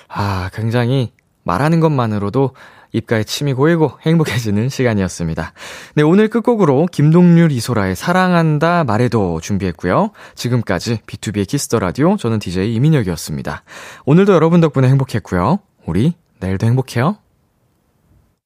아, 0.07 0.49
굉장히 0.53 1.11
말하는 1.43 1.79
것만으로도 1.79 2.51
입가에 2.93 3.23
침이 3.23 3.53
고이고 3.53 3.91
행복해지는 4.01 4.69
시간이었습니다. 4.69 5.53
네, 5.95 6.03
오늘 6.03 6.27
끝곡으로 6.27 6.87
김동률 6.91 7.51
이소라의 7.51 7.95
사랑한다 7.95 8.83
말해도 8.83 9.39
준비했고요. 9.41 10.11
지금까지 10.35 10.99
B2B의 11.07 11.47
키스터 11.47 11.79
라디오 11.79 12.17
저는 12.17 12.39
DJ 12.39 12.73
이민혁이었습니다. 12.75 13.63
오늘도 14.05 14.33
여러분 14.33 14.61
덕분에 14.61 14.87
행복했고요. 14.89 15.59
우리 15.85 16.13
내일도 16.39 16.67
행복해요. 16.67 17.20